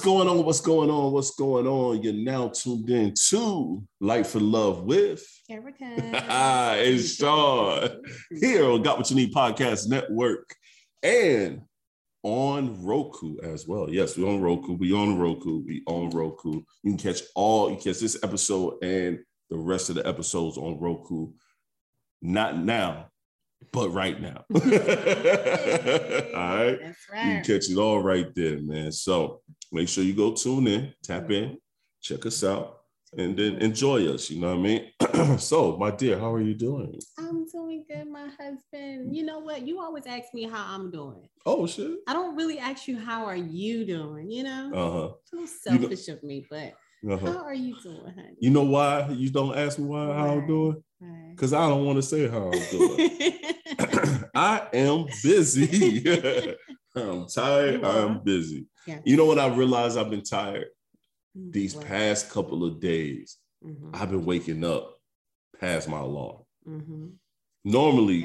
What's 0.00 0.08
going 0.08 0.28
on? 0.28 0.44
What's 0.46 0.62
going 0.62 0.88
on? 0.88 1.12
What's 1.12 1.32
going 1.32 1.66
on? 1.66 2.02
You're 2.02 2.14
now 2.14 2.48
tuned 2.48 2.88
in 2.88 3.12
to 3.28 3.86
Life 4.00 4.34
and 4.34 4.50
Love 4.50 4.84
with 4.84 5.22
Erica. 5.50 5.92
it's 6.82 7.16
Shon 7.16 8.00
here 8.30 8.64
on 8.64 8.80
Got 8.80 8.96
What 8.96 9.10
You 9.10 9.16
Need 9.16 9.34
Podcast 9.34 9.90
Network 9.90 10.54
and 11.02 11.60
on 12.22 12.82
Roku 12.82 13.36
as 13.42 13.68
well. 13.68 13.90
Yes, 13.90 14.16
we're 14.16 14.30
on 14.30 14.40
Roku. 14.40 14.72
We 14.72 14.94
on 14.94 15.18
Roku. 15.18 15.62
We 15.66 15.82
on 15.86 16.08
Roku. 16.08 16.62
You 16.82 16.92
can 16.92 16.96
catch 16.96 17.20
all. 17.34 17.68
You 17.68 17.76
can 17.76 17.92
catch 17.92 18.00
this 18.00 18.24
episode 18.24 18.82
and 18.82 19.18
the 19.50 19.58
rest 19.58 19.90
of 19.90 19.96
the 19.96 20.08
episodes 20.08 20.56
on 20.56 20.80
Roku. 20.80 21.32
Not 22.22 22.56
now, 22.56 23.08
but 23.70 23.90
right 23.90 24.18
now. 24.18 24.46
all 24.54 24.60
right. 26.56 26.78
That's 26.80 27.06
You 27.10 27.12
can 27.12 27.44
catch 27.44 27.68
it 27.68 27.76
all 27.76 28.00
right 28.00 28.34
there, 28.34 28.62
man. 28.62 28.92
So 28.92 29.42
make 29.72 29.88
sure 29.88 30.04
you 30.04 30.14
go 30.14 30.32
tune 30.32 30.66
in, 30.66 30.92
tap 31.02 31.30
in, 31.30 31.58
check 32.00 32.26
us 32.26 32.42
out, 32.44 32.78
and 33.16 33.36
then 33.36 33.56
enjoy 33.56 34.06
us. 34.12 34.30
You 34.30 34.40
know 34.40 34.56
what 34.56 34.58
I 34.58 35.28
mean? 35.28 35.38
so, 35.38 35.76
my 35.76 35.90
dear, 35.90 36.18
how 36.18 36.32
are 36.32 36.40
you 36.40 36.54
doing? 36.54 36.98
I'm 37.18 37.46
doing 37.48 37.84
good, 37.88 38.08
my 38.08 38.28
husband. 38.38 39.14
You 39.14 39.24
know 39.24 39.38
what? 39.40 39.66
You 39.66 39.80
always 39.80 40.06
ask 40.06 40.32
me 40.34 40.44
how 40.44 40.74
I'm 40.74 40.90
doing. 40.90 41.28
Oh 41.46 41.66
shit. 41.66 41.98
I 42.06 42.12
don't 42.12 42.36
really 42.36 42.58
ask 42.58 42.88
you 42.88 42.98
how 42.98 43.24
are 43.24 43.36
you 43.36 43.84
doing, 43.84 44.30
you 44.30 44.44
know? 44.44 44.70
Uh 44.74 45.14
so 45.24 45.36
you 45.36 45.40
know- 45.40 45.46
selfish 45.46 46.08
of 46.08 46.22
me, 46.22 46.46
but. 46.50 46.74
Uh-huh. 47.10 47.32
how 47.32 47.38
are 47.38 47.54
you 47.54 47.74
doing, 47.82 48.12
honey? 48.14 48.36
You 48.40 48.50
know 48.50 48.64
why 48.64 49.08
you 49.08 49.30
don't 49.30 49.56
ask 49.56 49.78
me 49.78 49.86
why 49.86 50.04
how 50.12 50.32
I'm 50.32 50.46
doing? 50.46 50.84
Because 51.30 51.54
I 51.54 51.66
don't 51.66 51.86
want 51.86 51.96
to 51.96 52.02
say 52.02 52.28
how 52.28 52.50
I'm 52.52 52.70
doing. 52.70 53.10
I 54.34 54.68
am 54.74 55.06
busy. 55.22 56.04
I'm 56.96 57.26
tired. 57.28 57.84
I'm 57.84 58.22
busy. 58.22 58.66
Yeah. 58.86 59.00
You 59.04 59.16
know 59.16 59.26
what 59.26 59.38
I 59.38 59.46
realized 59.48 59.98
I've 59.98 60.10
been 60.10 60.22
tired 60.22 60.68
these 61.34 61.74
What? 61.76 61.86
past 61.86 62.30
couple 62.30 62.64
of 62.64 62.80
days. 62.80 63.36
Mhm, 63.64 63.90
I've 63.94 64.10
been 64.10 64.24
waking 64.24 64.64
up 64.64 64.96
past 65.60 65.88
my 65.88 66.00
alarm. 66.00 66.42
mhm. 66.66 67.12
Normally, 67.64 68.22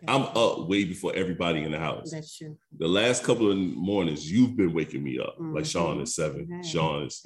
And 0.00 0.10
I'm 0.10 0.22
up 0.36 0.68
way 0.68 0.84
before 0.84 1.14
everybody 1.14 1.62
in 1.62 1.72
the 1.72 1.78
house. 1.78 2.10
That's 2.10 2.36
true. 2.36 2.56
The 2.76 2.86
last 2.88 3.24
couple 3.24 3.50
of 3.50 3.56
mornings, 3.56 4.30
you've 4.30 4.54
been 4.56 4.72
waking 4.74 5.02
me 5.02 5.18
up. 5.18 5.36
Like 5.38 5.64
Sean 5.64 6.00
is 6.00 6.14
seven. 6.14 6.46
Right. 6.48 6.64
Sean 6.64 7.04
is 7.06 7.22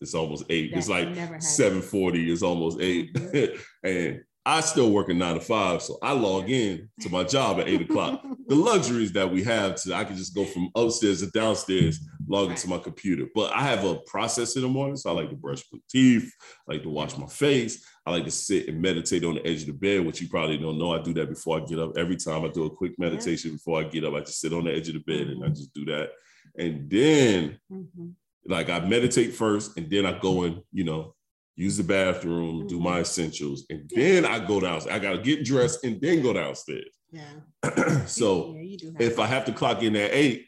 it's, 0.00 0.14
almost 0.14 0.44
eight. 0.50 0.72
It's 0.74 0.88
like 0.88 1.40
seven 1.40 1.80
forty. 1.82 2.30
It's 2.32 2.42
almost 2.42 2.80
8 2.80 3.12
Mhm. 3.14 3.60
and 3.84 4.24
I 4.46 4.60
still 4.62 4.90
working 4.90 5.18
nine 5.18 5.34
to 5.34 5.40
five, 5.40 5.82
so 5.82 5.98
I 6.02 6.12
log 6.12 6.48
in 6.48 6.88
to 7.00 7.10
my 7.10 7.24
job 7.24 7.60
at 7.60 7.68
eight 7.68 7.82
o'clock. 7.82 8.22
The 8.48 8.54
luxuries 8.70 9.12
that 9.12 9.30
we 9.30 9.44
have 9.44 9.76
to, 9.82 9.94
I 9.94 10.04
can 10.04 10.16
just 10.16 10.34
go 10.34 10.46
from 10.46 10.70
upstairs 10.74 11.20
to 11.20 11.30
downstairs, 11.30 12.00
log 12.26 12.50
into 12.50 12.66
my 12.68 12.78
computer. 12.78 13.26
But 13.34 13.52
I 13.52 13.60
have 13.62 13.84
a 13.84 13.96
process 14.06 14.56
in 14.56 14.62
the 14.62 14.68
morning, 14.68 14.96
so 14.96 15.10
I 15.10 15.12
like 15.12 15.28
to 15.28 15.36
brush 15.36 15.62
my 15.70 15.78
teeth, 15.90 16.32
I 16.68 16.72
like 16.72 16.82
to 16.84 16.88
wash 16.88 17.18
my 17.18 17.26
face, 17.26 17.84
I 18.06 18.12
like 18.12 18.24
to 18.24 18.30
sit 18.30 18.66
and 18.68 18.80
meditate 18.80 19.24
on 19.24 19.34
the 19.34 19.46
edge 19.46 19.60
of 19.60 19.66
the 19.66 19.72
bed, 19.74 20.06
which 20.06 20.22
you 20.22 20.28
probably 20.28 20.56
don't 20.56 20.78
know. 20.78 20.94
I 20.94 21.02
do 21.02 21.12
that 21.14 21.28
before 21.28 21.60
I 21.60 21.64
get 21.66 21.78
up. 21.78 21.98
Every 21.98 22.16
time 22.16 22.42
I 22.44 22.48
do 22.48 22.64
a 22.64 22.70
quick 22.70 22.98
meditation 22.98 23.52
before 23.52 23.80
I 23.80 23.84
get 23.84 24.04
up, 24.04 24.14
I 24.14 24.20
just 24.20 24.40
sit 24.40 24.54
on 24.54 24.64
the 24.64 24.72
edge 24.74 24.88
of 24.88 24.94
the 24.94 25.00
bed 25.00 25.28
and 25.28 25.44
I 25.44 25.48
just 25.48 25.74
do 25.74 25.84
that. 25.84 26.12
And 26.56 26.88
then 26.90 27.58
Mhm. 27.70 28.14
like 28.46 28.70
I 28.70 28.80
meditate 28.80 29.34
first 29.34 29.76
and 29.76 29.90
then 29.90 30.06
I 30.06 30.18
go 30.18 30.42
and, 30.44 30.62
you 30.72 30.84
know, 30.84 31.14
use 31.56 31.76
the 31.76 31.84
bathroom, 31.84 32.66
do 32.66 32.78
my 32.78 32.92
mm-hmm. 32.92 33.00
essentials, 33.00 33.66
and 33.70 33.90
then 33.94 34.24
I 34.24 34.44
go 34.44 34.60
downstairs. 34.60 34.96
I 34.96 34.98
gotta 34.98 35.18
get 35.18 35.44
dressed 35.44 35.84
and 35.84 36.00
then 36.00 36.22
go 36.22 36.32
downstairs. 36.32 36.96
Yeah. 37.12 38.04
so 38.06 38.54
yeah, 38.56 38.90
if 38.98 39.18
I 39.18 39.26
have 39.26 39.44
to 39.46 39.52
clock 39.52 39.82
in 39.82 39.96
at 39.96 40.12
eight, 40.12 40.46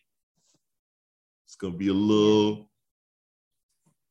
it's 1.47 1.57
gonna 1.57 1.77
be 1.77 1.89
a 1.89 1.93
little, 1.93 2.71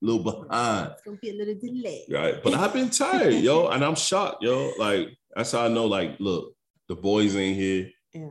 little 0.02 0.24
behind. 0.24 0.92
it's 0.92 1.02
gonna 1.02 1.18
be 1.18 1.30
a 1.30 1.34
little 1.34 1.56
delay. 1.56 2.06
Right. 2.10 2.44
But 2.44 2.54
I've 2.54 2.74
been 2.74 2.90
tired, 2.90 3.34
yo, 3.36 3.68
and 3.70 3.84
I'm 3.84 3.96
shocked, 3.96 4.44
yo. 4.44 4.74
Like 4.78 5.10
that's 5.36 5.54
how 5.54 5.66
I 5.66 5.68
know, 5.70 5.86
like, 5.86 6.20
look, 6.20 6.54
the 6.88 6.96
boys 6.96 7.36
ain't 7.36 7.58
here. 7.58 7.90
Yeah. 8.14 8.30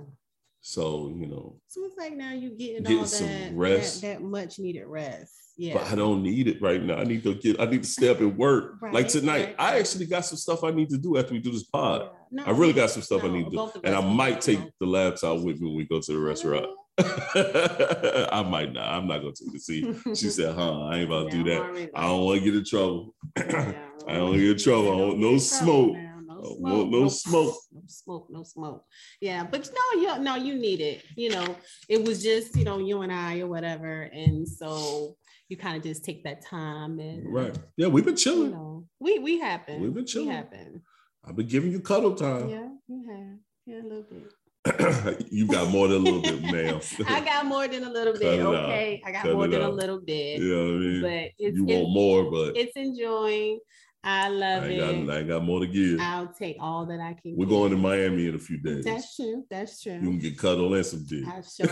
So, 0.60 1.12
you 1.16 1.26
know, 1.26 1.56
So 1.68 1.84
it's 1.86 1.96
like 1.96 2.14
now 2.14 2.32
you 2.32 2.50
getting 2.50 2.82
Getting 2.82 2.98
all 2.98 3.06
some 3.06 3.26
that, 3.26 3.54
rest. 3.54 4.02
that 4.02 4.18
that 4.18 4.22
much 4.22 4.58
needed 4.58 4.84
rest. 4.86 5.32
Yeah. 5.60 5.74
but 5.74 5.92
I 5.92 5.94
don't 5.94 6.22
need 6.22 6.48
it 6.48 6.62
right 6.62 6.82
now. 6.82 6.96
I 6.96 7.04
need 7.04 7.22
to 7.24 7.34
get, 7.34 7.60
I 7.60 7.66
need 7.66 7.82
to 7.82 7.88
stay 7.88 8.08
up 8.08 8.20
and 8.20 8.34
work. 8.34 8.76
like 8.92 9.08
tonight, 9.08 9.48
right, 9.48 9.56
I 9.58 9.78
actually 9.78 10.06
got 10.06 10.24
some 10.24 10.38
stuff 10.38 10.64
I 10.64 10.70
need 10.70 10.88
to 10.88 10.96
do 10.96 11.18
after 11.18 11.34
we 11.34 11.38
do 11.38 11.52
this 11.52 11.64
pod. 11.64 12.00
Yeah. 12.02 12.08
No, 12.32 12.44
I 12.44 12.56
really 12.56 12.72
got 12.72 12.88
some 12.88 13.02
stuff 13.02 13.24
I 13.24 13.28
need 13.28 13.44
to 13.44 13.50
do. 13.50 13.70
And 13.84 13.94
I 13.94 14.00
might 14.00 14.40
take 14.40 14.58
the 14.80 14.86
laptop 14.86 15.40
with 15.42 15.60
me 15.60 15.68
when 15.68 15.76
we 15.76 15.84
go 15.84 16.00
to 16.00 16.12
the 16.12 16.18
restaurant. 16.18 16.64
I 16.98 18.42
might 18.48 18.72
not. 18.72 18.88
I'm 18.88 19.06
not 19.06 19.18
gonna 19.18 19.32
take 19.32 19.54
it. 19.54 19.60
See, 19.60 19.94
she 20.14 20.30
said, 20.38 20.54
huh, 20.54 20.84
I 20.86 20.96
ain't 20.96 21.08
about 21.10 21.30
to 21.30 21.36
Yeah, 21.36 21.42
do 21.42 21.50
that. 21.50 21.90
I 21.94 22.06
don't 22.06 22.24
want 22.24 22.38
to 22.38 22.44
get 22.44 22.54
in 22.56 22.64
trouble. 22.64 23.14
Yeah, 23.36 24.14
I 24.14 24.18
don't 24.18 24.32
get 24.32 24.50
in 24.50 24.56
trouble. 24.58 24.92
I 24.92 24.96
want 24.96 25.18
no 25.18 25.36
smoke. 25.36 25.92
trouble. 25.92 26.10
No 26.26 26.56
smoke. 26.56 26.90
no 26.90 27.08
smoke. 27.08 27.54
No 27.72 27.82
smoke. 27.86 28.26
No 28.30 28.42
smoke. 28.44 28.84
Yeah, 29.20 29.44
but 29.44 29.70
no, 29.70 30.00
you 30.00 30.18
no, 30.20 30.36
you 30.36 30.54
need 30.54 30.80
it. 30.80 31.04
You 31.14 31.30
know, 31.30 31.56
it 31.88 32.02
was 32.02 32.22
just 32.22 32.56
you 32.56 32.64
know 32.64 32.78
you 32.78 33.02
and 33.02 33.12
I 33.12 33.40
or 33.40 33.46
whatever, 33.46 34.02
and 34.02 34.48
so 34.48 35.16
you 35.50 35.56
kind 35.56 35.76
of 35.76 35.82
just 35.82 36.04
take 36.04 36.22
that 36.24 36.40
time 36.46 36.98
and 37.00 37.26
uh, 37.26 37.30
Right. 37.30 37.58
Yeah, 37.76 37.88
we've 37.88 38.04
been 38.04 38.14
You 38.14 38.18
chilling. 38.18 38.52
know, 38.52 38.86
we 39.00 39.18
we 39.18 39.38
happen. 39.40 39.80
We've 39.82 39.92
been 39.92 40.06
chilling. 40.06 40.28
We 40.28 40.34
happen. 40.34 40.82
I've 41.24 41.36
been 41.36 41.48
giving 41.48 41.72
you 41.72 41.80
cuddle 41.80 42.14
time. 42.14 42.48
Yeah, 42.48 42.68
you 42.88 43.04
have. 43.10 43.38
Yeah, 43.66 43.82
a 43.82 43.86
little 43.86 44.04
bit. 44.10 44.32
you 45.32 45.46
got 45.46 45.70
more 45.70 45.88
than 45.88 45.98
a 46.06 46.10
little 46.10 46.20
bit, 46.22 46.42
ma'am. 46.42 46.80
I 47.08 47.20
got 47.20 47.46
more 47.46 47.66
than 47.66 47.82
a 47.84 47.90
little 47.90 48.12
bit. 48.12 48.22
it 48.38 48.40
out. 48.40 48.54
Okay, 48.54 49.02
I 49.04 49.10
got 49.12 49.22
Cut 49.22 49.32
more 49.34 49.48
than 49.48 49.62
a 49.62 49.68
little 49.70 50.00
bit. 50.00 50.40
you 50.40 50.54
know 50.54 50.62
I 50.62 50.78
mean? 50.78 51.02
But 51.02 51.30
it's 51.38 51.56
you 51.56 51.66
it's, 51.66 51.82
want 51.82 51.90
more, 51.94 52.30
but 52.30 52.56
it's 52.56 52.76
enjoying. 52.76 53.58
I 54.02 54.26
I 54.26 54.28
love 54.28 54.64
ain't, 54.64 54.80
it. 54.80 55.06
got, 55.06 55.16
I 55.16 55.22
got 55.24 55.44
more 55.44 55.60
to 55.60 55.66
give. 55.66 56.00
I'll 56.00 56.28
take 56.28 56.56
all 56.58 56.86
that 56.86 57.00
I 57.00 57.12
can. 57.20 57.36
We're 57.36 57.44
get. 57.44 57.50
going 57.54 57.70
to 57.72 57.76
Miami 57.76 58.28
in 58.28 58.34
a 58.34 58.38
few 58.38 58.56
days. 58.58 58.84
That's 58.84 59.14
true. 59.16 59.44
That's 59.50 59.82
true. 59.82 59.92
you 59.94 60.00
can 60.00 60.18
get 60.18 60.38
cuddle 60.38 60.72
and 60.72 60.86
some 60.86 61.04
dick. 61.06 61.24
I 61.26 61.42
sure 61.42 61.66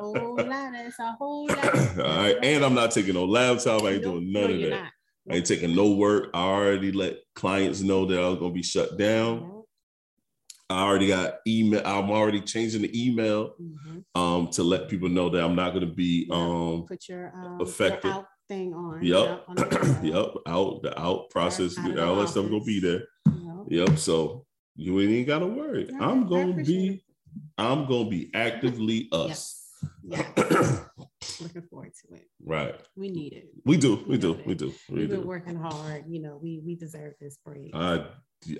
will. 0.00 0.16
a 0.98 1.12
whole 1.12 1.46
lot. 1.46 1.56
That's 1.56 1.76
a 1.78 2.02
whole. 2.02 2.06
All 2.06 2.16
right. 2.18 2.36
And 2.42 2.64
I'm 2.64 2.74
not 2.74 2.90
taking 2.92 3.14
no 3.14 3.24
laptop. 3.24 3.82
I 3.82 3.90
ain't 3.92 4.04
No, 4.04 4.12
doing 4.12 4.32
no, 4.32 4.40
none 4.42 4.50
of 4.52 4.60
that. 4.62 4.70
not. 4.70 4.92
I 5.30 5.36
ain't 5.36 5.46
taking 5.46 5.74
no 5.74 5.92
work. 5.92 6.30
I 6.34 6.42
already 6.42 6.92
let 6.92 7.16
clients 7.34 7.80
know 7.80 8.06
that 8.06 8.18
I 8.20 8.28
was 8.28 8.38
gonna 8.38 8.52
be 8.54 8.62
shut 8.62 8.96
down. 8.96 9.40
No. 9.40 9.66
I 10.68 10.82
already 10.82 11.08
got 11.08 11.34
email. 11.46 11.82
I'm 11.84 12.10
already 12.10 12.40
changing 12.40 12.82
the 12.82 13.06
email 13.08 13.54
Mhm. 13.60 14.04
um 14.14 14.48
to 14.52 14.62
let 14.64 14.88
people 14.88 15.08
know 15.08 15.28
that 15.30 15.42
I'm 15.44 15.54
not 15.54 15.74
gonna 15.74 15.86
be 15.86 16.28
um 16.30 16.84
Put 16.86 17.08
your 17.08 17.32
um 17.34 17.60
Affected. 17.60 18.04
Your 18.08 18.14
out 18.14 18.26
thing 18.48 18.72
on. 18.74 19.02
yep 19.02 19.44
on 19.48 19.56
yep 20.04 20.26
out 20.46 20.82
the 20.82 20.92
out 21.00 21.30
process 21.30 21.76
all 21.78 22.16
that 22.16 22.28
stuff 22.28 22.46
gonna 22.48 22.64
be 22.64 22.80
there. 22.80 23.02
Yep. 23.68 23.88
Yep. 23.88 23.98
So 23.98 24.44
you 24.76 25.00
ain't 25.00 25.10
even 25.10 25.24
gotta 25.26 25.46
worry. 25.46 25.88
Yeah, 25.90 25.98
I'm 26.00 26.26
gonna 26.28 26.52
be 26.64 27.02
I'm 27.58 27.86
gonna 27.86 28.08
be 28.08 28.30
actively 28.34 29.08
us. 29.12 29.28
Yes. 29.28 29.65
Yeah. 30.02 30.26
Looking 31.40 31.62
forward 31.68 31.92
to 32.08 32.14
it. 32.14 32.26
right. 32.44 32.74
We 32.96 33.08
need 33.10 33.32
it. 33.34 33.48
We 33.64 33.76
do. 33.76 33.96
We 34.06 34.14
You 34.14 34.18
do. 34.18 34.40
We 34.46 34.54
do. 34.54 34.72
We 34.88 35.00
We've 35.00 35.10
been 35.10 35.26
working 35.26 35.56
hard. 35.56 36.04
You 36.08 36.20
know, 36.22 36.38
we 36.42 36.60
we 36.64 36.74
deserve 36.76 37.14
this 37.20 37.38
break. 37.44 37.70
I 37.74 38.06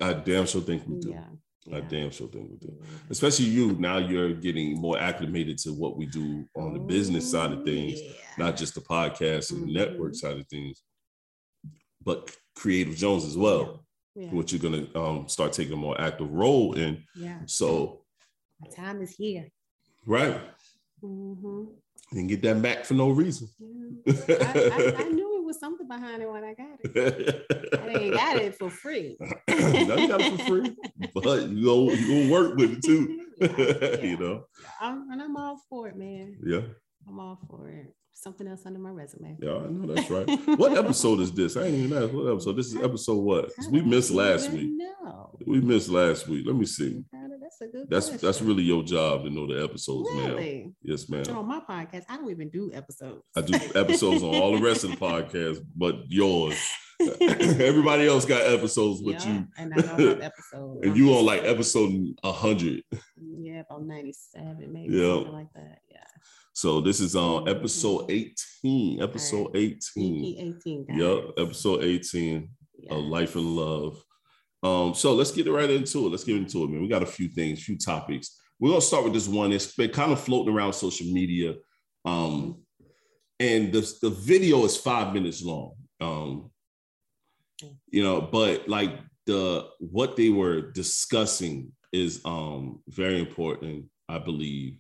I 0.00 0.12
damn 0.14 0.46
sure 0.46 0.60
think 0.60 0.86
we 0.86 0.98
do. 0.98 1.10
yeah. 1.10 1.24
I 1.72 1.78
yeah. 1.78 1.88
damn 1.88 2.10
sure 2.10 2.28
think 2.28 2.50
we 2.50 2.56
do. 2.58 2.72
Yeah. 2.78 2.86
especially 3.10 3.46
you 3.46 3.72
now 3.78 3.98
you're 3.98 4.34
getting 4.34 4.80
more 4.80 4.98
acclimated 4.98 5.58
to 5.58 5.70
what 5.72 5.96
we 5.96 6.06
do 6.06 6.44
on 6.56 6.72
the 6.74 6.78
business 6.80 7.28
side 7.30 7.50
of 7.52 7.64
things 7.64 8.00
yeah. 8.00 8.12
not 8.38 8.56
just 8.56 8.74
the 8.76 8.80
podcast 8.80 9.50
and 9.50 9.62
the 9.66 9.72
network 9.72 10.12
Mhm. 10.12 10.16
side 10.16 10.38
of 10.38 10.46
things 10.46 10.82
but 12.04 12.30
creative 12.54 12.94
jones 12.96 13.24
as 13.24 13.36
well 13.36 13.84
Yeah. 14.14 14.30
which 14.30 14.52
you're 14.52 14.60
going 14.62 14.86
to 14.86 14.98
um, 15.00 15.28
start 15.28 15.52
taking 15.54 15.72
a 15.72 15.76
more 15.76 16.00
active 16.00 16.30
role 16.30 16.74
in 16.74 17.02
Yeah. 17.16 17.40
so 17.46 18.04
My 18.60 18.69
time 18.70 19.02
is 19.02 19.16
here. 19.16 19.48
right 20.06 20.40
hmm 21.00 21.64
and 22.12 22.28
get 22.28 22.40
that 22.43 22.62
back 22.62 22.84
for 22.84 22.94
no 22.94 23.10
reason 23.10 23.48
Yeah. 23.58 24.14
I, 24.40 24.70
I, 24.72 24.94
I 25.04 25.08
knew 25.10 25.38
it 25.38 25.44
was 25.44 25.58
something 25.58 25.88
behind 25.88 26.22
it 26.22 26.31
when 26.31 26.44
I 26.44 26.54
got 26.54 26.78
it. 26.82 27.46
I 27.82 27.88
ain't 27.88 28.14
got 28.14 28.37
it 28.37 28.54
for 28.54 28.70
free. 28.70 29.16
you 29.48 29.87
got 29.87 30.20
it 30.20 30.28
for 30.28 30.38
free 30.38 30.70
but 31.14 31.48
you 31.50 31.64
go 31.64 31.93
you 31.93 32.06
gonna 32.06 32.31
work 32.31 32.56
with 32.56 32.72
it 32.72 32.82
too 32.82 33.20
Yeah, 33.40 34.02
you 34.02 34.16
know 34.16 34.44
I'm, 34.81 35.10
and 35.10 35.20
I'm 35.20 35.37
all 35.37 35.60
for 35.69 35.88
it, 35.88 35.96
man. 35.96 36.38
yeah 36.44 36.62
I'm 37.08 37.19
all 37.20 37.38
for 37.50 37.69
it. 37.69 37.93
Something 38.18 38.48
else 38.48 38.62
under 38.64 38.78
my 38.78 38.88
resume. 38.90 39.36
yeah 39.40 39.56
i 39.56 39.68
know 39.68 39.92
that's 39.94 40.10
right 40.10 40.26
what 40.58 40.76
episode 40.76 41.20
is 41.20 41.30
this 41.32 41.56
i 41.56 41.64
ain't 41.64 41.74
even 41.74 42.02
asked 42.02 42.12
what 42.14 42.32
episode 42.32 42.56
this 42.56 42.66
is 42.68 42.76
episode 42.76 43.18
what 43.18 43.50
we 43.70 43.82
missed 43.82 44.10
last 44.10 44.50
week 44.50 44.70
No. 44.74 45.36
We 45.46 45.60
missed 45.60 45.90
last 45.90 46.26
week. 46.26 46.44
Let 46.46 46.56
me 46.56 46.64
see. 46.66 47.04
That's 47.12 47.38
That's 47.40 47.60
a 47.60 47.66
good. 47.68 47.86
That's 47.90 48.08
that's 48.08 48.42
really 48.42 48.62
your 48.64 48.82
job 48.82 49.22
to 49.24 49.30
know 49.30 49.46
the 49.46 49.62
episodes, 49.62 50.08
ma'am. 50.14 50.74
Yes, 50.82 51.08
ma'am. 51.08 51.24
on 51.36 51.46
my 51.46 51.60
podcast. 51.60 52.04
I 52.08 52.16
don't 52.16 52.30
even 52.30 52.48
do 52.48 52.72
episodes. 52.72 53.22
I 53.36 53.42
do 53.42 53.54
episodes 53.78 54.22
on 54.24 54.34
all 54.34 54.56
the 54.56 54.62
rest 54.62 54.82
of 54.84 54.90
the 54.90 54.96
podcast, 55.08 55.58
but 55.76 55.94
yours. 56.08 56.58
Everybody 57.20 58.08
else 58.08 58.24
got 58.24 58.42
episodes, 58.42 59.02
but 59.02 59.14
Yeah, 59.24 59.32
you 59.34 59.46
and 59.58 59.72
I 59.74 59.76
don't 59.76 60.00
have 60.00 60.20
episodes. 60.22 60.80
and 60.86 60.96
you 60.96 61.14
on 61.14 61.24
like 61.26 61.44
episode 61.44 61.92
hundred. 62.24 62.82
yeah, 63.38 63.60
about 63.60 63.84
ninety 63.84 64.12
seven, 64.14 64.72
maybe 64.72 64.94
Yeah. 64.94 65.14
something 65.14 65.32
like 65.32 65.52
that. 65.54 65.78
Yeah, 65.90 66.04
So 66.56 66.81
this 66.81 67.00
is 67.00 67.14
on 67.14 67.50
episode 67.50 68.11
eighteen. 68.11 69.03
Episode 69.03 69.55
eighteen. 69.55 69.79
Sneaky 69.82 70.38
eighteen. 70.41 70.87
Guys. 70.87 70.97
Yep, 70.97 71.25
episode 71.37 71.85
eighteen. 71.85 72.49
Yeah. 72.79 72.94
of 72.94 73.05
life 73.05 73.37
and 73.37 73.55
love. 73.55 74.03
Um, 74.62 74.94
so 74.94 75.14
let's 75.14 75.32
get 75.32 75.47
right 75.49 75.69
into 75.69 76.06
it. 76.06 76.11
Let's 76.11 76.25
get 76.25 76.37
into 76.37 76.64
it, 76.64 76.70
man. 76.70 76.81
We 76.81 76.88
got 76.88 77.03
a 77.03 77.06
few 77.06 77.29
things, 77.29 77.62
few 77.62 77.76
topics. 77.76 78.41
We're 78.58 78.70
gonna 78.70 78.81
start 78.81 79.05
with 79.05 79.12
this 79.12 79.29
one. 79.29 79.53
It's 79.53 79.75
been 79.75 79.91
kind 79.91 80.12
of 80.12 80.20
floating 80.20 80.55
around 80.55 80.73
social 80.73 81.06
media. 81.08 81.56
Um, 82.06 82.62
and 83.38 83.70
the, 83.70 83.94
the 84.00 84.08
video 84.08 84.64
is 84.64 84.79
five 84.79 85.12
minutes 85.12 85.43
long. 85.43 85.75
Um, 86.00 86.50
you 87.91 88.03
know, 88.03 88.23
but 88.23 88.67
like 88.67 88.99
the 89.26 89.69
what 89.79 90.17
they 90.17 90.31
were 90.31 90.73
discussing 90.73 91.73
is 91.93 92.23
um 92.25 92.81
very 92.88 93.20
important, 93.20 93.91
I 94.08 94.20
believe, 94.20 94.79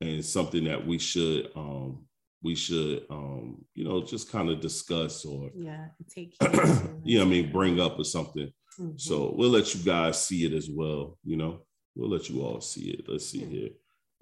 and 0.00 0.24
something 0.24 0.64
that 0.64 0.86
we 0.86 0.98
should 0.98 1.50
um 1.56 2.04
we 2.42 2.54
should 2.54 3.04
um 3.10 3.62
you 3.74 3.84
know 3.84 4.02
just 4.02 4.30
kind 4.32 4.48
of 4.48 4.60
discuss 4.60 5.24
or 5.24 5.50
Yeah, 5.54 5.88
take 6.08 6.34
you 7.04 7.18
know 7.18 7.24
I 7.24 7.28
mean 7.28 7.52
bring 7.52 7.80
up 7.80 7.98
or 7.98 8.04
something. 8.04 8.50
Mhm. 8.78 8.98
So 9.00 9.34
we'll 9.36 9.50
let 9.50 9.74
you 9.74 9.82
guys 9.84 10.24
see 10.24 10.44
it 10.46 10.52
as 10.54 10.68
well. 10.72 11.18
You 11.24 11.36
know, 11.36 11.62
we'll 11.94 12.08
let 12.08 12.30
you 12.30 12.40
all 12.42 12.60
see 12.60 12.90
it. 12.90 13.04
Let's 13.08 13.26
see 13.26 13.40
Yeah. 13.40 13.46
here. 13.46 13.68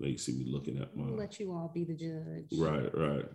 Let 0.00 0.10
you 0.10 0.18
see 0.18 0.32
me 0.38 0.46
looking 0.48 0.78
at 0.78 0.94
We'll 0.96 1.06
my 1.06 1.16
let 1.16 1.38
you 1.38 1.52
all 1.52 1.70
be 1.72 1.84
the 1.84 1.94
judge. 1.94 2.50
right, 2.58 2.90
right. 2.96 3.26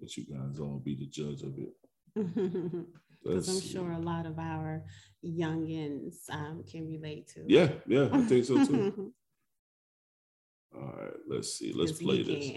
Let 0.00 0.16
you 0.16 0.24
guys 0.24 0.58
all 0.60 0.78
be 0.84 0.94
the 0.96 1.06
judge 1.06 1.42
of 1.42 1.54
it. 1.58 1.74
Because 3.24 3.48
I'm 3.48 3.60
sure 3.72 3.90
a 3.92 3.98
lot 3.98 4.26
of 4.26 4.38
our 4.38 4.84
youngins 5.24 6.28
um, 6.30 6.62
can 6.70 6.86
relate 6.86 7.26
to. 7.28 7.40
Yeah, 7.48 7.70
yeah, 7.86 8.08
I 8.12 8.20
think 8.20 8.44
so 8.44 8.62
too. 8.66 9.14
All 10.76 10.92
right, 11.00 11.12
let's 11.28 11.58
see. 11.58 11.72
Let's 11.74 11.92
play 11.92 12.22
this. 12.22 12.50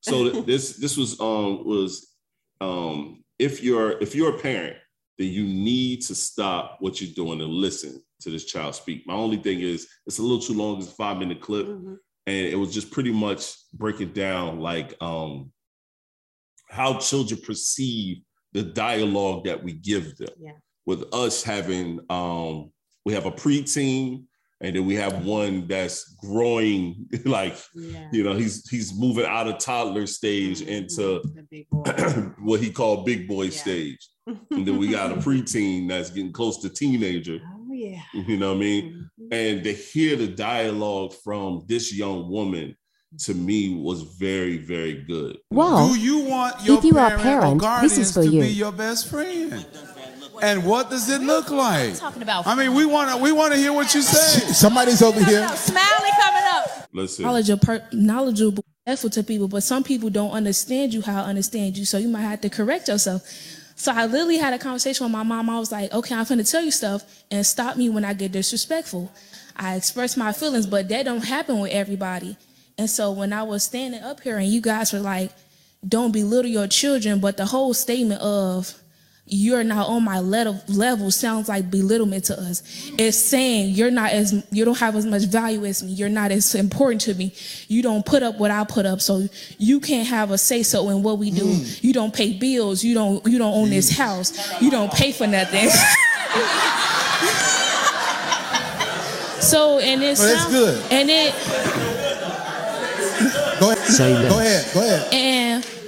So 0.00 0.28
this 0.42 0.76
this 0.76 0.96
was 0.96 1.20
um 1.20 1.64
was 1.64 2.14
um 2.60 3.22
if 3.38 3.62
you're 3.62 3.92
if 4.00 4.14
you're 4.14 4.36
a 4.36 4.38
parent, 4.40 4.76
then 5.18 5.28
you 5.28 5.44
need 5.44 6.02
to 6.02 6.14
stop 6.14 6.76
what 6.80 7.00
you're 7.00 7.14
doing 7.14 7.40
and 7.40 7.50
listen 7.50 8.02
to 8.20 8.30
this 8.30 8.44
child 8.44 8.74
speak. 8.74 9.06
My 9.06 9.14
only 9.14 9.36
thing 9.36 9.60
is 9.60 9.88
it's 10.06 10.18
a 10.18 10.22
little 10.22 10.40
too 10.40 10.54
long. 10.54 10.78
It's 10.78 10.88
a 10.88 10.94
five 10.94 11.18
minute 11.18 11.40
clip, 11.40 11.66
Mhm. 11.66 11.96
and 12.26 12.46
it 12.46 12.56
was 12.56 12.72
just 12.72 12.90
pretty 12.90 13.12
much 13.12 13.54
breaking 13.72 14.12
down 14.12 14.60
like 14.60 14.94
um 15.00 15.52
how 16.68 16.98
children 16.98 17.40
perceive 17.40 18.18
the 18.52 18.62
dialogue 18.62 19.44
that 19.44 19.62
we 19.62 19.72
give 19.72 20.16
them. 20.16 20.28
Yeah. 20.40 20.52
With 20.86 21.12
us 21.14 21.42
having 21.42 22.00
um 22.10 22.72
we 23.04 23.12
have 23.14 23.26
a 23.26 23.32
preteen 23.32 24.24
and 24.62 24.76
then 24.76 24.86
we 24.86 24.94
have 24.94 25.24
one 25.24 25.66
that's 25.66 26.14
growing 26.24 27.06
like 27.24 27.56
Yeah. 27.74 28.08
you 28.12 28.22
know 28.24 28.34
he's 28.34 28.68
he's 28.68 28.96
moving 28.98 29.26
out 29.26 29.48
of 29.48 29.58
toddler 29.58 30.06
stage 30.06 30.60
Mhm. 30.60 30.68
into 30.68 31.20
the 31.34 31.44
big 31.50 31.66
boy. 31.70 31.82
what 32.48 32.60
he 32.60 32.70
called 32.70 33.04
big 33.06 33.26
boy 33.28 33.44
Yeah. 33.44 33.50
stage 33.64 34.08
and 34.26 34.66
then 34.66 34.78
we 34.78 34.88
got 34.88 35.12
a 35.12 35.16
preteen 35.16 35.88
that's 35.88 36.10
getting 36.10 36.32
close 36.32 36.58
to 36.62 36.68
teenager 36.68 37.38
oh 37.44 37.72
yeah. 37.72 38.00
you 38.14 38.36
know 38.36 38.50
what 38.50 38.56
i 38.58 38.60
mean 38.60 39.08
Mhm. 39.20 39.28
and 39.32 39.64
to 39.64 39.72
hear 39.72 40.16
the 40.16 40.28
dialogue 40.28 41.12
from 41.24 41.64
this 41.66 41.92
young 41.92 42.30
woman 42.30 42.76
to 43.18 43.34
me 43.34 43.74
was 43.74 44.02
very 44.18 44.56
very 44.58 45.02
good 45.04 45.36
Well, 45.50 45.92
Do 45.92 46.00
you 46.00 46.18
want 46.20 46.64
your 46.64 46.78
if 46.78 46.84
you 46.84 46.96
are 46.98 47.14
a 47.14 47.18
parent, 47.18 47.60
or 47.62 47.66
parent, 47.66 47.82
this 47.82 47.98
is 47.98 48.10
for 48.14 48.22
you. 48.22 48.40
be 48.40 48.48
your 48.48 48.72
best 48.72 49.08
friend? 49.10 49.66
And 50.42 50.64
what 50.64 50.90
does 50.90 51.08
it 51.08 51.22
look 51.22 51.50
like? 51.50 51.96
talking 51.96 52.22
about 52.22 52.46
I 52.48 52.56
mean, 52.56 52.74
we 52.74 52.84
want 52.84 53.10
to 53.10 53.16
we 53.16 53.30
want 53.30 53.52
to 53.52 53.58
hear 53.58 53.72
what 53.72 53.94
you 53.94 54.02
say. 54.02 54.52
Somebody's 54.52 55.00
over 55.00 55.22
here. 55.24 55.48
Smiley 55.56 56.10
coming 56.20 56.42
up. 56.46 56.88
listen 56.92 57.24
knowledgeable, 57.24 57.64
per- 57.64 57.88
knowledgeable, 57.92 58.64
helpful 58.84 59.10
to 59.10 59.22
people, 59.22 59.46
but 59.46 59.62
some 59.62 59.84
people 59.84 60.10
don't 60.10 60.32
understand 60.32 60.92
you 60.92 61.00
how 61.00 61.22
I 61.22 61.26
understand 61.26 61.78
you, 61.78 61.84
so 61.84 61.96
you 61.96 62.08
might 62.08 62.22
have 62.22 62.40
to 62.40 62.50
correct 62.50 62.88
yourself. 62.88 63.22
So 63.76 63.92
I 63.92 64.06
literally 64.06 64.38
had 64.38 64.52
a 64.52 64.58
conversation 64.58 65.04
with 65.04 65.12
my 65.12 65.22
mom. 65.22 65.48
I 65.48 65.58
was 65.58 65.72
like, 65.72 65.92
okay, 65.92 66.14
I'm 66.14 66.24
finna 66.24 66.48
tell 66.48 66.62
you 66.62 66.70
stuff 66.70 67.04
and 67.30 67.46
stop 67.46 67.76
me 67.76 67.88
when 67.88 68.04
I 68.04 68.12
get 68.12 68.32
disrespectful. 68.32 69.10
I 69.56 69.76
express 69.76 70.16
my 70.16 70.32
feelings, 70.32 70.66
but 70.66 70.88
that 70.88 71.04
don't 71.04 71.24
happen 71.24 71.60
with 71.60 71.72
everybody. 71.72 72.36
And 72.78 72.90
so 72.90 73.12
when 73.12 73.32
I 73.32 73.42
was 73.44 73.62
standing 73.62 74.02
up 74.02 74.20
here 74.20 74.38
and 74.38 74.48
you 74.48 74.60
guys 74.60 74.92
were 74.92 75.00
like, 75.00 75.30
don't 75.86 76.12
belittle 76.12 76.50
your 76.50 76.66
children, 76.66 77.20
but 77.20 77.36
the 77.36 77.46
whole 77.46 77.74
statement 77.74 78.20
of 78.22 78.74
you're 79.32 79.64
not 79.64 79.88
on 79.88 80.04
my 80.04 80.20
level 80.20 80.60
level 80.68 81.10
sounds 81.10 81.48
like 81.48 81.70
belittlement 81.70 82.24
to 82.24 82.38
us. 82.38 82.62
It's 82.98 83.16
saying 83.16 83.70
you're 83.70 83.90
not 83.90 84.10
as 84.10 84.44
you 84.50 84.66
don't 84.66 84.78
have 84.78 84.94
as 84.94 85.06
much 85.06 85.24
value 85.24 85.64
as 85.64 85.82
me. 85.82 85.92
You're 85.92 86.10
not 86.10 86.30
as 86.30 86.54
important 86.54 87.00
to 87.02 87.14
me. 87.14 87.32
You 87.66 87.82
don't 87.82 88.04
put 88.04 88.22
up 88.22 88.38
what 88.38 88.50
I 88.50 88.64
put 88.64 88.84
up, 88.84 89.00
so 89.00 89.26
you 89.56 89.80
can't 89.80 90.06
have 90.06 90.32
a 90.32 90.38
say 90.38 90.62
so 90.62 90.90
in 90.90 91.02
what 91.02 91.18
we 91.18 91.30
do. 91.30 91.46
Mm. 91.46 91.82
You 91.82 91.94
don't 91.94 92.14
pay 92.14 92.34
bills. 92.34 92.84
You 92.84 92.92
don't 92.92 93.26
you 93.26 93.38
don't 93.38 93.54
own 93.54 93.70
this 93.70 93.96
house. 93.96 94.60
You 94.60 94.70
don't 94.70 94.92
pay 94.92 95.12
for 95.12 95.26
nothing. 95.26 95.70
so 99.40 99.78
and 99.78 100.02
it's 100.02 100.20
that's 100.20 100.50
good. 100.50 100.92
and 100.92 101.08
it 101.08 101.34
Go 103.62 103.70
ahead. 103.70 104.28
Go 104.28 104.40
ahead. 104.40 104.74
Go 104.74 104.80
ahead. 104.80 105.14
and 105.14 105.41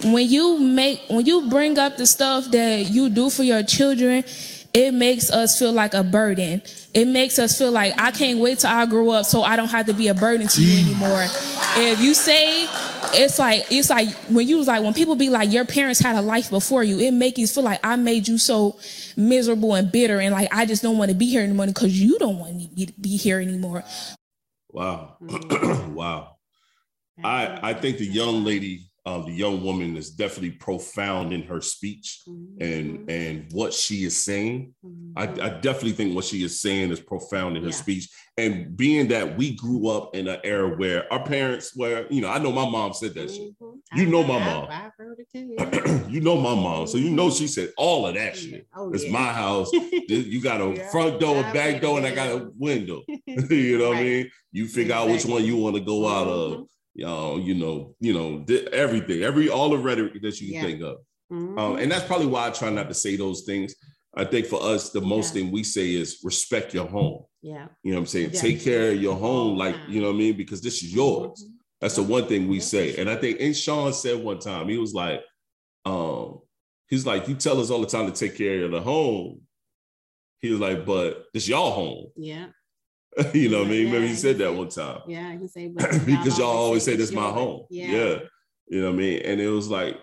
when 0.05 0.29
you 0.29 0.59
make 0.59 1.03
when 1.09 1.25
you 1.27 1.49
bring 1.49 1.79
up 1.79 1.97
the 1.97 2.07
stuff 2.07 2.51
that 2.51 2.91
you 2.91 3.09
do 3.09 3.31
for 3.31 3.43
your 3.43 3.63
children, 3.63 4.25
it 4.73 4.93
makes 4.93 5.31
us 5.31 5.59
feel 5.59 5.73
like 5.73 5.95
a 5.95 6.03
burden. 6.03 6.63
It 6.93 7.07
makes 7.07 7.39
us 7.39 7.57
feel 7.59 7.71
like 7.71 7.95
I 8.01 8.11
can't 8.11 8.39
wait 8.41 8.59
till 8.61 8.71
I 8.71 8.87
grow 8.87 9.11
up 9.11 9.25
so 9.27 9.43
I 9.43 9.57
don't 9.57 9.69
have 9.69 9.87
to 9.87 9.95
be 9.95 10.09
a 10.09 10.15
burden 10.15 10.47
to 10.49 10.63
you 10.63 10.85
anymore. 10.85 11.25
If 11.77 12.01
you 12.01 12.15
say 12.15 12.67
it's 13.17 13.39
like 13.39 13.65
it's 13.71 13.91
like 13.91 14.09
when 14.29 14.47
you 14.49 14.59
was 14.59 14.67
like 14.67 14.83
when 14.83 14.93
people 14.95 15.17
be 15.17 15.31
like 15.31 15.53
your 15.53 15.65
parents 15.65 16.01
had 16.01 16.17
a 16.17 16.23
life 16.23 16.51
before 16.51 16.83
you, 16.85 16.99
it 16.99 17.13
makes 17.13 17.39
you 17.39 17.47
feel 17.47 17.63
like 17.65 17.81
I 17.85 17.97
made 17.97 18.29
you 18.29 18.39
so 18.39 18.79
miserable 19.17 19.75
and 19.75 19.91
bitter 19.91 20.21
and 20.21 20.33
like 20.35 20.49
I 20.53 20.67
just 20.67 20.83
don't 20.83 20.99
want 20.99 21.11
to 21.11 21.17
be 21.17 21.27
here 21.27 21.43
anymore 21.43 21.67
because 21.67 21.99
you 22.01 22.19
don't 22.19 22.39
want 22.39 22.57
me 22.57 22.87
to 22.87 22.93
be 23.01 23.17
here 23.17 23.41
anymore. 23.41 23.85
wow 24.71 25.17
Mhm. 25.23 25.89
wow 25.95 26.37
I, 27.23 27.71
I 27.71 27.75
think 27.75 27.99
the 27.99 28.07
young 28.07 28.43
lady, 28.45 28.89
um, 29.07 29.25
the 29.27 29.33
young 29.33 29.63
woman 29.63 29.97
is 29.99 30.11
definitely 30.11 30.53
profound 30.53 31.33
in 31.33 31.43
her 31.43 31.61
speech 31.61 32.21
Mhm. 32.27 32.57
and 32.61 33.11
and 33.11 33.47
what 33.53 33.75
she 33.75 34.05
is 34.05 34.17
saying. 34.17 34.73
Mhm. 34.85 35.13
I, 35.17 35.25
I 35.25 35.49
definitely 35.61 35.93
think 35.93 36.15
what 36.15 36.25
she 36.25 36.43
is 36.43 36.61
saying 36.61 36.91
is 36.91 37.01
profound 37.01 37.57
in 37.57 37.63
her 37.65 37.69
Yeah. 37.69 37.75
speech. 37.75 38.09
And 38.39 38.77
being 38.77 39.09
that 39.09 39.37
we 39.37 39.55
grew 39.55 39.89
up 39.89 40.17
in 40.17 40.27
an 40.27 40.41
era 40.43 40.75
where 40.77 41.11
our 41.13 41.23
parents 41.25 41.77
were, 41.77 42.07
you 42.11 42.21
know, 42.23 42.29
I 42.29 42.39
know 42.39 42.51
my 42.51 42.69
mom 42.69 42.93
said 42.95 43.15
that 43.15 43.31
shit. 43.31 43.53
Mhm. 43.61 43.75
You 43.95 44.07
know 44.07 44.23
my 44.25 44.39
mom. 44.39 44.69
I've 44.71 44.93
heard 44.99 45.19
it 45.21 45.29
too. 45.31 46.09
you 46.11 46.21
know 46.23 46.37
my 46.41 46.55
mom, 46.55 46.87
so 46.87 46.97
you 46.97 47.11
know 47.11 47.31
she 47.31 47.47
said 47.47 47.73
all 47.77 48.07
of 48.07 48.15
that 48.15 48.37
shit. 48.37 48.67
Oh, 48.75 48.91
It's 48.93 49.05
yeah. 49.05 49.13
my 49.13 49.33
house. 49.33 49.71
You 50.09 50.41
got 50.41 50.61
a 50.63 50.75
Yeah. 50.75 50.91
front 50.91 51.21
door, 51.21 51.39
a 51.41 51.53
back 51.53 51.81
door, 51.83 51.99
and 51.99 52.07
I 52.07 52.15
got 52.15 52.31
a 52.31 52.51
window. 52.57 53.03
you 53.27 53.79
know 53.79 53.89
what 53.91 53.99
I 53.99 54.03
mean? 54.03 54.31
You 54.53 54.67
figure 54.67 54.95
out 54.95 55.09
which 55.09 55.25
one 55.27 55.45
you 55.45 55.57
want 55.57 55.77
to 55.77 55.83
go 55.83 56.09
out 56.09 56.27
of. 56.27 56.67
Uh, 57.03 57.37
you 57.43 57.55
know, 57.55 57.97
you 58.01 58.13
know, 58.15 58.45
everything, 58.73 59.23
every 59.23 59.49
all 59.49 59.71
the 59.71 59.79
rhetoric 59.79 60.21
that 60.23 60.41
you 60.41 60.47
can 60.53 60.55
Yeah. 60.55 60.63
think 60.63 60.83
of. 60.83 60.99
Mhm. 61.33 61.59
Um, 61.59 61.77
and 61.79 61.91
that's 61.91 62.07
probably 62.07 62.27
why 62.29 62.47
I 62.47 62.51
try 62.51 62.71
not 62.71 62.89
to 62.89 62.95
say 62.95 63.17
those 63.17 63.43
things. 63.43 63.75
I 64.17 64.25
think 64.25 64.47
for 64.47 64.63
us, 64.63 64.91
the 64.91 65.01
most 65.01 65.35
Yeah. 65.35 65.43
thing 65.43 65.51
we 65.53 65.65
say 65.65 65.93
is 65.95 66.21
respect 66.23 66.73
your 66.75 66.87
home. 66.87 67.25
yeah. 67.43 67.69
You 67.83 67.91
know 67.93 67.99
what 67.99 68.03
I'm 68.03 68.07
saying? 68.07 68.31
Yeah. 68.33 68.41
Take 68.41 68.61
care 68.63 68.93
of 68.93 69.03
your 69.03 69.17
home, 69.17 69.59
like 69.59 69.77
you 69.89 70.01
know 70.01 70.07
what 70.09 70.15
I 70.15 70.19
mean, 70.19 70.37
because 70.37 70.61
this 70.63 70.83
is 70.83 70.95
yours. 70.95 71.45
Mhm. 71.45 71.53
That's 71.81 71.97
the 71.97 72.03
one 72.03 72.27
thing 72.27 72.49
we 72.49 72.61
say. 72.61 72.97
And 72.97 73.11
I 73.11 73.17
think, 73.17 73.39
and 73.41 73.55
Sean 73.57 73.93
said 73.93 74.23
one 74.25 74.39
time, 74.39 74.69
he 74.69 74.79
was 74.79 74.95
like, 74.95 75.21
um, 75.85 76.41
he's 76.89 77.05
like, 77.05 77.29
you 77.29 77.35
tell 77.35 77.61
us 77.61 77.71
all 77.71 77.81
the 77.81 77.87
time 77.87 78.07
to 78.11 78.17
take 78.19 78.37
care 78.39 78.65
of 78.65 78.71
the 78.71 78.81
home. 78.81 79.43
He 80.41 80.51
was 80.51 80.61
like, 80.61 80.87
but 80.87 81.27
this 81.35 81.47
y'all 81.49 81.73
home. 81.73 82.07
Yeah. 82.17 82.47
you 83.35 83.49
know 83.49 83.59
what 83.59 83.69
I 83.69 83.71
mean? 83.71 83.81
Yeah, 83.81 83.87
Remember 83.87 84.01
he 84.03 84.09
he 84.09 84.15
said 84.15 84.39
that 84.39 84.55
one 84.55 84.69
time. 84.69 85.01
Yeah. 85.07 85.37
Say 85.47 85.69
but 85.69 85.91
because 86.07 86.39
y'all 86.39 86.49
always 86.57 86.83
say 86.83 86.97
this 86.97 87.11
it's 87.11 87.17
my 87.17 87.31
home. 87.31 87.67
Yeah. 87.71 87.87
yeah. 87.91 88.19
You 88.69 88.81
know 88.81 88.89
what 88.91 88.95
I 88.95 88.99
mean? 88.99 89.23
And 89.25 89.41
it 89.41 89.49
was 89.49 89.69
like, 89.69 89.99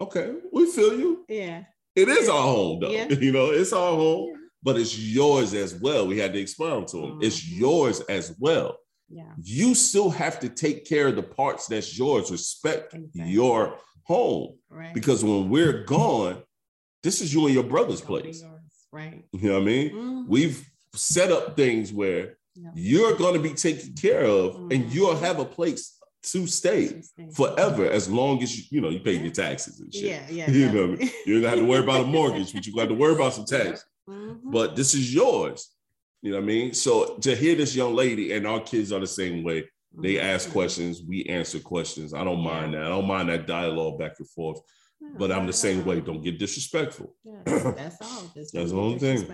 okay, 0.00 0.32
we 0.52 0.70
feel 0.70 0.98
you. 0.98 1.24
Yeah. 1.28 1.64
It 1.94 2.08
is 2.08 2.28
our 2.28 2.42
home, 2.42 2.80
though. 2.80 2.90
Yeah. 2.90 3.08
You 3.20 3.32
know, 3.32 3.46
it's 3.50 3.72
our 3.72 3.94
home, 3.94 4.32
but 4.62 4.76
it's 4.78 4.98
yours 4.98 5.52
as 5.54 5.74
well. 5.74 6.06
We 6.06 6.18
had 6.18 6.32
to 6.32 6.38
explain 6.40 6.86
to 6.86 6.98
him. 6.98 7.18
It's 7.22 7.40
Mhm. 7.40 7.58
yours 7.58 8.00
as 8.02 8.34
well. 8.38 8.78
Yeah. 9.08 9.32
You 9.42 9.74
still 9.74 10.08
have 10.10 10.38
to 10.40 10.48
take 10.48 10.86
care 10.86 11.08
of 11.08 11.16
the 11.16 11.22
parts 11.22 11.66
that's 11.66 11.98
yours. 11.98 12.30
Respect 12.30 12.94
Exactly. 12.94 13.32
your 13.32 13.76
home. 14.04 14.56
Right. 14.70 14.94
Because 14.94 15.22
when 15.24 15.50
we're 15.50 15.84
gone, 15.84 16.42
this 17.02 17.20
is 17.20 17.32
you 17.34 17.44
and 17.46 17.54
your 17.54 17.64
brother's 17.64 18.00
place. 18.00 18.40
yours. 18.42 18.60
Right. 18.92 19.24
You 19.32 19.48
know 19.48 19.54
what 19.54 19.62
I 19.62 19.66
mean? 19.66 19.90
Mhm. 19.92 20.28
We've 20.28 20.64
set 20.94 21.30
up 21.32 21.56
things 21.56 21.92
where 21.92 22.36
Yeah. 22.62 22.70
you're 22.74 23.16
going 23.16 23.34
to 23.34 23.40
be 23.40 23.54
taken 23.54 23.94
care 23.94 24.24
of 24.24 24.56
and 24.72 24.84
Mhm. 24.84 24.94
you'll 24.94 25.16
have 25.16 25.38
a 25.38 25.44
place 25.44 25.96
to 26.32 26.46
stay 26.46 27.02
forever 27.34 27.86
as 27.90 28.08
long 28.10 28.42
as 28.42 28.56
you, 28.56 28.64
you 28.70 28.80
know, 28.82 28.90
you 28.90 29.00
pay 29.00 29.16
your 29.16 29.30
taxes 29.32 29.80
and 29.80 29.92
shit. 29.94 30.04
Yeah, 30.04 30.22
yeah. 30.30 30.50
You 30.58 30.70
know, 30.72 30.96
you 31.26 31.40
don't 31.40 31.50
have 31.50 31.58
to 31.60 31.64
worry 31.64 31.82
about 31.82 32.02
a 32.04 32.06
mortgage, 32.18 32.52
but 32.52 32.66
you 32.66 32.74
got 32.74 32.88
to 32.88 32.94
worry 32.94 33.14
about 33.14 33.32
some 33.34 33.46
tax. 33.46 33.84
Mhm. 34.08 34.40
But 34.44 34.76
this 34.76 34.92
is 34.94 35.14
yours. 35.14 35.70
You 36.22 36.32
know 36.32 36.36
what 36.38 36.42
I 36.44 36.46
mean? 36.46 36.74
So 36.74 37.16
to 37.22 37.34
hear 37.34 37.54
this 37.54 37.74
young 37.74 37.94
lady 37.94 38.32
and 38.34 38.46
our 38.46 38.60
kids 38.60 38.92
are 38.92 39.00
the 39.00 39.06
same 39.06 39.42
way. 39.42 39.64
They 40.02 40.20
ask 40.20 40.52
questions, 40.52 41.02
we 41.02 41.24
answer 41.24 41.58
questions. 41.58 42.14
I 42.14 42.22
don't 42.22 42.42
mind 42.42 42.74
that. 42.74 42.82
I 42.84 42.88
don't 42.90 43.06
mind 43.08 43.28
that 43.30 43.46
dialogue 43.46 43.98
back 43.98 44.12
and 44.20 44.28
forth. 44.28 44.60
Yeah, 45.00 45.08
But 45.18 45.32
I'm 45.32 45.46
the 45.46 45.52
same 45.52 45.84
way. 45.84 46.00
Don't 46.00 46.22
get 46.22 46.38
disrespectful. 46.38 47.16
Yeah, 47.24 47.72
that's 47.74 48.00
all. 48.02 48.22
That's 48.34 48.52
the 48.52 48.76
only 48.76 48.98
thing. 49.00 49.26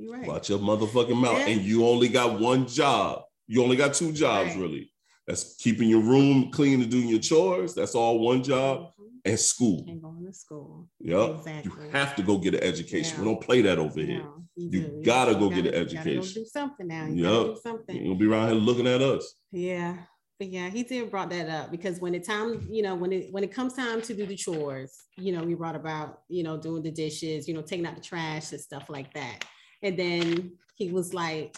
You're 0.00 0.12
right. 0.18 0.26
Watch 0.26 0.48
your 0.50 0.58
motherfucking 0.58 1.16
mouth. 1.16 1.38
Yeah. 1.38 1.48
And 1.48 1.60
you 1.62 1.86
only 1.86 2.08
got 2.08 2.40
one 2.40 2.66
job. 2.66 3.22
You 3.46 3.62
only 3.62 3.76
got 3.76 3.94
two 3.94 4.12
jobs, 4.12 4.50
Right. 4.50 4.58
really. 4.60 4.92
That's 5.26 5.56
keeping 5.56 5.88
your 5.88 6.00
room 6.00 6.50
clean 6.50 6.80
and 6.80 6.90
doing 6.90 7.08
your 7.08 7.18
chores. 7.20 7.74
That's 7.74 7.94
all 7.94 8.18
one 8.20 8.42
job. 8.42 8.90
Mhm. 8.98 9.06
And 9.26 9.38
school. 9.38 9.84
And 9.86 10.00
going 10.00 10.24
to 10.24 10.32
school. 10.32 10.88
Yep. 11.00 11.36
Exactly. 11.38 11.84
You 11.84 11.90
have 11.90 12.16
to 12.16 12.22
go 12.22 12.38
get 12.38 12.54
an 12.54 12.62
education. 12.62 13.18
We 13.18 13.24
don't 13.26 13.40
play 13.40 13.60
that 13.62 13.78
over 13.78 14.00
here. 14.00 14.22
No, 14.22 14.44
You 14.56 14.70
do. 14.70 15.02
gotta 15.04 15.34
go 15.34 15.48
get 15.50 15.58
an 15.58 15.64
gotta- 15.66 15.76
you 15.76 15.82
education. 15.84 16.14
Gotta 16.20 16.28
go 16.34 16.40
do 16.40 16.44
something 16.46 16.86
now. 16.88 17.06
You 17.06 17.22
gotta 17.24 17.54
do 17.54 17.60
something. 17.62 17.96
You 17.96 18.04
don't 18.08 18.18
be 18.18 18.26
around 18.26 18.48
here 18.48 18.56
looking 18.58 18.86
at 18.86 19.02
us. 19.02 19.34
Yeah. 19.52 19.98
But 20.38 20.48
yeah, 20.48 20.70
he 20.70 20.84
did 20.84 21.10
brought 21.10 21.28
that 21.30 21.50
up 21.50 21.70
because 21.70 22.00
when 22.00 22.14
it 22.14 22.24
time, 22.24 22.66
you 22.70 22.82
know, 22.82 22.94
when 22.94 23.12
it 23.12 23.30
when 23.30 23.44
it 23.44 23.52
comes 23.52 23.74
time 23.74 24.00
to 24.00 24.14
do 24.14 24.24
the 24.24 24.36
chores, 24.36 24.96
you 25.18 25.32
know, 25.32 25.42
we 25.44 25.52
brought 25.54 25.76
about, 25.76 26.22
you 26.30 26.42
know, 26.42 26.56
doing 26.56 26.82
the 26.82 26.90
dishes, 26.90 27.46
you 27.46 27.52
know, 27.52 27.60
taking 27.60 27.84
out 27.84 27.94
the 27.94 28.00
trash 28.00 28.52
and 28.52 28.60
stuff 28.60 28.88
like 28.88 29.12
that. 29.12 29.44
And 29.82 29.98
then 29.98 30.52
he 30.74 30.90
was 30.90 31.14
like, 31.14 31.56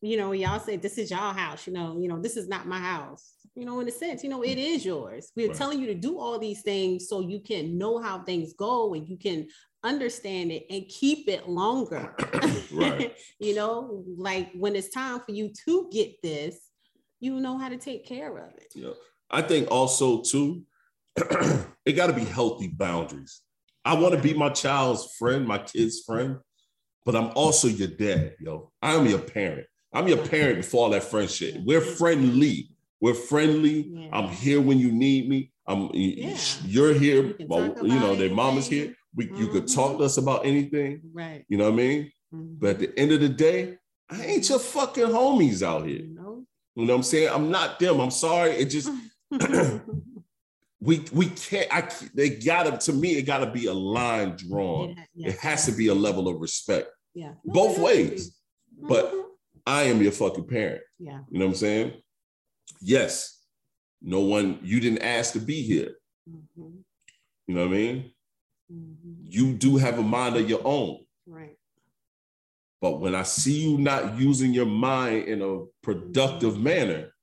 you 0.00 0.16
know, 0.16 0.32
y'all 0.32 0.60
said 0.60 0.82
this 0.82 0.98
is 0.98 1.10
y'all 1.10 1.32
house, 1.32 1.66
you 1.66 1.72
know, 1.72 1.98
you 1.98 2.08
know, 2.08 2.20
this 2.20 2.36
is 2.36 2.48
not 2.48 2.66
my 2.66 2.78
house. 2.78 3.32
You 3.54 3.64
know, 3.64 3.80
in 3.80 3.88
a 3.88 3.92
sense, 3.92 4.22
you 4.24 4.28
know, 4.30 4.42
it 4.42 4.58
is 4.58 4.84
yours. 4.84 5.30
We're 5.36 5.48
Right. 5.48 5.56
telling 5.56 5.80
you 5.80 5.86
to 5.86 5.94
do 5.94 6.18
all 6.18 6.38
these 6.38 6.62
things 6.62 7.08
so 7.08 7.20
you 7.20 7.40
can 7.40 7.78
know 7.78 7.98
how 7.98 8.22
things 8.22 8.52
go 8.52 8.94
and 8.94 9.08
you 9.08 9.16
can 9.16 9.46
understand 9.84 10.50
it 10.50 10.66
and 10.70 10.88
keep 10.88 11.28
it 11.28 11.48
longer. 11.48 12.14
Right. 12.72 13.14
you 13.38 13.54
know, 13.54 14.02
like 14.16 14.50
when 14.54 14.74
it's 14.74 14.88
time 14.90 15.20
for 15.20 15.30
you 15.32 15.52
to 15.66 15.88
get 15.92 16.20
this, 16.22 16.58
you 17.20 17.38
know 17.40 17.56
how 17.56 17.68
to 17.68 17.76
take 17.76 18.04
care 18.04 18.36
of 18.36 18.52
it. 18.56 18.72
Yeah. 18.74 18.90
I 19.30 19.42
think 19.42 19.70
also 19.70 20.22
too, 20.22 20.64
it 21.16 21.92
got 21.94 22.08
to 22.08 22.12
be 22.12 22.24
healthy 22.24 22.68
boundaries. 22.68 23.40
I 23.84 23.94
want 23.94 24.14
to 24.14 24.20
be 24.20 24.34
my 24.34 24.48
child's 24.48 25.14
friend, 25.16 25.46
my 25.46 25.58
kid's 25.58 26.00
friend, 26.00 26.38
but 27.04 27.14
I'm 27.14 27.30
also 27.34 27.68
your 27.68 27.88
dad, 27.88 28.34
yo. 28.40 28.70
I'm 28.82 29.06
your 29.06 29.18
parent. 29.18 29.66
I'm 29.92 30.08
your 30.08 30.18
parent 30.26 30.56
before 30.58 30.84
all 30.84 30.90
that 30.90 31.04
friendship. 31.04 31.56
We're 31.64 31.80
friendly. 31.80 32.70
We're 33.00 33.14
friendly. 33.14 33.88
Yeah. 33.88 34.08
I'm 34.12 34.28
here 34.28 34.60
when 34.60 34.78
you 34.78 34.90
need 34.90 35.28
me. 35.28 35.52
I'm 35.66 35.90
Yeah. 35.92 36.36
you're 36.64 36.94
here. 36.94 37.34
You 37.38 37.46
Well, 37.48 37.74
you 37.86 37.98
know, 38.00 38.14
their 38.16 38.30
mom 38.34 38.58
is 38.58 38.66
anything. 38.68 38.88
here. 38.88 38.96
We, 39.14 39.30
You 39.38 39.48
could 39.48 39.68
talk 39.68 39.98
to 39.98 40.04
us 40.04 40.16
about 40.16 40.44
anything. 40.44 41.02
Right. 41.12 41.44
You 41.48 41.58
know 41.58 41.64
what 41.64 41.74
I 41.74 41.76
mean? 41.76 42.12
Mhm. 42.34 42.58
But 42.58 42.70
at 42.70 42.78
the 42.80 42.98
end 42.98 43.12
of 43.12 43.20
the 43.20 43.28
day, 43.28 43.76
I 44.10 44.24
ain't 44.24 44.48
your 44.48 44.58
fucking 44.58 45.04
homies 45.06 45.62
out 45.62 45.86
here. 45.86 46.00
You 46.02 46.14
know? 46.14 46.46
You 46.74 46.86
know 46.86 46.94
what 46.94 46.98
I'm 46.98 47.02
saying? 47.04 47.28
I'm 47.32 47.50
not 47.50 47.78
them. 47.78 48.00
I'm 48.00 48.10
sorry. 48.10 48.50
It 48.52 48.66
just 48.66 48.90
we 50.80 51.04
we 51.12 51.26
can't. 51.26 51.68
I 51.72 51.88
they 52.14 52.30
gotta 52.30 52.76
to 52.86 52.92
me. 52.92 53.16
It 53.16 53.22
gotta 53.22 53.50
be 53.50 53.66
a 53.66 53.72
line 53.72 54.36
drawn. 54.36 54.90
It 54.90 54.98
ha- 54.98 55.04
It 55.16 55.36
has 55.38 55.66
to 55.66 55.72
be 55.72 55.86
a 55.88 55.94
level 55.94 56.28
of 56.28 56.40
respect. 56.40 56.88
Yeah. 57.14 57.34
Both 57.44 57.64
it 57.64 57.68
has 57.68 57.76
to 57.76 57.82
ways. 57.82 58.40
But- 58.80 59.12
Mhm. 59.12 59.24
I 59.66 59.84
am 59.84 60.02
your 60.02 60.12
fucking 60.12 60.46
parent. 60.46 60.82
yeah. 60.98 61.20
You 61.30 61.38
know 61.38 61.46
what 61.46 61.52
I'm 61.52 61.56
saying? 61.56 62.02
Yes. 62.82 63.40
No 64.02 64.20
one. 64.20 64.58
You 64.62 64.78
didn't 64.80 65.02
ask 65.02 65.32
to 65.32 65.40
be 65.40 65.62
here. 65.62 65.96
Mhm. 66.28 66.84
You 67.46 67.54
know 67.54 67.66
what 67.66 67.74
I 67.74 67.76
mean? 67.78 68.12
Mhm. 68.70 69.16
You 69.22 69.54
do 69.54 69.76
have 69.78 69.98
a 69.98 70.02
mind 70.02 70.36
of 70.36 70.48
your 70.48 70.60
own. 70.66 71.06
Right. 71.26 71.56
But 72.82 73.00
when 73.00 73.14
I 73.14 73.22
see 73.22 73.62
you 73.70 73.78
not 73.78 74.18
using 74.20 74.52
your 74.52 74.66
mind 74.66 75.28
in 75.28 75.40
a 75.40 75.64
productive 75.82 76.58
manner, 76.58 77.14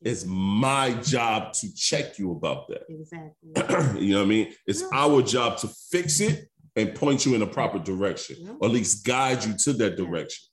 it's 0.00 0.24
my 0.26 0.92
job 1.02 1.52
to 1.54 1.74
check 1.74 2.18
you 2.20 2.30
about 2.32 2.68
that. 2.68 2.84
Exactly. 2.88 3.50
you 4.00 4.12
know 4.12 4.18
what 4.20 4.26
I 4.26 4.28
mean? 4.28 4.54
It's 4.66 4.82
Yeah. 4.82 4.88
our 4.92 5.22
job 5.22 5.58
to 5.58 5.68
fix 5.90 6.20
it 6.20 6.48
and 6.76 6.94
point 6.94 7.26
you 7.26 7.34
in 7.34 7.40
the 7.40 7.46
proper 7.46 7.78
direction, 7.78 8.36
Yeah. 8.40 8.54
or 8.60 8.68
at 8.68 8.74
least 8.74 9.04
guide 9.04 9.44
you 9.44 9.54
to 9.64 9.72
that 9.74 9.96
direction. 9.96 10.48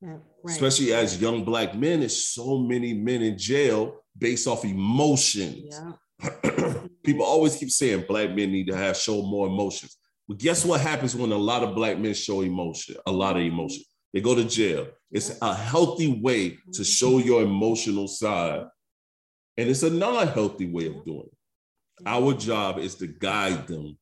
Yeah, 0.00 0.08
right. 0.10 0.22
Especially 0.46 0.92
as 0.92 1.20
young 1.20 1.44
black 1.44 1.74
men, 1.74 2.00
there's 2.00 2.16
so 2.16 2.58
many 2.58 2.94
men 2.94 3.22
in 3.22 3.38
jail 3.38 4.02
based 4.16 4.46
off 4.46 4.64
emotions. 4.64 5.74
Yeah. 6.22 6.74
People 7.04 7.24
always 7.24 7.56
keep 7.56 7.70
saying 7.70 8.04
black 8.08 8.30
men 8.30 8.52
need 8.52 8.66
to 8.68 8.76
have 8.76 8.96
show 8.96 9.22
more 9.22 9.46
emotions. 9.46 9.96
But 10.28 10.38
guess 10.38 10.64
what 10.64 10.80
happens 10.80 11.16
when 11.16 11.32
a 11.32 11.36
lot 11.36 11.62
of 11.62 11.74
black 11.74 11.98
men 11.98 12.14
show 12.14 12.42
emotion? 12.42 12.96
A 13.06 13.12
lot 13.12 13.36
of 13.36 13.42
emotion. 13.42 13.82
They 14.12 14.20
go 14.20 14.34
to 14.34 14.44
jail. 14.44 14.88
It's 15.10 15.36
a 15.40 15.54
healthy 15.54 16.20
way 16.20 16.50
to 16.50 16.56
mm-hmm. 16.56 16.82
show 16.82 17.18
your 17.18 17.42
emotional 17.42 18.08
side, 18.08 18.64
and 19.56 19.68
it's 19.68 19.82
a 19.82 19.90
non-healthy 19.90 20.70
way 20.70 20.86
of 20.86 21.04
doing 21.04 21.26
it. 21.26 22.06
Our 22.06 22.34
job 22.34 22.78
is 22.78 22.94
to 22.96 23.06
guide 23.06 23.66
them. 23.66 23.98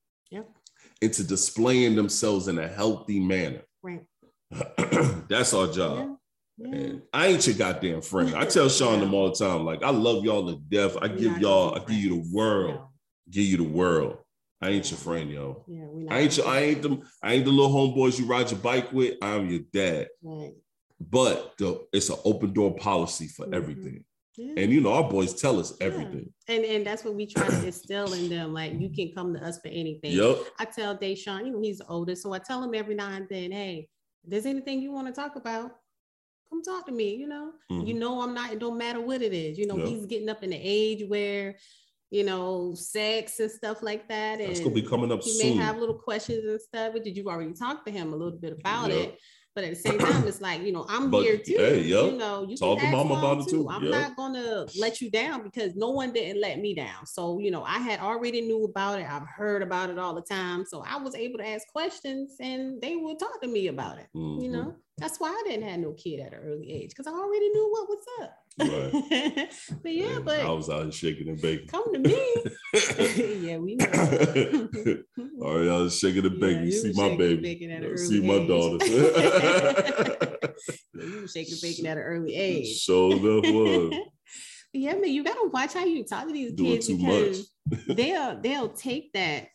Into 1.00 1.25
displaying 1.25 1.95
themselves 1.97 2.49
in 2.49 2.59
a 2.59 2.67
healthy 2.69 3.21
manner. 3.21 3.62
Right. 3.83 4.05
That's 5.28 5.55
our 5.55 5.69
job. 5.69 5.99
Yeah. 5.99 6.14
Yeah. 6.61 6.75
And 6.76 7.02
I 7.12 7.26
ain't 7.28 7.47
your 7.47 7.57
goddamn 7.57 8.00
friend. 8.02 8.35
I 8.35 8.45
tell 8.45 8.69
Sean 8.69 8.99
them 8.99 9.14
all 9.14 9.31
the 9.31 9.37
time, 9.37 9.64
like 9.64 9.83
I 9.85 9.90
love 9.90 10.25
y'all 10.25 10.47
to 10.52 10.57
death. 10.69 10.97
I 11.00 11.07
We're 11.07 11.17
give 11.17 11.38
y'all, 11.38 11.75
I 11.76 11.78
give 11.81 11.90
you 11.99 12.21
the 12.21 12.31
world, 12.33 12.75
No. 12.75 12.88
give 13.31 13.45
you 13.45 13.57
the 13.59 13.62
world. 13.62 14.19
I 14.61 14.71
ain't 14.71 14.90
your 14.90 14.99
friend, 14.99 15.31
yo. 15.31 15.64
Yeah, 15.69 15.85
we 15.87 16.09
I 16.09 16.19
ain't 16.19 16.37
your, 16.37 16.49
I 16.49 16.59
ain't 16.61 16.83
them, 16.83 17.02
I 17.23 17.35
ain't 17.35 17.45
the 17.45 17.52
little 17.52 17.71
homeboys 17.73 18.19
you 18.19 18.26
ride 18.26 18.50
your 18.50 18.59
bike 18.59 18.93
with. 18.93 19.14
I'm 19.23 19.49
your 19.49 19.61
dad. 19.73 20.09
Right. 20.21 20.52
But 21.00 21.52
the, 21.59 21.87
it's 21.93 22.09
an 22.11 22.17
open 22.25 22.52
door 22.52 22.75
policy 22.75 23.28
for 23.28 23.47
Mhm. 23.47 23.55
everything. 23.55 24.05
Yeah. 24.38 24.54
And 24.57 24.73
you 24.73 24.80
know, 24.80 24.92
our 24.92 25.09
boys 25.11 25.35
tell 25.35 25.59
us 25.59 25.76
Yeah. 25.80 25.88
everything. 25.88 26.33
And 26.47 26.64
and 26.64 26.87
that's 26.87 27.04
what 27.04 27.14
we 27.14 27.26
try 27.26 27.49
to 27.49 27.66
instill 27.66 28.12
in 28.12 28.28
them. 28.28 28.52
Like 28.54 28.73
you 28.78 28.88
can 28.88 29.12
come 29.14 29.35
to 29.35 29.45
us 29.45 29.59
for 29.61 29.68
anything. 29.68 30.12
Yep. 30.12 30.37
I 30.61 30.64
tell 30.64 30.97
Deshaun, 30.97 31.45
you 31.47 31.50
know, 31.52 31.61
he's 31.61 31.78
the 31.78 31.87
oldest, 31.88 32.23
so 32.23 32.33
I 32.33 32.38
tell 32.38 32.62
him 32.62 32.73
every 32.75 32.95
now 32.95 33.11
and 33.11 33.26
then, 33.28 33.50
hey, 33.50 33.88
if 34.25 34.30
there's 34.30 34.47
anything 34.47 34.80
you 34.80 34.92
want 34.92 35.09
to 35.09 35.12
talk 35.12 35.35
about, 35.35 35.73
come 36.49 36.62
talk 36.62 36.87
to 36.87 36.92
me. 36.92 37.16
You 37.16 37.26
know, 37.26 37.52
Mhm. 37.73 37.87
you 37.88 37.95
know, 37.95 38.21
I'm 38.23 38.33
not. 38.33 38.52
It 38.52 38.61
don't 38.61 38.78
matter 38.78 39.00
what 39.00 39.23
it 39.23 39.33
is. 39.35 39.59
You 39.59 39.66
know, 39.66 39.76
Yeah. 39.76 39.87
he's 39.87 40.07
getting 40.07 40.28
up 40.28 40.45
in 40.45 40.50
the 40.50 40.61
age 40.62 41.02
where, 41.09 41.59
you 42.11 42.23
know, 42.25 42.75
sex 42.75 43.40
and 43.40 43.50
stuff 43.50 43.83
like 43.83 44.09
that. 44.09 44.40
And 44.40 44.50
That's 44.50 44.61
gonna 44.61 44.75
be 44.75 44.83
coming 44.83 45.11
up 45.11 45.23
he 45.23 45.30
soon. 45.33 45.57
may 45.57 45.62
have 45.64 45.78
little 45.78 45.99
questions 45.99 46.45
and 46.45 46.61
stuff. 46.61 46.92
But 46.92 47.02
did 47.04 47.16
you 47.16 47.28
already 47.28 47.54
talk 47.54 47.85
to 47.87 47.90
him 47.90 48.12
a 48.12 48.16
little 48.16 48.38
bit 48.38 48.52
about 48.52 48.90
Yeah. 48.90 48.97
it? 48.99 49.18
But 49.55 49.64
at 49.64 49.71
the 49.71 49.76
same 49.76 49.99
time, 49.99 50.26
it's 50.28 50.40
like 50.40 50.62
you 50.62 50.73
know, 50.73 50.87
I'm 50.88 51.11
But, 51.11 51.23
here 51.23 51.37
too. 51.37 51.57
hey, 51.57 51.81
yup. 51.83 52.12
You 52.12 52.19
know, 52.19 52.47
you 52.49 52.57
Talk 52.57 52.78
to 52.78 52.85
mama 52.87 53.09
mom 53.09 53.19
about 53.19 53.47
it 53.47 53.50
too. 53.50 53.69
I'm 53.69 53.83
Yup. 53.85 53.93
not 53.93 54.17
gonna 54.17 54.67
let 54.78 55.00
you 55.00 55.11
down 55.11 55.43
because 55.43 55.75
no 55.75 55.90
one 55.90 56.12
didn't 56.12 56.40
let 56.40 56.61
me 56.61 56.75
down. 56.75 57.07
So 57.07 57.38
you 57.40 57.50
know, 57.50 57.64
I 57.64 57.78
had 57.78 57.99
already 58.00 58.40
knew 58.43 58.64
about 58.64 59.00
it. 59.00 59.07
I've 59.11 59.26
heard 59.26 59.62
about 59.62 59.90
it 59.90 59.99
all 59.99 60.14
the 60.14 60.23
time. 60.23 60.64
So 60.64 60.85
I 60.87 60.97
was 60.97 61.14
able 61.14 61.38
to 61.38 61.47
ask 61.49 61.67
questions, 61.69 62.37
and 62.40 62.81
they 62.81 62.97
would 62.97 63.19
talk 63.19 63.40
to 63.43 63.49
me 63.49 63.67
about 63.69 63.99
it. 63.99 64.07
You 64.14 64.21
Mhm. 64.21 64.50
know, 64.52 64.75
that's 64.99 65.19
why 65.19 65.28
I 65.31 65.43
didn't 65.49 65.69
have 65.69 65.81
no 65.81 65.93
kid 65.93 66.21
at 66.21 66.33
an 66.35 66.40
early 66.45 66.71
age 66.73 66.90
because 66.90 67.07
I 67.07 67.12
already 67.12 67.49
knew 67.49 67.69
what 67.71 67.88
was 67.88 68.05
up. 68.23 68.35
Right. 68.61 69.49
but 69.83 69.93
yeah, 69.93 70.17
And 70.17 70.25
but 70.25 70.40
I 70.40 70.50
was 70.50 70.69
out 70.69 70.83
here 70.83 70.93
shaking 70.93 71.28
and 71.28 71.40
baking. 71.40 71.69
come 71.69 71.93
to 71.93 71.99
me. 72.00 72.21
yeah, 73.49 73.59
we 73.59 73.76
know. 73.76 73.87
All 75.45 75.59
right, 75.59 75.69
I 75.69 75.76
was 75.83 75.97
shaking 75.99 76.26
and 76.26 76.35
Yeah, 76.35 76.47
baking. 76.49 76.64
you 76.64 76.73
see 76.73 76.93
my 76.95 77.17
baby. 77.17 77.40
baking 77.40 77.71
at 77.73 77.78
an 77.78 77.83
Yeah, 77.85 77.88
early 77.90 78.07
See 78.07 78.21
my 78.21 78.35
age. 78.35 78.49
daughter. 78.49 78.85
Yeah, 80.95 81.05
you 81.05 81.21
were 81.23 81.28
shaking 81.28 81.57
bacon 81.62 81.87
at 81.87 81.97
an 81.99 82.02
early 82.02 82.35
age. 82.35 82.76
Show 82.81 83.12
enough 83.12 83.45
was. 83.45 83.95
yeah, 84.73 84.95
man, 84.95 85.11
you 85.12 85.23
gotta 85.25 85.49
watch 85.52 85.75
how 85.75 85.85
you 85.85 86.05
talk 86.05 86.26
to 86.26 86.33
these 86.33 86.52
Doing 86.52 86.73
kids 86.81 86.88
because 86.88 87.50
they'll 87.87 88.40
they'll 88.40 88.69
take 88.71 89.12
that, 89.12 89.49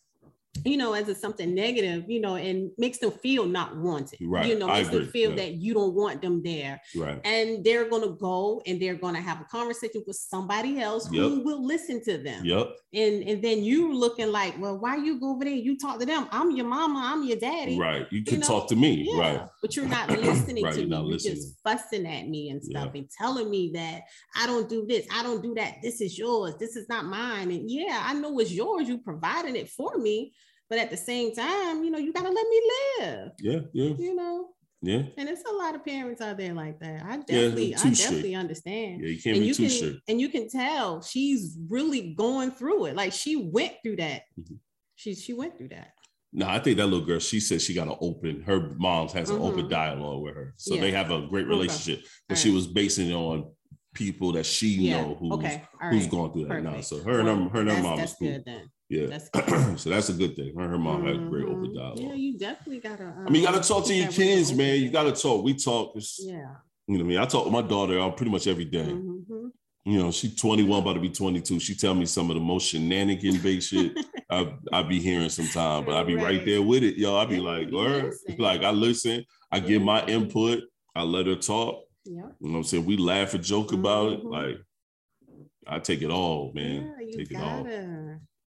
you 0.65 0.77
know, 0.77 0.93
as 0.93 1.09
a 1.09 1.15
something 1.15 1.53
negative, 1.55 2.05
you 2.07 2.21
know, 2.21 2.35
and 2.35 2.69
makes 2.77 2.99
them 2.99 3.11
feel 3.11 3.45
not 3.45 3.75
wanted. 3.75 4.19
Right, 4.21 4.45
You 4.45 4.57
know, 4.57 4.69
I 4.69 4.79
makes 4.83 4.89
them 4.89 5.07
feel 5.07 5.31
yeah. 5.31 5.35
that 5.37 5.53
you 5.55 5.73
don't 5.73 5.93
want 5.95 6.21
them 6.21 6.43
there. 6.43 6.79
Right. 6.95 7.19
And 7.25 7.63
they're 7.65 7.89
gonna 7.89 8.11
go 8.11 8.61
and 8.67 8.79
they're 8.81 8.93
gonna 8.95 9.19
have 9.19 9.41
a 9.41 9.45
conversation 9.45 10.03
with 10.05 10.15
somebody 10.15 10.79
else 10.79 11.07
who 11.07 11.39
will 11.43 11.65
listen 11.65 12.03
to 12.05 12.17
them. 12.19 12.45
Yep. 12.45 12.69
And 12.93 13.23
and 13.23 13.43
then 13.43 13.63
you 13.63 13.93
looking 13.93 14.31
like, 14.31 14.53
well, 14.59 14.77
why 14.77 14.95
you 14.97 15.19
go 15.19 15.31
over 15.31 15.43
there? 15.43 15.53
You 15.53 15.75
talk 15.77 15.99
to 15.99 16.05
them. 16.05 16.27
I'm 16.31 16.51
your 16.51 16.67
mama, 16.67 17.01
I'm 17.03 17.23
your 17.27 17.37
daddy. 17.39 17.77
Right. 17.79 18.05
You 18.11 18.23
can 18.23 18.39
know, 18.39 18.47
talk 18.47 18.69
to 18.69 18.75
me. 18.75 19.09
Yeah, 19.11 19.19
Right. 19.19 19.41
but 19.61 19.75
you're 19.75 19.87
not 19.87 20.09
listening 20.21 20.63
Right, 20.63 20.73
to 20.75 20.79
you're 20.81 20.87
me. 20.89 20.95
not 20.95 21.03
You're 21.05 21.13
listening. 21.13 21.35
just 21.35 21.59
fussing 21.63 22.05
at 22.05 22.29
me 22.29 22.49
and 22.51 22.63
stuff 22.63 22.91
Yeah. 22.93 22.99
and 23.01 23.09
telling 23.09 23.49
me 23.49 23.71
that 23.73 24.03
I 24.35 24.45
don't 24.45 24.69
do 24.69 24.85
this, 24.85 25.07
I 25.11 25.23
don't 25.23 25.41
do 25.41 25.55
that. 25.55 25.77
This 25.81 25.99
is 25.99 26.17
yours. 26.17 26.53
This 26.59 26.75
is 26.75 26.87
not 26.89 27.05
mine. 27.05 27.49
And 27.49 27.69
yeah, 27.69 28.03
I 28.05 28.13
know 28.13 28.37
it's 28.39 28.51
yours. 28.51 28.87
You 28.87 28.99
providing 28.99 29.55
it 29.55 29.69
for 29.69 29.97
me, 29.97 30.31
but 30.73 30.79
at 30.81 30.89
the 30.89 30.97
same 30.97 31.35
time, 31.35 31.83
you 31.83 31.91
know, 31.91 31.99
you 31.99 32.11
gotta 32.11 32.31
let 32.31 32.47
me 32.49 32.61
live. 32.99 33.31
Yeah. 33.39 33.59
Yeah. 33.73 33.93
You 33.99 34.15
know, 34.15 34.47
Yeah. 34.81 35.03
And 35.19 35.29
it's 35.29 35.43
a 35.47 35.53
lot 35.53 35.75
of 35.75 35.85
parents 35.85 36.19
out 36.19 36.35
there 36.37 36.55
like 36.55 36.79
that. 36.79 37.03
I 37.05 37.17
definitely, 37.17 37.75
I 37.75 37.77
too 37.77 37.93
straight. 37.93 37.97
definitely 38.05 38.33
understand. 38.35 39.01
Yeah, 39.01 39.09
you 39.09 39.21
can't 39.21 39.35
and 39.37 39.43
be 39.43 39.47
you 39.49 39.53
too 39.53 39.63
can, 39.67 39.71
straight. 39.71 39.99
and 40.07 40.19
you 40.19 40.29
can 40.29 40.49
tell 40.49 41.03
she's 41.03 41.59
really 41.69 42.15
going 42.15 42.49
through 42.49 42.85
it. 42.87 42.95
Like 42.95 43.13
she 43.13 43.35
went 43.35 43.73
through 43.83 43.97
that. 43.97 44.23
Mhm. 44.39 44.57
She 44.95 45.13
she 45.13 45.33
went 45.33 45.59
through 45.59 45.69
that. 45.69 45.89
No, 46.33 46.47
I 46.47 46.57
think 46.57 46.77
that 46.77 46.87
little 46.87 47.05
girl, 47.05 47.19
she 47.19 47.39
said 47.39 47.61
she 47.61 47.75
got 47.75 47.87
an 47.87 47.95
open, 48.01 48.41
her 48.41 48.73
mom 48.79 49.07
has 49.09 49.29
an 49.29 49.39
open 49.39 49.69
dialogue 49.69 50.23
with 50.23 50.33
her. 50.33 50.55
So 50.57 50.73
Yeah. 50.73 50.81
they 50.81 50.91
have 50.91 51.11
a 51.11 51.27
great 51.27 51.45
Okay. 51.45 51.49
relationship. 51.55 52.03
But 52.27 52.39
All 52.39 52.41
she 52.41 52.49
right. 52.49 52.55
was 52.55 52.65
basing 52.65 53.11
it 53.11 53.13
on 53.13 53.51
people 53.93 54.31
that 54.31 54.47
she 54.47 54.69
Yeah. 54.69 55.01
know 55.03 55.13
who's, 55.19 55.31
okay. 55.33 55.61
Who's 55.91 56.01
right. 56.05 56.09
going 56.09 56.33
through 56.33 56.45
that 56.47 56.63
now. 56.63 56.81
So 56.81 56.97
her 57.03 57.19
and 57.19 57.27
her, 57.29 57.35
her, 57.49 57.59
and 57.61 57.69
her 57.69 57.83
mom 57.83 57.99
is 57.99 58.15
cool. 58.15 58.27
good 58.29 58.43
then. 58.43 58.67
Yeah. 58.93 59.07
That's 59.07 59.29
so 59.83 59.89
that's 59.89 60.09
a 60.09 60.13
good 60.13 60.35
thing. 60.35 60.53
Her 60.57 60.67
her 60.69 60.77
mom 60.77 61.05
had 61.05 61.15
a 61.15 61.19
great 61.31 61.45
open 61.45 61.69
Mhm. 61.71 61.75
dialogue. 61.75 61.99
Yeah, 61.99 62.13
you 62.13 62.37
definitely 62.37 62.79
gotta. 62.79 63.05
Um, 63.05 63.25
I 63.27 63.29
mean, 63.31 63.41
you 63.41 63.47
gotta 63.47 63.67
talk 63.67 63.85
to 63.87 63.93
your 63.93 64.11
kids, 64.11 64.53
man. 64.53 64.79
You 64.81 64.89
gotta 64.91 65.11
talk. 65.13 65.43
We 65.43 65.53
talk. 65.55 65.93
It's, 65.95 66.19
Yeah. 66.23 66.55
You 66.87 66.97
know 66.97 67.03
what 67.05 67.11
I 67.11 67.15
mean? 67.15 67.17
I 67.17 67.25
talk 67.25 67.45
to 67.45 67.51
my 67.51 67.61
daughter 67.61 67.97
uh, 67.99 68.09
pretty 68.11 68.31
much 68.31 68.45
every 68.47 68.65
day. 68.65 68.83
Mhm. 68.85 69.51
You 69.85 69.97
know, 69.99 70.11
she's 70.11 70.35
21, 70.35 70.81
about 70.81 70.93
to 70.93 70.99
be 71.01 71.09
22. 71.09 71.59
She 71.59 71.75
tell 71.75 71.93
me 71.93 72.05
some 72.05 72.29
of 72.29 72.35
the 72.35 72.41
most 72.41 72.67
shenanigan 72.69 73.41
based 73.41 73.69
shit 73.69 73.91
I 74.29 74.53
I 74.71 74.83
be 74.83 74.99
hearing 74.99 75.29
sometime, 75.29 75.85
but 75.85 75.95
I 75.95 76.03
be 76.03 76.15
right 76.15 76.37
Right. 76.37 76.45
there 76.45 76.61
with 76.61 76.83
it, 76.83 76.95
yo. 76.97 77.15
I 77.17 77.25
be 77.25 77.39
like, 77.39 77.69
word. 77.71 78.13
Like 78.37 78.63
I 78.63 78.71
listen, 78.71 79.25
I 79.51 79.59
give 79.59 79.81
my 79.81 80.05
input, 80.05 80.63
I 80.95 81.03
let 81.03 81.27
her 81.27 81.35
talk. 81.35 81.83
Yep. 82.05 82.35
You 82.41 82.47
know 82.47 82.51
what 82.53 82.57
I'm 82.59 82.63
saying? 82.65 82.85
We 82.85 82.97
laugh 82.97 83.33
and 83.33 83.43
joke 83.43 83.71
about 83.73 84.13
it. 84.13 84.23
Mhm. 84.23 84.31
Like 84.31 84.57
I 85.65 85.79
take 85.79 86.01
it 86.01 86.11
all, 86.11 86.51
man. 86.53 86.93
Yeah, 86.99 87.17
take 87.17 87.31
it 87.31 87.37
all. 87.37 87.65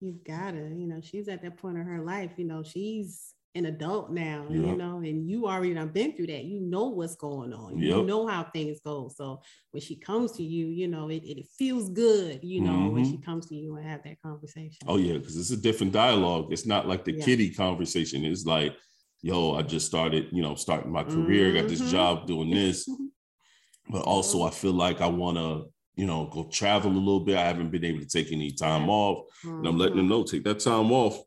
You 0.04 0.20
gotta, 0.28 0.70
you 0.76 0.86
know, 0.88 1.00
she's 1.02 1.28
at 1.30 1.42
that 1.42 1.58
point 1.58 1.78
in 1.78 1.86
her 1.86 2.04
life, 2.04 2.32
you 2.38 2.46
know, 2.46 2.62
she's 2.62 3.34
an 3.56 3.68
adult 3.68 4.12
now, 4.12 4.48
Yeah. 4.50 4.72
you 4.72 4.76
know, 4.76 4.98
and 4.98 5.30
you 5.30 5.48
already 5.48 5.74
done 5.76 5.90
been 5.90 6.16
through 6.16 6.28
that. 6.28 6.44
You 6.44 6.60
know 6.60 6.88
what's 6.90 7.16
going 7.16 7.54
on. 7.54 7.78
You 7.78 8.04
know 8.04 8.26
how 8.28 8.44
things 8.44 8.80
go. 8.84 9.10
So 9.16 9.42
when 9.72 9.82
she 9.82 9.96
comes 9.96 10.32
to 10.34 10.44
you, 10.44 10.68
you 10.68 10.88
know, 10.88 11.10
it, 11.10 11.24
it 11.24 11.46
feels 11.58 11.90
good, 11.90 12.40
you 12.44 12.62
know, 12.62 12.90
when 12.90 13.06
she 13.06 13.18
comes 13.18 13.46
to 13.48 13.56
you 13.56 13.76
and 13.76 13.88
have 13.88 14.04
that 14.04 14.22
conversation. 14.24 14.80
Mm-hmm. 14.88 14.90
Oh 14.90 14.98
yeah, 14.98 15.14
because 15.20 15.38
it's 15.38 15.52
a 15.52 15.58
different 15.58 15.94
dialogue. 15.94 16.52
It's 16.52 16.66
not 16.66 16.88
like 16.88 17.06
the 17.06 17.14
Yeah. 17.14 17.26
kiddie 17.26 17.52
conversation. 17.52 18.26
It's 18.26 18.46
like, 18.46 18.76
yo, 19.22 19.54
I 19.54 19.62
just 19.62 19.86
started, 19.86 20.30
you 20.32 20.42
know, 20.42 20.56
starting 20.56 20.92
my 20.92 21.04
career, 21.04 21.54
got 21.54 21.68
this 21.70 21.82
Mhm. 21.82 21.92
job 21.92 22.28
doing 22.28 22.50
this. 22.50 22.90
but 23.90 24.02
also 24.02 24.44
I 24.44 24.50
feel 24.50 24.74
like 24.74 25.00
I 25.00 25.08
want 25.08 25.38
to, 25.38 25.66
you 25.96 26.06
know, 26.06 26.26
go 26.26 26.46
travel 26.46 26.92
a 26.92 26.94
little 26.94 27.20
bit. 27.20 27.38
I 27.38 27.46
haven't 27.46 27.72
been 27.72 27.86
able 27.86 28.00
to 28.00 28.08
take 28.08 28.32
any 28.32 28.52
time 28.52 28.90
off, 28.90 29.26
and 29.44 29.68
I'm 29.68 29.78
letting 29.78 29.98
them 29.98 30.08
know 30.10 30.24
take 30.24 30.44
that 30.46 30.60
time 30.60 30.92
off 30.92 31.22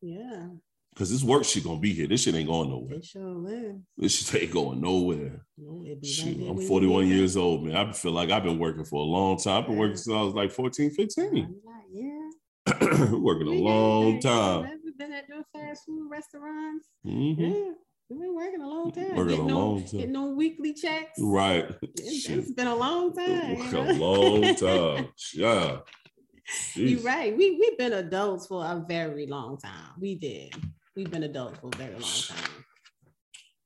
Yeah, 0.00 0.48
because 0.92 1.10
this 1.10 1.22
work 1.22 1.44
shit 1.44 1.64
gonna 1.64 1.80
be 1.80 1.92
here. 1.92 2.06
This 2.06 2.22
shit 2.22 2.34
ain't 2.34 2.48
going 2.48 2.70
nowhere. 2.70 2.94
it 2.94 3.04
sure 3.04 3.48
is. 3.48 3.76
This 3.96 4.12
shit 4.14 4.42
ain't 4.42 4.52
going 4.52 4.80
nowhere. 4.80 5.44
No, 5.58 5.84
it 5.86 6.00
be 6.00 6.08
Shoot, 6.08 6.38
right 6.40 6.50
I'm 6.50 6.58
41 6.58 7.06
years 7.08 7.36
old, 7.36 7.64
man. 7.64 7.76
I 7.76 7.92
feel 7.92 8.12
like 8.12 8.30
I've 8.30 8.44
been 8.44 8.58
working 8.58 8.84
for 8.84 9.00
a 9.00 9.06
long 9.06 9.36
time. 9.38 9.62
I've 9.62 9.68
been 9.68 9.78
working 9.78 9.96
since 9.96 10.14
I 10.14 10.22
was 10.22 10.34
like 10.34 10.50
14, 10.50 10.90
15. 10.90 11.60
Yeah. 11.92 12.30
working 13.12 13.46
a 13.46 13.50
long 13.50 14.20
time. 14.20 14.66
Been 14.96 15.12
at 15.12 15.28
those 15.28 15.44
fast 15.52 15.84
food 15.86 16.08
restaurants? 16.08 16.86
Mhm. 17.04 17.36
Yeah, 17.38 17.72
you've 18.08 18.20
been 18.20 18.34
working 18.34 18.60
a 18.60 18.68
long 18.68 18.92
time. 18.92 19.16
Working 19.16 19.22
a 19.22 19.28
getting 19.30 19.46
no, 19.46 19.58
long 19.58 19.84
time. 19.84 19.90
Getting 19.92 20.12
no 20.12 20.30
weekly 20.30 20.74
checks. 20.74 21.18
Right. 21.20 21.70
It's, 21.82 22.28
it's 22.28 22.52
been 22.52 22.66
a 22.66 22.74
long 22.74 23.14
time. 23.14 23.56
You 23.56 23.78
a 23.78 23.92
long 23.94 24.54
time. 24.54 25.08
Yeah. 25.34 25.78
You're 26.74 27.00
right. 27.00 27.36
We 27.36 27.58
we've 27.58 27.78
been 27.78 27.94
adults 27.94 28.46
for 28.46 28.64
a 28.64 28.84
very 28.86 29.26
long 29.26 29.58
time. 29.58 29.92
We 29.98 30.14
did. 30.16 30.54
We've 30.94 31.10
been 31.10 31.22
adults 31.22 31.58
for 31.58 31.70
a 31.72 31.76
very 31.76 31.94
long 31.94 32.02
time. 32.02 32.64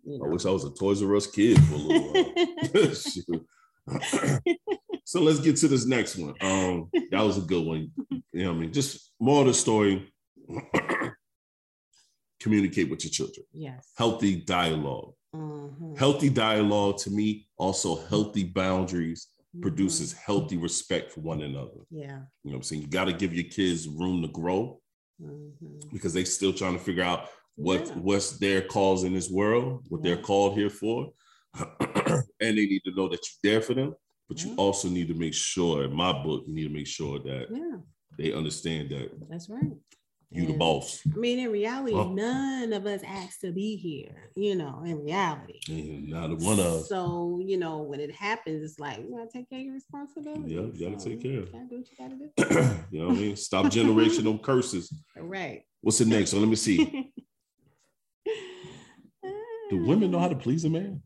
You 0.05 0.15
I 0.15 0.27
know. 0.27 0.33
wish 0.33 0.47
I 0.47 0.51
was 0.51 0.65
a 0.65 0.71
Toys 0.71 1.03
R 1.03 1.17
Us 1.17 1.27
kid 1.27 1.59
for 1.65 1.75
a 1.75 1.79
little 1.79 3.45
while. 3.89 4.39
So 5.09 5.23
let's 5.23 5.41
get 5.41 5.57
to 5.57 5.69
this 5.69 5.87
next 5.87 6.17
one. 6.17 6.35
Um, 6.43 6.91
that 7.13 7.23
was 7.23 7.39
a 7.39 7.41
good 7.41 7.65
one. 7.65 7.91
You 8.11 8.45
know 8.45 8.51
what 8.51 8.59
I 8.59 8.61
mean? 8.61 8.73
Just 8.75 9.11
more 9.19 9.41
of 9.41 9.47
the 9.47 9.55
story. 9.55 10.13
Communicate 12.41 12.89
with 12.91 13.05
your 13.05 13.11
children. 13.11 13.45
yes. 13.53 13.91
Healthy 13.97 14.37
dialogue. 14.43 15.13
Mhm. 15.35 15.99
Healthy 15.99 16.31
dialogue 16.31 16.99
to 16.99 17.11
me, 17.11 17.49
also 17.59 17.97
healthy 18.07 18.45
boundaries 18.45 19.29
Mhm. 19.57 19.63
produces 19.63 20.13
healthy 20.13 20.57
respect 20.57 21.11
for 21.13 21.21
one 21.21 21.43
another. 21.43 21.81
Yeah. 21.91 22.07
You 22.45 22.51
know 22.51 22.53
what 22.53 22.55
I'm 22.57 22.63
saying? 22.63 22.83
You 22.83 22.89
got 22.89 23.07
to 23.07 23.13
give 23.13 23.35
your 23.35 23.45
kids 23.45 23.89
room 23.89 24.23
to 24.23 24.29
grow 24.29 24.81
Mhm. 25.21 25.91
because 25.93 26.13
they 26.15 26.25
still 26.25 26.53
trying 26.53 26.75
to 26.75 26.79
figure 26.79 27.03
out 27.03 27.29
what 27.57 27.87
Yeah. 27.89 27.95
what's 27.99 28.39
their 28.39 28.63
cause 28.63 29.03
in 29.05 29.13
this 29.15 29.29
world, 29.31 29.85
what 29.89 30.03
they're 30.05 30.23
called 30.23 30.57
here 30.57 30.71
for, 30.71 31.13
and 32.41 32.57
they 32.57 32.67
need 32.67 32.83
to 32.85 32.93
know 32.95 33.09
that 33.09 33.21
you're 33.27 33.53
there 33.53 33.61
for 33.61 33.75
them. 33.75 33.95
But 34.29 34.45
you 34.45 34.55
also 34.57 34.89
need 34.89 35.09
to 35.09 35.15
make 35.15 35.35
sure, 35.35 35.85
in 35.85 35.93
my 35.95 36.13
book, 36.23 36.45
you 36.47 36.53
need 36.55 36.65
to 36.69 36.75
make 36.75 36.87
sure 36.87 37.19
that 37.19 37.49
Yeah, 37.51 37.79
they 38.19 38.33
understand 38.33 38.91
that 38.91 39.11
that's 39.29 39.49
right. 39.49 39.73
You 40.31 40.43
the 40.45 40.51
And- 40.51 40.59
boss. 40.59 41.01
I 41.13 41.17
mean, 41.19 41.39
in 41.39 41.51
reality, 41.51 41.95
none 41.95 42.73
of 42.73 42.85
us 42.87 43.01
asked 43.07 43.41
to 43.43 43.53
be 43.53 43.77
here, 43.77 44.31
you 44.37 44.55
know, 44.57 44.83
in 44.85 45.03
reality. 45.05 45.59
Now 46.07 46.29
one 46.35 46.59
of 46.61 46.67
us. 46.67 46.89
So, 46.89 47.41
you 47.45 47.57
know, 47.57 47.79
when 47.83 47.99
it 48.01 48.15
happens, 48.15 48.63
it's 48.63 48.79
like 48.79 48.99
you 48.99 49.11
gotta 49.17 49.29
take 49.33 49.49
care 49.49 49.59
of 49.61 49.65
your 49.65 49.75
responsibility. 49.75 50.55
Yeah, 50.55 50.61
you 50.73 50.91
gotta 50.91 51.03
take 51.03 51.23
care. 51.23 51.33
You 51.33 51.47
gotta 51.47 51.65
do 51.71 51.77
what 51.79 51.91
you 51.91 51.97
gotta 51.97 52.17
do. 52.17 52.85
you 52.91 53.01
know 53.01 53.09
what 53.09 53.17
I 53.17 53.21
mean? 53.21 53.37
Stop 53.37 53.67
generational 53.67 54.41
curses. 54.43 54.93
right. 55.17 55.63
What's 55.81 55.99
the 55.99 56.05
next 56.07 56.33
one? 56.33 56.43
Let 56.43 56.49
me 56.51 56.57
see. 56.57 57.13
Do 59.71 59.85
women 59.85 60.11
know 60.11 60.19
how 60.19 60.29
to 60.29 60.35
please 60.35 60.65
a 60.65 60.71
man? 60.71 61.03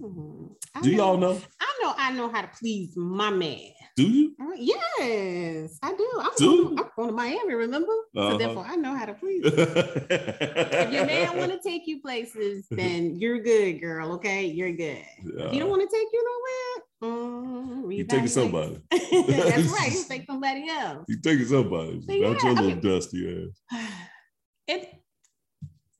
Mhm. 0.00 0.54
Do 0.82 0.90
y'all 0.90 1.16
know? 1.16 1.40
I 1.60 1.78
know 1.82 1.94
I 1.96 2.12
know 2.12 2.28
how 2.28 2.42
to 2.42 2.48
please 2.58 2.94
my 2.96 3.30
man. 3.30 3.70
Do 3.96 4.04
you? 4.04 4.34
Uh, 4.40 4.46
Yes, 4.56 5.78
I 5.82 5.92
do. 5.94 6.08
I'm, 6.18 6.30
Do 6.36 6.64
going, 6.64 6.78
I'm 6.78 6.84
going 6.96 7.08
to 7.08 7.14
Miami, 7.14 7.54
remember? 7.54 7.92
Uh-huh. 8.16 8.30
So 8.32 8.38
therefore, 8.38 8.64
I 8.66 8.76
know 8.76 8.94
how 8.94 9.04
to 9.06 9.14
please. 9.14 9.42
if 9.44 10.92
your 10.92 11.06
man 11.06 11.36
want 11.36 11.52
to 11.52 11.58
take 11.66 11.86
you 11.86 12.00
places, 12.00 12.66
then 12.70 13.16
you're 13.18 13.40
good, 13.40 13.80
girl. 13.80 14.12
Okay, 14.14 14.46
you're 14.46 14.72
good. 14.72 15.02
If 15.24 15.50
he 15.52 15.58
don't 15.58 15.68
want 15.70 15.82
to 15.88 15.94
take 15.96 16.08
you 16.12 16.24
nowhere, 17.02 17.14
mm, 17.16 17.96
You 17.96 18.04
taking 18.04 18.28
somebody. 18.28 18.78
That's 18.90 19.68
right. 19.72 19.92
You 19.92 20.04
take 20.08 20.26
somebody 20.26 20.68
else. 20.68 21.04
You 21.08 21.20
taking 21.20 21.46
somebody. 21.46 22.02
So, 22.06 22.12
Not 22.14 22.18
yeah, 22.18 22.28
your 22.28 22.38
I 22.40 22.48
little 22.50 22.64
mean- 22.68 22.80
dusty 22.80 23.48
ass. 23.72 23.80
It. 24.68 24.94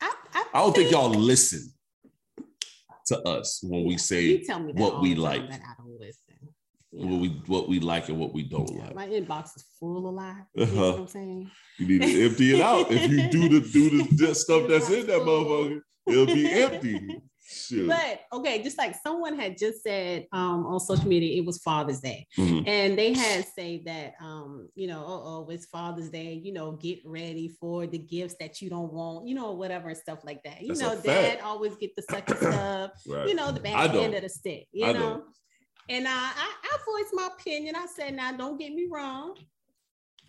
I, 0.00 0.12
I, 0.34 0.44
I 0.54 0.58
don't 0.60 0.74
think 0.74 0.90
y'all 0.92 1.10
listen 1.10 1.72
to 3.06 3.18
us 3.22 3.60
when 3.64 3.84
we 3.84 3.98
say 3.98 4.22
You 4.22 4.44
tell 4.44 4.60
me 4.60 4.72
that 4.72 4.80
what 4.80 5.02
we 5.02 5.16
like. 5.16 5.42
That 7.02 7.06
I 7.06 7.10
don't 7.10 7.20
listen. 7.20 7.42
what 7.46 7.48
we 7.48 7.54
what 7.54 7.68
we 7.68 7.80
like 7.80 8.08
and 8.08 8.18
what 8.18 8.32
we 8.32 8.42
don't 8.44 8.70
Yeah, 8.74 8.86
like. 8.86 8.94
my 8.94 9.06
inbox 9.08 9.56
is 9.56 9.64
full 9.78 10.08
of 10.08 10.14
lies. 10.14 10.36
You 10.54 10.66
know 10.66 10.72
Uh-huh. 10.72 10.90
what 10.92 11.00
I'm 11.00 11.06
saying? 11.08 11.50
You 11.78 11.86
need 11.86 12.02
to 12.02 12.24
empty 12.26 12.54
it 12.54 12.60
out. 12.62 12.90
If 12.90 13.10
you 13.10 13.28
do 13.30 13.48
the 13.48 13.60
do 13.68 14.04
the, 14.16 14.34
stuff 14.44 14.68
that's 14.68 14.88
in 14.90 15.06
that 15.08 15.20
motherfucker, 15.22 15.80
it'll 16.06 16.26
be 16.26 16.50
empty. 16.52 17.20
But 17.70 18.20
okay, 18.32 18.62
just 18.62 18.78
like 18.78 18.94
someone 19.02 19.38
had 19.38 19.58
just 19.58 19.82
said 19.82 20.26
um, 20.32 20.64
on 20.66 20.80
social 20.80 21.06
media, 21.08 21.36
it 21.38 21.44
was 21.44 21.58
Father's 21.58 22.00
Day, 22.00 22.26
Mhm. 22.38 22.66
and 22.66 22.96
they 22.96 23.12
had 23.12 23.44
say 23.46 23.82
that 23.84 24.14
um, 24.22 24.68
you 24.74 24.86
know, 24.86 25.04
oh, 25.06 25.48
it's 25.50 25.66
Father's 25.66 26.08
Day, 26.08 26.32
you 26.42 26.52
know, 26.52 26.72
get 26.72 27.00
ready 27.04 27.48
for 27.60 27.86
the 27.86 27.98
gifts 27.98 28.36
that 28.40 28.62
you 28.62 28.70
don't 28.70 28.90
want, 28.92 29.26
you 29.28 29.34
know, 29.34 29.52
whatever 29.52 29.88
and 29.90 29.98
stuff 29.98 30.20
like 30.24 30.42
that. 30.44 30.62
You 30.62 30.68
That's 30.68 30.80
know. 30.80 30.98
Dad 31.02 31.40
always 31.44 31.76
get 31.76 31.94
the 31.94 32.02
sucky 32.02 32.36
stuff, 32.38 32.90
Right. 33.06 33.28
you 33.28 33.34
know, 33.34 33.50
the 33.52 33.60
bad 33.60 33.94
end 33.96 34.14
of 34.14 34.22
the 34.22 34.30
stick, 34.30 34.68
you 34.72 34.86
I 34.86 34.92
know. 34.92 34.98
don't. 35.00 35.24
And 35.88 36.06
I, 36.06 36.10
I, 36.10 36.52
I 36.64 36.76
voiced 36.86 37.12
my 37.12 37.28
opinion. 37.38 37.74
I 37.76 37.86
said, 37.86 38.14
now 38.14 38.32
don't 38.32 38.58
get 38.58 38.72
me 38.72 38.88
wrong. 38.90 39.36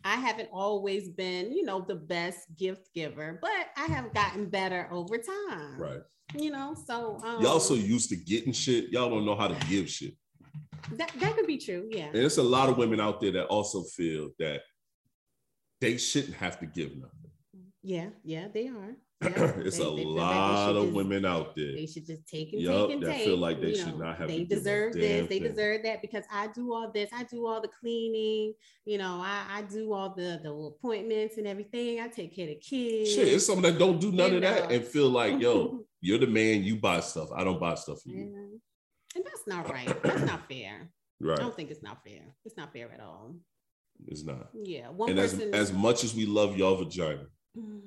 I 0.03 0.15
haven't 0.15 0.49
always 0.51 1.07
been, 1.09 1.53
you 1.53 1.63
know, 1.63 1.79
the 1.79 1.95
best 1.95 2.39
gift 2.57 2.89
giver, 2.93 3.39
but 3.41 3.51
I 3.77 3.85
have 3.85 4.13
gotten 4.13 4.49
better 4.49 4.89
over 4.91 5.17
time. 5.17 5.79
Right. 5.79 6.01
You 6.35 6.51
know, 6.51 6.75
so 6.87 7.19
um, 7.23 7.41
Y'all 7.41 7.59
so 7.59 7.75
used 7.75 8.09
to 8.09 8.15
getting 8.15 8.51
shit, 8.51 8.89
y'all 8.89 9.09
don't 9.09 9.25
know 9.25 9.35
how 9.35 9.47
to 9.47 9.67
give 9.67 9.89
shit. 9.89 10.15
that, 10.93 11.11
that 11.19 11.35
could 11.35 11.47
be 11.47 11.57
true. 11.57 11.87
Yeah. 11.89 12.05
And 12.07 12.15
there's 12.15 12.37
a 12.37 12.43
lot 12.43 12.67
of 12.69 12.77
women 12.77 12.99
out 12.99 13.21
there 13.21 13.31
that 13.31 13.45
also 13.45 13.83
feel 13.83 14.31
that 14.39 14.61
they 15.79 15.97
shouldn't 15.97 16.35
have 16.35 16.59
to 16.59 16.65
give 16.65 16.95
nothing. 16.97 17.31
Yeah. 17.81 18.09
Yeah, 18.23 18.47
they 18.53 18.67
are. 18.67 18.95
It's 19.65 19.77
they- 19.77 19.83
a 19.83 19.95
they 19.95 20.05
lot 20.05 20.75
of 20.75 20.83
just- 20.85 20.95
women 20.95 21.25
out 21.25 21.55
there. 21.55 21.73
They 21.73 21.85
should 21.85 22.05
just 22.05 22.27
take 22.27 22.53
and 22.53 22.61
Yup, 22.61 22.87
take 22.87 22.95
and 22.95 23.03
that 23.03 23.11
take. 23.13 23.25
feel 23.25 23.37
like 23.37 23.61
they 23.61 23.69
you 23.69 23.75
should 23.75 23.97
not 23.99 24.17
have 24.17 24.27
They 24.27 24.43
deserve 24.43 24.93
this. 24.93 25.27
They 25.29 25.39
thing. 25.39 25.43
deserve 25.43 25.83
that 25.83 26.01
because 26.01 26.23
I 26.31 26.47
do 26.47 26.73
all 26.73 26.91
this. 26.91 27.09
I 27.13 27.23
do 27.23 27.45
all 27.47 27.61
the 27.61 27.69
cleaning. 27.79 28.53
You 28.85 28.97
know, 28.97 29.19
I, 29.23 29.45
I 29.49 29.61
do 29.63 29.93
all 29.93 30.09
the 30.15 30.39
the 30.43 30.51
appointments 30.51 31.37
and 31.37 31.47
everything. 31.47 31.99
I 31.99 32.07
take 32.07 32.35
care 32.35 32.45
of 32.49 32.55
the 32.55 32.55
kids. 32.59 33.13
Shit, 33.13 33.27
it's 33.27 33.45
some 33.45 33.61
that 33.61 33.77
don't 33.79 33.99
do 33.99 34.11
none 34.11 34.31
You 34.31 34.35
of 34.37 34.41
that 34.43 34.71
and 34.71 34.83
feel 34.85 35.09
like, 35.09 35.39
yo, 35.39 35.85
you're 36.01 36.19
the 36.19 36.27
man, 36.27 36.63
you 36.63 36.75
buy 36.77 36.99
stuff. 36.99 37.29
I 37.35 37.43
don't 37.43 37.59
buy 37.59 37.75
stuff 37.75 38.01
for 38.01 38.09
Yeah. 38.09 38.25
And 39.15 39.23
that's 39.23 39.45
not 39.47 39.69
right. 39.69 40.01
That's 40.03 40.23
not 40.23 40.47
fair. 40.49 40.89
Right. 41.21 41.39
I 41.39 41.41
don't 41.41 41.55
think 41.55 41.71
it's 41.71 41.83
not 41.83 42.03
fair. 42.03 42.21
It's 42.43 42.57
not 42.57 42.73
fair 42.73 42.91
at 42.91 42.99
all. 42.99 43.35
It's 44.07 44.25
not. 44.25 44.49
Yeah. 44.53 44.89
One 44.89 45.11
And 45.11 45.19
as 45.19 45.39
as 45.39 45.71
much 45.71 46.03
as 46.03 46.13
we 46.13 46.25
love 46.25 46.57
y'all 46.57 46.75
vagina, 46.75 47.27
mm. 47.57 47.81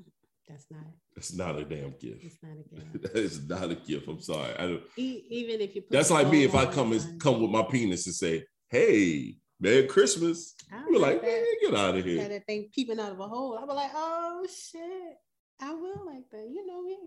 That's 0.48 0.66
not. 0.70 0.84
That's 1.14 1.34
not 1.34 1.56
a 1.58 1.64
damn 1.64 1.94
gift. 1.98 2.22
It's 2.24 2.38
not 2.42 2.52
a 2.52 2.74
gift. 2.92 3.02
that 3.02 3.16
is 3.16 3.48
not 3.48 3.70
a 3.70 3.74
gift. 3.74 4.06
I'm 4.08 4.20
sorry. 4.20 4.54
I 4.56 4.62
don't, 4.62 4.82
E- 4.96 5.24
even 5.30 5.60
if 5.60 5.74
you. 5.74 5.82
Put 5.82 5.90
that's 5.90 6.10
like 6.10 6.28
me 6.30 6.44
if 6.44 6.54
I 6.54 6.66
come 6.66 6.92
and 6.92 7.20
come 7.20 7.40
with 7.42 7.50
my 7.50 7.62
penis 7.64 8.06
and 8.06 8.14
say, 8.14 8.44
"Hey, 8.68 9.36
Merry 9.60 9.86
Christmas." 9.86 10.54
I 10.72 10.84
You're 10.88 11.00
like 11.00 11.20
that. 11.20 11.26
man, 11.26 11.44
get 11.62 11.74
out 11.74 11.96
of 11.96 12.04
here. 12.04 12.28
that 12.28 12.46
thing 12.46 12.68
peeping 12.72 13.00
out 13.00 13.12
of 13.12 13.18
a 13.20 13.26
hole. 13.28 13.56
I'll 13.58 13.66
be 13.66 13.72
like, 13.72 13.90
oh 13.94 14.46
shit. 14.48 15.16
I 15.60 15.72
will 15.74 16.04
like 16.06 16.28
that. 16.32 16.46
You 16.50 16.66
know 16.66 16.82
me. 16.82 16.98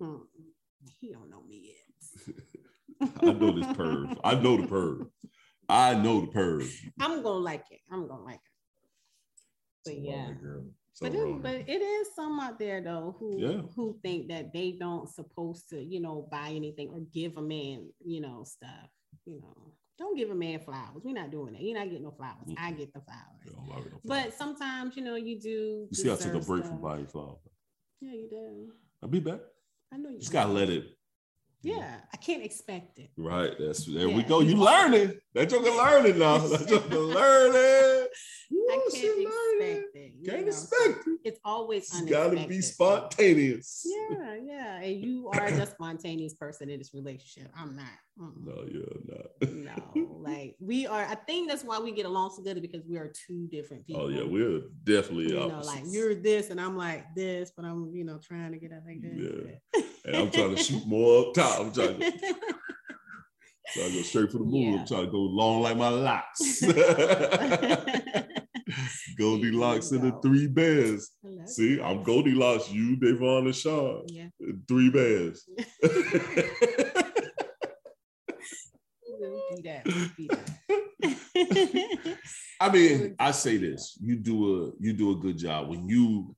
Hmm. 0.00 0.16
He 1.00 1.12
don't 1.12 1.30
know 1.30 1.42
me 1.42 1.74
yet. 1.74 2.36
I 3.22 3.32
know 3.32 3.52
this 3.52 3.66
perv. 3.76 4.16
I 4.24 4.34
know 4.34 4.56
the 4.56 4.66
perv. 4.66 5.08
I 5.68 5.94
know 5.94 6.20
the 6.22 6.26
perv. 6.28 6.70
I'm 7.00 7.22
gonna 7.22 7.38
like 7.38 7.64
it. 7.70 7.80
I'm 7.92 8.08
gonna 8.08 8.22
like 8.22 8.36
it. 8.36 8.40
But 9.84 9.98
yeah. 9.98 10.28
Girl. 11.00 11.10
But, 11.40 11.54
it, 11.54 11.66
but 11.66 11.68
it 11.74 11.82
is 11.82 12.14
some 12.14 12.38
out 12.40 12.58
there 12.58 12.80
though 12.80 13.16
who 13.18 13.38
Yeah. 13.40 13.62
who 13.74 13.98
think 14.02 14.28
that 14.28 14.52
they 14.52 14.72
don't 14.78 15.08
supposed 15.08 15.68
to, 15.70 15.82
you 15.82 16.00
know, 16.00 16.28
buy 16.30 16.50
anything 16.50 16.88
or 16.90 17.00
give 17.12 17.36
a 17.36 17.42
man, 17.42 17.88
you 18.04 18.20
know, 18.20 18.44
stuff. 18.44 18.88
You 19.26 19.40
know, 19.40 19.72
don't 19.98 20.16
give 20.16 20.30
a 20.30 20.34
man 20.34 20.60
flowers. 20.60 21.02
We're 21.02 21.14
not 21.14 21.30
doing 21.30 21.54
that. 21.54 21.62
You're 21.62 21.78
not 21.78 21.88
getting 21.88 22.02
no 22.04 22.10
flowers. 22.10 22.48
I 22.58 22.72
get 22.72 22.92
the 22.92 23.00
flowers. 23.00 23.42
Yeah, 23.46 23.52
I'm 23.58 23.70
already 23.70 23.90
on 23.92 24.00
fire. 24.00 24.00
But 24.24 24.34
sometimes, 24.34 24.96
you 24.96 25.02
know, 25.04 25.14
you 25.14 25.40
do. 25.40 25.88
you 25.90 25.94
see, 25.94 26.12
I 26.12 26.16
took 26.16 26.34
a 26.34 26.40
break 26.40 26.64
from 26.64 26.80
buying 26.80 27.06
flowers. 27.06 27.38
Yeah, 28.00 28.12
you 28.12 28.28
do. 28.28 28.72
I'll 29.02 29.08
be 29.08 29.20
back. 29.20 29.40
I 29.92 29.96
know 29.96 30.10
you. 30.10 30.18
Just 30.18 30.32
gotta 30.32 30.52
let 30.52 30.68
it. 30.68 30.93
Yeah, 31.64 31.96
I 32.12 32.16
can't 32.18 32.42
expect 32.42 32.98
it. 32.98 33.10
Right. 33.16 33.52
That's 33.58 33.84
there 33.86 34.08
we 34.08 34.22
go. 34.22 34.40
You 34.40 34.56
learning. 34.56 35.14
That 35.34 35.48
joker 35.48 35.70
learning 35.70 36.18
now. 36.18 36.38
That 36.38 36.68
joker 36.68 36.98
learning. 36.98 38.06
I 38.70 38.76
can't 38.76 38.94
she 38.94 39.08
learning. 39.08 39.84
it. 39.94 40.12
you 40.20 40.30
Can't 40.30 40.42
know, 40.42 40.46
expect 40.48 41.06
it. 41.06 41.18
It's 41.24 41.40
always 41.44 41.84
It's 41.84 41.94
unexpected. 41.96 42.36
gotta 42.36 42.48
be 42.48 42.60
spontaneous. 42.60 43.84
Yeah, 43.84 44.36
yeah, 44.42 44.80
and 44.80 45.00
you 45.04 45.28
are 45.32 45.50
the 45.50 45.66
spontaneous 45.66 46.34
person 46.34 46.70
in 46.70 46.78
this 46.78 46.92
relationship. 46.94 47.50
I'm 47.56 47.74
not. 47.74 47.86
Mm-mm. 48.20 48.46
No, 48.46 48.64
you're 48.70 48.84
not. 49.08 49.52
No, 49.52 50.20
like 50.20 50.54
we 50.60 50.86
are. 50.86 51.04
I 51.04 51.14
think 51.14 51.48
that's 51.48 51.64
why 51.64 51.78
we 51.80 51.90
get 51.92 52.06
along 52.06 52.32
so 52.36 52.42
good 52.42 52.60
because 52.62 52.82
we 52.88 52.96
are 52.96 53.10
two 53.26 53.48
different 53.48 53.86
people. 53.86 54.02
Oh 54.02 54.08
yeah, 54.08 54.22
we're 54.24 54.60
definitely 54.84 55.30
you 55.30 55.38
know 55.38 55.60
like 55.64 55.82
you're 55.88 56.14
this 56.14 56.50
and 56.50 56.60
I'm 56.60 56.76
like 56.76 57.06
this, 57.16 57.50
but 57.56 57.64
I'm 57.64 57.90
you 57.94 58.04
know 58.04 58.18
trying 58.22 58.52
to 58.52 58.58
get 58.58 58.72
out 58.72 58.82
like 58.86 59.00
this. 59.02 59.84
And 60.04 60.16
I'm 60.16 60.30
trying 60.30 60.54
to 60.54 60.62
shoot 60.62 60.86
more 60.86 61.26
up 61.26 61.34
top. 61.34 61.60
I'm 61.60 61.72
trying 61.72 61.98
to, 61.98 62.12
go 63.74 64.02
straight 64.02 64.30
for 64.30 64.38
the 64.38 64.44
moon. 64.44 64.74
Yeah. 64.74 64.80
I'm 64.80 64.86
trying 64.86 65.06
to 65.06 65.10
go 65.10 65.18
long 65.18 65.62
like 65.62 65.76
my 65.76 65.88
locks. 65.88 66.62
Goldilocks 69.18 69.90
and 69.92 70.02
the 70.02 70.18
three 70.22 70.46
bears. 70.46 71.10
See. 71.46 71.80
I'm 71.80 72.02
Goldilocks, 72.02 72.70
you, 72.70 72.96
Devon, 72.96 73.46
and 73.46 73.54
Sean. 73.54 74.04
Yeah. 74.08 74.26
Three 74.68 74.90
bears. 74.90 75.48
Be 79.56 79.62
that. 79.62 79.84
Be 80.16 80.28
that. 80.28 82.18
I 82.60 82.70
mean, 82.70 83.14
I 83.18 83.30
say 83.30 83.56
this: 83.56 83.96
you 84.02 84.16
do 84.16 84.64
a 84.64 84.72
you 84.80 84.92
do 84.92 85.12
a 85.12 85.16
good 85.16 85.38
job 85.38 85.68
when 85.68 85.88
you 85.88 86.34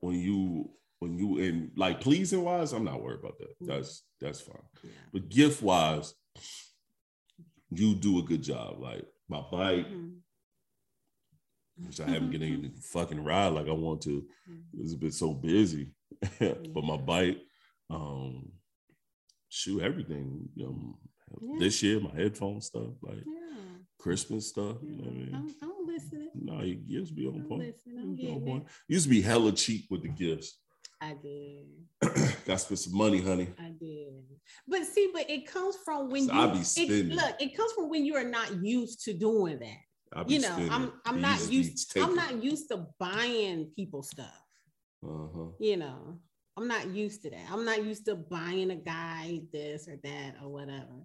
when 0.00 0.16
you 0.16 0.70
when 1.00 1.16
you 1.18 1.38
in 1.38 1.70
like 1.76 2.00
pleasing 2.00 2.42
wise. 2.42 2.72
I'm 2.72 2.84
not 2.84 3.02
worried 3.02 3.20
about 3.20 3.38
that. 3.38 3.54
That's 3.60 4.04
that's 4.20 4.40
fine. 4.40 4.56
Yeah. 4.82 4.90
But 5.12 5.28
gift 5.28 5.62
wise, 5.62 6.14
you 7.70 7.94
do 7.94 8.18
a 8.18 8.22
good 8.22 8.42
job. 8.42 8.80
Like 8.80 9.04
my 9.28 9.40
bike, 9.50 9.86
Mhm. 9.88 10.16
which 11.86 12.00
I 12.00 12.08
haven't 12.08 12.30
getting 12.30 12.54
any 12.54 12.72
fucking 12.80 13.22
ride 13.22 13.48
like 13.48 13.68
I 13.68 13.72
want 13.72 14.02
to. 14.02 14.26
It's 14.78 14.94
been 14.94 15.12
so 15.12 15.34
busy. 15.34 15.92
but 16.40 16.82
my 16.84 16.96
bike, 16.96 17.38
um, 17.90 18.50
shoot, 19.48 19.82
everything. 19.82 20.48
You 20.54 20.66
know, 20.66 20.98
Yeah. 21.42 21.58
this 21.60 21.82
year, 21.82 22.00
my 22.00 22.14
headphone 22.14 22.60
stuff, 22.60 22.94
like 23.02 23.22
Yeah. 23.24 23.76
Christmas 23.98 24.48
stuff. 24.48 24.78
You 24.82 24.96
know 24.96 25.04
what 25.04 25.12
I 25.12 25.16
mean? 25.16 25.34
I'm, 25.34 25.54
I'm 25.62 25.86
listening. 25.86 26.30
No, 26.34 26.62
you 26.62 26.80
used 26.86 27.10
to 27.10 27.14
be 27.14 27.26
on 27.26 27.34
I'm 27.42 27.44
point. 27.46 27.62
listening. 27.66 27.98
I'm 27.98 28.16
be 28.16 28.28
on 28.30 28.40
point. 28.42 28.64
Used 28.88 29.04
to 29.04 29.10
be 29.10 29.20
hella 29.20 29.52
cheap 29.52 29.86
with 29.90 30.02
the 30.02 30.08
gifts. 30.08 30.58
I 31.00 31.14
did. 31.22 31.66
To 32.48 32.56
spend 32.56 32.78
some 32.78 32.96
money, 32.96 33.20
honey. 33.20 33.48
I 33.58 33.72
did. 33.78 34.24
But 34.66 34.84
see, 34.84 35.10
but 35.12 35.28
it 35.28 35.46
comes 35.46 35.76
from 35.84 36.08
when 36.10 36.26
So 36.28 36.32
you 36.32 36.40
I 36.40 36.46
be 36.46 36.60
it, 36.60 36.64
spending. 36.66 37.08
look, 37.10 37.34
it 37.40 37.54
comes 37.54 37.72
from 37.72 37.90
when 37.90 38.06
you 38.06 38.14
are 38.16 38.24
not 38.24 38.64
used 38.64 39.04
to 39.04 39.12
doing 39.12 39.58
that. 39.58 40.26
You 40.30 40.40
know, 40.40 40.48
spending. 40.48 40.70
I'm 40.72 40.92
I'm 41.04 41.20
not 41.20 41.52
used 41.52 41.92
to 41.92 42.00
I'm 42.02 42.14
not 42.14 42.42
used 42.42 42.68
to 42.70 42.86
buying 42.98 43.70
people 43.76 44.02
stuff. 44.02 44.32
Uh-huh. 45.04 45.48
You 45.60 45.76
know, 45.76 46.18
I'm 46.56 46.66
not 46.66 46.88
used 46.88 47.20
to 47.22 47.30
that. 47.30 47.46
I'm 47.52 47.66
not 47.66 47.84
used 47.84 48.06
to 48.06 48.14
buying 48.14 48.70
a 48.70 48.76
guy 48.76 49.42
this 49.52 49.86
or 49.86 49.98
that 50.02 50.36
or 50.42 50.48
whatever. 50.48 51.04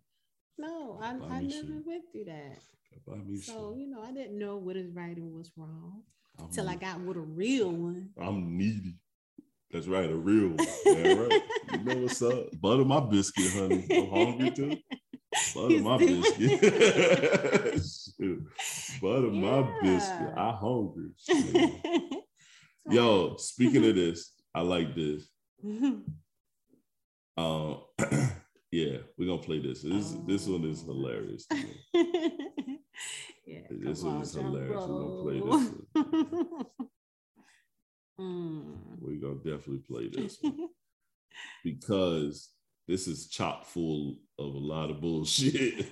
No, 0.57 0.99
I, 1.01 1.09
I 1.09 1.41
never 1.41 1.49
shit. 1.51 1.85
went 1.85 2.03
through 2.11 2.25
that. 2.25 2.57
So, 3.41 3.73
shit. 3.73 3.79
you 3.81 3.89
know, 3.89 4.01
I 4.01 4.11
didn't 4.11 4.39
know 4.39 4.57
what 4.57 4.77
is 4.77 4.91
right 4.93 5.17
and 5.17 5.33
what's 5.33 5.51
wrong 5.57 6.03
I'm, 6.39 6.49
till 6.51 6.69
I 6.69 6.75
got 6.75 7.01
with 7.01 7.17
a 7.17 7.21
real 7.21 7.71
one. 7.71 8.09
I'm 8.21 8.57
needy. 8.57 8.95
That's 9.73 9.87
right, 9.87 10.09
a 10.09 10.15
real 10.15 10.49
one. 10.49 10.57
Yeah, 10.85 11.13
right. 11.13 11.41
You 11.71 11.77
know 11.83 11.95
what's 12.03 12.21
up? 12.21 12.45
Butter 12.61 12.85
my 12.85 12.99
biscuit, 12.99 13.51
honey. 13.53 13.85
I'm 13.91 14.09
hungry 14.09 14.51
too. 14.51 14.77
Butter 15.55 15.69
He's 15.69 15.81
my 15.81 15.97
doing- 15.97 16.21
biscuit. 16.21 16.61
Butter 19.01 19.31
my 19.31 19.61
biscuit. 19.81 20.33
I 20.37 20.51
hungry. 20.51 21.09
Yo, 22.91 23.35
speaking 23.37 23.83
of 23.89 23.95
this, 23.95 24.33
I 24.53 24.61
like 24.61 24.93
this. 24.95 25.27
Um, 27.35 27.81
yeah, 28.71 28.97
we're 29.17 29.25
gonna 29.27 29.41
play 29.41 29.57
this. 29.59 29.81
This 29.81 30.13
this 30.27 30.45
one 30.45 30.65
is 30.65 30.83
hilarious. 30.83 31.47
yeah, 31.51 31.63
This 33.71 34.03
one 34.03 34.17
on, 34.17 34.21
is 34.21 34.33
hilarious. 34.35 34.85
We're 34.87 34.87
gonna 34.87 35.21
play 35.23 35.39
Jumbo. 35.39 35.85
Mm. 38.19 38.62
We're 39.53 39.77
gonna 39.77 39.81
definitely 39.81 39.83
play 39.87 40.09
this 40.23 40.37
one 40.41 40.69
because 41.63 42.49
this 42.87 43.07
is 43.07 43.27
chock 43.27 43.65
full 43.65 44.17
of 44.39 44.53
a 44.53 44.57
lot 44.57 44.89
of 44.89 44.99
bullshit. 44.99 45.91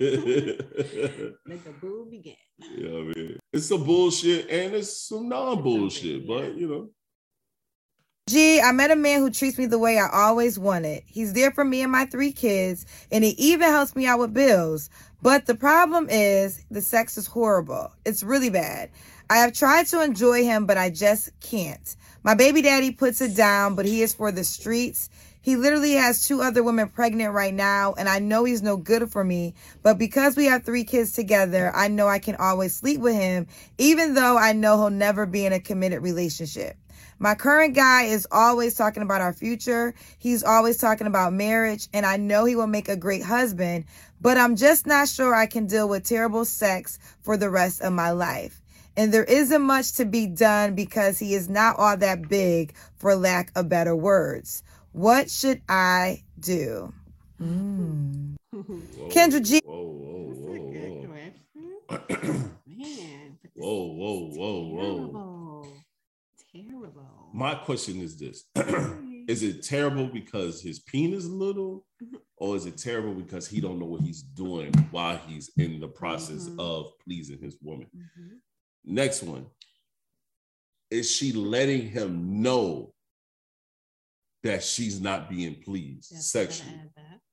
Let 1.46 1.64
the 1.64 1.72
boo 1.80 2.06
begin. 2.10 2.34
you 2.58 2.88
know 2.88 2.98
I 2.98 3.14
mean? 3.14 3.38
It's 3.52 3.66
some 3.66 3.84
bullshit 3.84 4.50
and 4.50 4.74
it's 4.74 5.08
some 5.08 5.28
non-bullshit, 5.28 6.22
yeah. 6.22 6.26
but 6.26 6.54
you 6.56 6.68
know, 6.68 6.90
Gee, 8.28 8.60
I 8.60 8.70
met 8.70 8.92
a 8.92 8.96
man 8.96 9.18
who 9.18 9.30
treats 9.30 9.58
me 9.58 9.66
the 9.66 9.80
way 9.80 9.98
I 9.98 10.08
always 10.08 10.56
wanted. 10.56 11.02
He's 11.06 11.32
there 11.32 11.50
for 11.50 11.64
me 11.64 11.82
and 11.82 11.90
my 11.90 12.06
three 12.06 12.30
kids, 12.30 12.86
and 13.10 13.24
he 13.24 13.30
even 13.30 13.68
helps 13.68 13.96
me 13.96 14.06
out 14.06 14.20
with 14.20 14.32
bills. 14.32 14.90
But 15.22 15.46
the 15.46 15.56
problem 15.56 16.08
is, 16.08 16.64
the 16.70 16.80
sex 16.80 17.18
is 17.18 17.26
horrible. 17.26 17.92
It's 18.04 18.22
really 18.22 18.48
bad. 18.48 18.90
I 19.32 19.38
have 19.38 19.54
tried 19.54 19.86
to 19.86 20.02
enjoy 20.02 20.44
him, 20.44 20.66
but 20.66 20.76
I 20.76 20.90
just 20.90 21.30
can't. 21.40 21.96
My 22.22 22.34
baby 22.34 22.60
daddy 22.60 22.90
puts 22.90 23.22
it 23.22 23.34
down, 23.34 23.76
but 23.76 23.86
he 23.86 24.02
is 24.02 24.12
for 24.12 24.30
the 24.30 24.44
streets. 24.44 25.08
He 25.40 25.56
literally 25.56 25.92
has 25.92 26.28
two 26.28 26.42
other 26.42 26.62
women 26.62 26.90
pregnant 26.90 27.32
right 27.32 27.54
now, 27.54 27.94
and 27.94 28.10
I 28.10 28.18
know 28.18 28.44
he's 28.44 28.60
no 28.60 28.76
good 28.76 29.10
for 29.10 29.24
me. 29.24 29.54
But 29.82 29.96
because 29.96 30.36
we 30.36 30.44
have 30.44 30.64
three 30.64 30.84
kids 30.84 31.14
together, 31.14 31.72
I 31.74 31.88
know 31.88 32.08
I 32.08 32.18
can 32.18 32.36
always 32.36 32.74
sleep 32.74 33.00
with 33.00 33.14
him, 33.14 33.46
even 33.78 34.12
though 34.12 34.36
I 34.36 34.52
know 34.52 34.76
he'll 34.76 34.90
never 34.90 35.24
be 35.24 35.46
in 35.46 35.54
a 35.54 35.60
committed 35.60 36.02
relationship. 36.02 36.76
My 37.18 37.34
current 37.34 37.74
guy 37.74 38.02
is 38.02 38.28
always 38.30 38.74
talking 38.74 39.02
about 39.02 39.22
our 39.22 39.32
future. 39.32 39.94
He's 40.18 40.44
always 40.44 40.76
talking 40.76 41.06
about 41.06 41.32
marriage, 41.32 41.88
and 41.94 42.04
I 42.04 42.18
know 42.18 42.44
he 42.44 42.54
will 42.54 42.66
make 42.66 42.90
a 42.90 42.96
great 42.96 43.22
husband, 43.22 43.86
but 44.20 44.36
I'm 44.36 44.56
just 44.56 44.86
not 44.86 45.08
sure 45.08 45.34
I 45.34 45.46
can 45.46 45.66
deal 45.66 45.88
with 45.88 46.04
terrible 46.04 46.44
sex 46.44 46.98
for 47.22 47.38
the 47.38 47.48
rest 47.48 47.80
of 47.80 47.94
my 47.94 48.10
life. 48.10 48.61
And 48.96 49.12
there 49.12 49.24
isn't 49.24 49.62
much 49.62 49.92
to 49.94 50.04
be 50.04 50.26
done 50.26 50.74
because 50.74 51.18
he 51.18 51.34
is 51.34 51.48
not 51.48 51.78
all 51.78 51.96
that 51.96 52.28
big, 52.28 52.74
for 52.96 53.14
lack 53.16 53.50
of 53.56 53.68
better 53.68 53.96
words. 53.96 54.62
What 54.92 55.30
should 55.30 55.62
I 55.68 56.22
do? 56.40 56.92
Mm. 57.40 58.34
whoa, 58.50 59.08
Kendra 59.08 59.42
G- 59.44 59.62
Whoa, 59.64 60.28
That's 60.28 60.38
a 60.38 60.42
whoa, 60.42 60.70
good 60.70 60.92
whoa, 60.92 61.06
question. 61.08 62.50
Man, 62.66 63.38
but 63.42 63.50
this 63.54 63.64
whoa, 63.64 63.86
whoa, 63.92 64.28
is 64.30 64.36
whoa, 64.36 64.62
whoa. 64.62 64.96
Terrible. 64.96 65.72
Terrible. 66.52 67.30
My 67.32 67.54
question 67.54 68.00
is 68.02 68.18
this: 68.18 68.44
Is 69.26 69.42
it 69.42 69.62
terrible 69.64 70.06
because 70.06 70.60
his 70.60 70.80
penis 70.80 71.24
little, 71.24 71.86
or 72.36 72.56
is 72.56 72.66
it 72.66 72.76
terrible 72.76 73.14
because 73.14 73.48
he 73.48 73.60
don't 73.60 73.78
know 73.78 73.86
what 73.86 74.02
he's 74.02 74.22
doing 74.22 74.72
while 74.90 75.16
he's 75.26 75.50
in 75.56 75.80
the 75.80 75.88
process 75.88 76.48
Mhm. 76.48 76.58
of 76.58 76.92
pleasing 77.02 77.38
his 77.40 77.56
woman? 77.62 77.86
Mhm. 77.96 78.38
Next 78.84 79.22
one. 79.22 79.46
Is 80.90 81.10
she 81.10 81.32
letting 81.32 81.88
him 81.88 82.42
know 82.42 82.92
that 84.42 84.62
she's 84.62 85.00
not 85.00 85.30
being 85.30 85.54
pleased 85.62 86.10
gotta 86.10 86.22
sexually? 86.22 86.80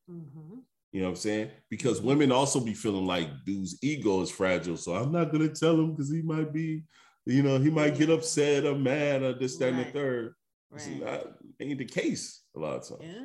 Mhm. 0.10 0.64
You 0.92 1.02
know 1.02 1.08
what 1.08 1.12
I'm 1.12 1.16
saying? 1.18 1.52
Because 1.70 2.02
women 2.02 2.32
also 2.32 2.60
be 2.60 2.74
feeling 2.74 3.06
like 3.06 3.30
dude's 3.46 3.78
ego 3.84 4.22
is 4.22 4.32
fragile. 4.32 4.78
So 4.78 4.96
I'm 4.96 5.12
not 5.12 5.32
gonna 5.32 5.50
tell 5.54 5.76
him 5.80 5.92
because 5.92 6.10
he 6.12 6.22
might 6.22 6.52
be, 6.54 6.84
you 7.26 7.44
know, 7.44 7.60
he 7.60 7.70
might 7.70 7.98
get 7.98 8.10
upset 8.10 8.66
or 8.66 8.76
mad 8.76 9.22
or 9.22 9.34
this, 9.34 9.58
that, 9.58 9.70
and 9.70 9.80
the 9.80 9.84
Right. 9.84 9.94
third. 9.94 10.36
It's 10.76 10.88
Right. 10.88 11.00
not 11.02 11.38
ain't 11.60 11.78
the 11.80 11.86
case 11.86 12.44
a 12.56 12.60
lot 12.60 12.78
of 12.78 13.00
times. 13.00 13.16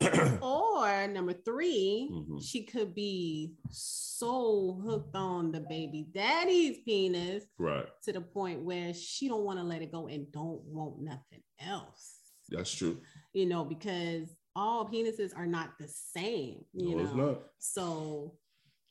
Yeah. 0.00 0.38
or 0.88 1.08
number 1.08 1.32
3 1.32 2.08
Mhm. 2.10 2.42
she 2.42 2.64
could 2.64 2.94
be 2.94 3.54
so 3.70 4.80
hooked 4.84 5.14
on 5.14 5.52
the 5.52 5.60
baby 5.60 6.02
daddy's 6.12 6.78
penis 6.84 7.44
Right. 7.58 7.86
to 8.02 8.12
the 8.12 8.20
point 8.20 8.62
where 8.64 8.94
she 8.94 9.28
don't 9.28 9.44
want 9.44 9.58
to 9.58 9.64
let 9.64 9.82
it 9.82 9.92
go 9.92 10.06
and 10.08 10.30
don't 10.32 10.62
want 10.64 11.00
nothing 11.00 11.42
else. 11.58 12.32
That's 12.48 12.72
true. 12.72 13.02
You 13.34 13.46
know, 13.46 13.64
because 13.64 14.34
all 14.56 14.88
penises 14.88 15.36
are 15.36 15.46
not 15.46 15.78
the 15.78 15.88
same. 15.88 16.64
You 16.72 16.96
No, 16.96 17.14
know, 17.14 17.42
so 17.58 18.38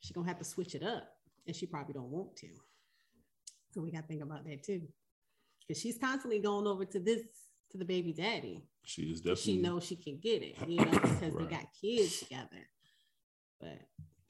she 0.00 0.14
gonna 0.14 0.26
have 0.28 0.38
to 0.38 0.44
switch 0.44 0.74
it 0.74 0.82
up, 0.82 1.08
and 1.46 1.54
she 1.54 1.66
probably 1.66 1.94
don't 1.94 2.10
want 2.10 2.36
to. 2.36 2.48
So 3.72 3.82
we 3.82 3.90
gotta 3.90 4.06
think 4.06 4.22
about 4.22 4.44
that 4.44 4.62
too, 4.62 4.86
because 5.60 5.80
she's 5.82 5.98
constantly 5.98 6.38
going 6.38 6.66
over 6.66 6.84
to 6.86 7.00
this 7.00 7.22
to 7.70 7.76
the 7.78 7.84
baby 7.84 8.12
daddy. 8.14 8.62
She 8.88 9.02
is 9.02 9.20
definitely 9.20 9.52
She 9.56 9.60
knows 9.60 9.84
she 9.84 9.96
can 9.96 10.18
get 10.18 10.42
it, 10.42 10.56
you 10.66 10.76
know, 10.76 10.90
because 10.92 11.34
they 11.36 11.44
got 11.44 11.66
kids 11.78 12.20
together. 12.20 12.66
But 13.60 13.78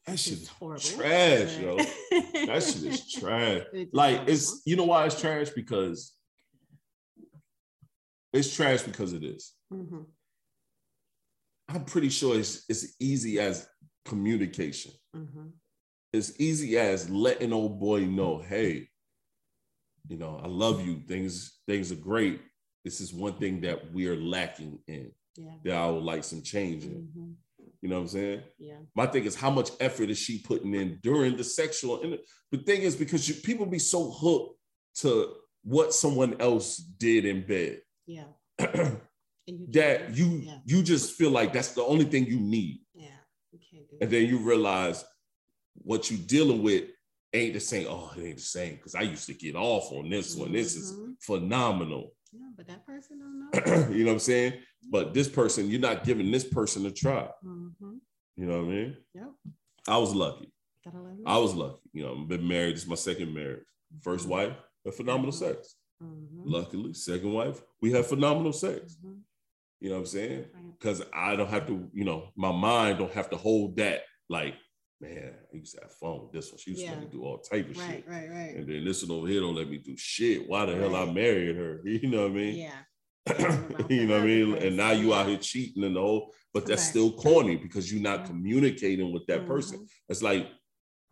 that 0.05 0.19
shit 0.19 0.33
is 0.33 0.49
horrible. 0.49 0.81
trash, 0.83 1.59
yo. 1.61 1.77
That 1.77 2.61
shit 2.65 2.83
is 2.83 3.09
trash. 3.21 3.63
It's 3.73 3.95
Like 3.95 4.15
horrible. 4.17 4.33
it's 4.33 4.63
you 4.67 4.75
know 4.75 4.85
why 4.87 5.07
it's 5.07 5.21
trash? 5.21 5.51
Because 5.51 6.13
it's 8.33 8.53
trash 8.53 8.83
because 8.83 9.13
it 9.13 9.23
is. 9.23 9.55
Mhm. 9.73 10.07
I'm 11.69 11.85
pretty 11.85 12.09
sure 12.09 12.37
it's 12.37 12.65
it's 12.69 12.97
easy 12.99 13.39
as 13.39 13.69
communication. 14.07 14.91
Mhm. 15.15 15.53
It's 16.13 16.33
easy 16.41 16.77
as 16.79 17.09
letting 17.09 17.53
old 17.53 17.79
boy 17.79 18.07
know, 18.07 18.39
hey, 18.39 18.89
you 20.09 20.17
know, 20.17 20.41
I 20.43 20.49
love 20.49 20.85
you. 20.85 21.03
Things 21.07 21.61
things 21.69 21.93
are 21.93 22.03
great. 22.11 22.41
This 22.89 23.03
is 23.03 23.13
one 23.13 23.35
thing 23.35 23.61
that 23.61 23.93
we're 23.93 24.17
lacking 24.17 24.79
in 24.87 25.13
Yeah. 25.37 25.57
that 25.65 25.75
I 25.75 25.91
would 25.91 26.05
like 26.05 26.25
some 26.25 26.41
change 26.41 26.85
in. 26.85 27.07
Mhm. 27.15 27.35
You 27.83 27.89
know 27.91 27.97
what 27.97 28.03
I'm 28.05 28.09
saying? 28.09 28.43
Yeah. 28.59 28.79
My 28.97 29.05
thing 29.07 29.25
is 29.27 29.35
how 29.35 29.51
much 29.51 29.73
effort 29.79 30.09
is 30.09 30.17
she 30.17 30.39
putting 30.39 30.75
in 30.75 30.99
during 31.03 31.37
the 31.37 31.45
sexual? 31.45 32.01
And 32.01 32.19
the 32.51 32.57
thing 32.63 32.81
is 32.81 32.97
because 32.97 33.29
you, 33.29 33.35
people 33.35 33.67
be 33.67 33.79
so 33.79 34.11
hooked 34.11 34.59
to 35.03 35.35
what 35.65 35.93
someone 35.93 36.41
else 36.41 36.79
did 36.79 37.27
in 37.27 37.47
bed 37.47 37.83
Yeah. 38.07 38.29
that 38.59 39.03
you 39.47 39.69
can't- 39.71 40.17
you 40.17 40.27
Yeah. 40.47 40.59
you 40.65 40.83
just 40.83 41.13
feel 41.13 41.31
like 41.31 41.53
that's 41.53 41.73
the 41.73 41.85
only 41.85 42.07
thing 42.07 42.25
you 42.25 42.41
need, 42.41 42.81
Yeah. 42.95 43.19
You 43.53 43.85
and 44.01 44.11
then 44.11 44.27
you 44.31 44.39
realize 44.39 45.05
what 45.75 46.11
you 46.11 46.17
dealing 46.17 46.63
with 46.63 46.85
ain't 47.35 47.53
the 47.53 47.61
same. 47.61 47.87
Oh, 47.91 48.11
it 48.17 48.23
ain't 48.25 48.37
the 48.39 48.43
same 48.43 48.77
because 48.77 48.95
I 48.95 49.03
used 49.03 49.27
to 49.27 49.35
get 49.35 49.57
off 49.57 49.93
on 49.93 50.09
this 50.09 50.35
one. 50.35 50.53
This 50.53 50.75
is 50.75 50.95
Mhm. 50.95 51.17
phenomenal. 51.21 52.15
Yeah, 52.33 52.51
but 52.57 52.67
that 52.67 52.85
person 52.87 53.19
don't 53.19 53.39
know. 53.41 53.89
you 53.95 54.05
know 54.05 54.11
what 54.11 54.15
I'm 54.15 54.19
saying? 54.19 54.55
But 54.91 55.15
this 55.15 55.29
person, 55.29 55.71
you're 55.71 55.81
not 55.81 56.05
giving 56.05 56.31
this 56.31 56.45
person 56.45 56.85
a 56.87 56.91
try. 56.91 57.29
Mhm. 57.45 57.99
You 58.37 58.47
know 58.47 58.59
what 58.65 58.71
I 58.73 58.75
mean? 58.77 58.97
Yep. 59.15 59.31
I 59.89 59.99
was 59.99 60.15
lucky. 60.15 60.53
Gotta 60.85 61.01
let 61.01 61.13
'em 61.13 61.23
I 61.27 61.39
was 61.39 61.55
lucky. 61.55 61.81
You 61.93 62.05
know, 62.05 62.21
I've 62.23 62.29
been 62.29 62.47
married. 62.47 62.77
This 62.77 62.83
is 62.83 62.89
my 62.89 62.95
second 62.95 63.33
marriage. 63.35 63.65
First 64.03 64.29
wife, 64.29 64.55
had 64.85 64.95
phenomenal 64.95 65.33
sex. 65.33 65.77
Mhm. 66.03 66.43
Luckily, 66.45 66.93
second 66.95 67.33
wife, 67.33 67.63
we 67.81 67.93
have 67.93 68.07
phenomenal 68.07 68.53
sex. 68.53 68.97
Mhm. 69.05 69.23
You 69.81 69.89
know 69.89 69.95
what 69.97 70.01
I'm 70.01 70.07
saying? 70.07 70.47
Because 70.79 71.03
I 71.13 71.35
don't 71.37 71.49
have 71.49 71.67
to, 71.69 71.89
you 71.93 72.05
know, 72.05 72.31
my 72.37 72.53
mind 72.53 72.99
don't 72.99 73.13
have 73.13 73.31
to 73.31 73.37
hold 73.37 73.77
that. 73.77 74.03
Like, 74.29 74.55
man, 75.01 75.33
I 75.53 75.57
used 75.57 75.75
to 75.75 75.81
have 75.83 75.93
fun 75.93 76.23
with 76.23 76.33
this 76.33 76.51
one. 76.51 76.59
She 76.59 76.71
used 76.73 76.85
to 76.85 76.91
let 76.93 77.01
me 77.01 77.07
do 77.11 77.23
all 77.25 77.39
type 77.39 77.71
of 77.71 77.77
Right, 77.79 77.87
shit. 77.97 78.05
right, 78.09 78.29
right. 78.31 78.55
And 78.57 78.69
then 78.69 78.85
this 78.85 79.05
one 79.05 79.17
over 79.19 79.29
here 79.29 79.41
don't 79.41 79.55
let 79.55 79.69
me 79.71 79.79
do 79.79 79.97
shit. 79.97 80.49
Why 80.49 80.65
the 80.67 80.75
hell 80.77 80.95
I 80.97 81.05
married 81.11 81.57
her? 81.57 81.81
You 81.85 82.09
know 82.09 82.23
what 82.23 82.33
I 82.33 82.35
mean? 82.35 82.57
Yeah. 82.57 82.79
you 83.91 84.07
know 84.07 84.15
what 84.15 84.23
I 84.23 84.27
mean? 84.27 84.53
Right. 84.55 84.63
And 84.65 84.77
now 84.77 84.91
you 84.93 85.13
out 85.15 85.27
here 85.29 85.39
cheating 85.39 85.85
and 85.85 85.95
the 85.97 86.01
whole, 86.01 86.33
but 86.55 86.67
that's 86.67 86.83
Correct. 86.83 86.91
still 86.91 87.13
corny 87.13 87.57
because 87.57 87.93
you're 87.93 88.03
not 88.03 88.25
communicating 88.27 89.13
with 89.13 89.27
that 89.27 89.47
person. 89.47 89.81
Mhm. 89.81 89.89
It's 90.09 90.23
like 90.23 90.49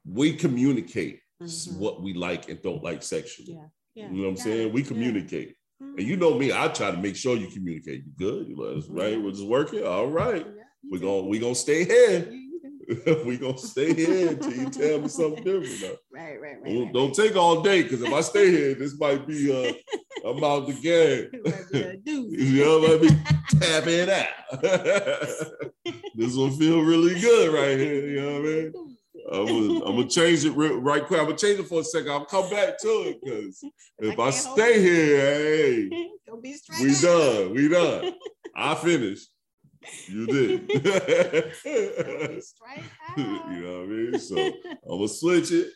we 0.04 0.32
communicate 0.34 1.20
Mhm. 1.42 1.78
what 1.78 2.02
we 2.02 2.14
like 2.14 2.48
and 2.48 2.60
don't 2.62 2.82
like 2.82 3.02
sexually. 3.02 3.52
Yeah. 3.54 3.66
Yeah. 3.94 4.10
You 4.10 4.16
know 4.16 4.22
what 4.22 4.28
I'm 4.28 4.34
got 4.36 4.42
saying? 4.44 4.72
We 4.72 4.80
Yeah. 4.82 4.88
communicate. 4.88 5.56
And 5.80 6.00
you 6.08 6.16
Mhm. 6.16 6.20
know 6.20 6.38
me, 6.38 6.52
I 6.52 6.68
try 6.68 6.90
to 6.90 6.96
make 6.96 7.16
sure 7.16 7.36
you 7.36 7.48
communicate. 7.48 8.04
You 8.06 8.12
good? 8.16 8.48
You 8.48 8.56
like, 8.56 8.84
right? 8.88 9.20
We're 9.22 9.30
just 9.32 9.44
working. 9.46 9.84
All 9.84 10.06
right. 10.08 10.46
Yeah, 10.46 10.62
We're 10.90 11.00
gonna 11.00 11.26
we 11.28 11.38
gonna 11.38 11.54
stay 11.54 11.84
here. 11.84 12.32
we 13.24 13.36
gonna 13.36 13.58
stay 13.58 13.92
here 13.94 14.28
until 14.28 14.52
you 14.52 14.70
tell 14.70 15.00
me 15.00 15.08
something 15.08 15.42
different. 15.42 15.82
Now. 15.82 15.88
Right, 16.12 16.40
right, 16.40 16.56
right. 16.62 16.64
Don't, 16.64 16.84
right, 16.84 16.92
don't 16.94 17.14
take 17.14 17.36
all 17.36 17.60
day 17.60 17.82
because 17.82 18.00
if 18.02 18.12
I 18.12 18.20
stay 18.20 18.50
here, 18.56 18.74
this 18.74 18.98
might 18.98 19.26
be 19.26 19.52
uh 19.52 19.72
I'm 20.26 20.42
out 20.42 20.66
the 20.66 20.72
game. 20.72 21.28
It 21.32 21.44
might 21.44 21.70
be 21.70 21.80
a 21.80 21.96
doozy. 21.96 22.38
You 22.38 22.64
know, 22.64 22.80
might 22.80 23.02
be 23.02 23.58
tapping 23.58 24.10
out. 24.10 25.52
this 26.14 26.34
will 26.34 26.50
feel 26.50 26.80
really 26.82 27.20
good 27.20 27.52
right 27.52 27.78
here. 27.78 28.08
You 28.08 28.20
know 28.20 28.32
what 28.32 28.40
I 28.40 28.54
mean? 28.54 28.96
I'm 29.32 29.46
gonna, 29.46 29.84
I'm 29.84 29.96
gonna 29.96 30.08
change 30.08 30.44
it 30.44 30.52
real, 30.52 30.78
right 30.78 31.04
quick. 31.04 31.20
I'm 31.20 31.26
gonna 31.26 31.36
change 31.36 31.58
it 31.58 31.66
for 31.66 31.80
a 31.80 31.84
second. 31.84 32.10
I'll 32.10 32.24
come 32.24 32.48
back 32.50 32.78
to 32.80 32.88
it 32.88 33.18
because 33.22 33.62
if 33.98 34.18
I, 34.18 34.22
hold 34.22 34.34
stay 34.34 34.74
it. 34.74 34.80
here, 34.80 35.18
hey, 35.18 36.10
Don't 36.26 36.42
be 36.42 36.56
we 36.80 36.94
done. 37.00 37.52
We 37.52 37.68
done. 37.68 38.14
I 38.54 38.74
finished. 38.76 39.28
You 40.08 40.26
did. 40.26 40.70
You 43.16 43.24
know 43.60 43.78
what 43.80 43.82
I 43.82 43.86
mean? 43.86 44.18
So 44.18 44.36
I'm 44.38 44.52
gonna 44.88 45.08
switch 45.08 45.50
it. 45.52 45.68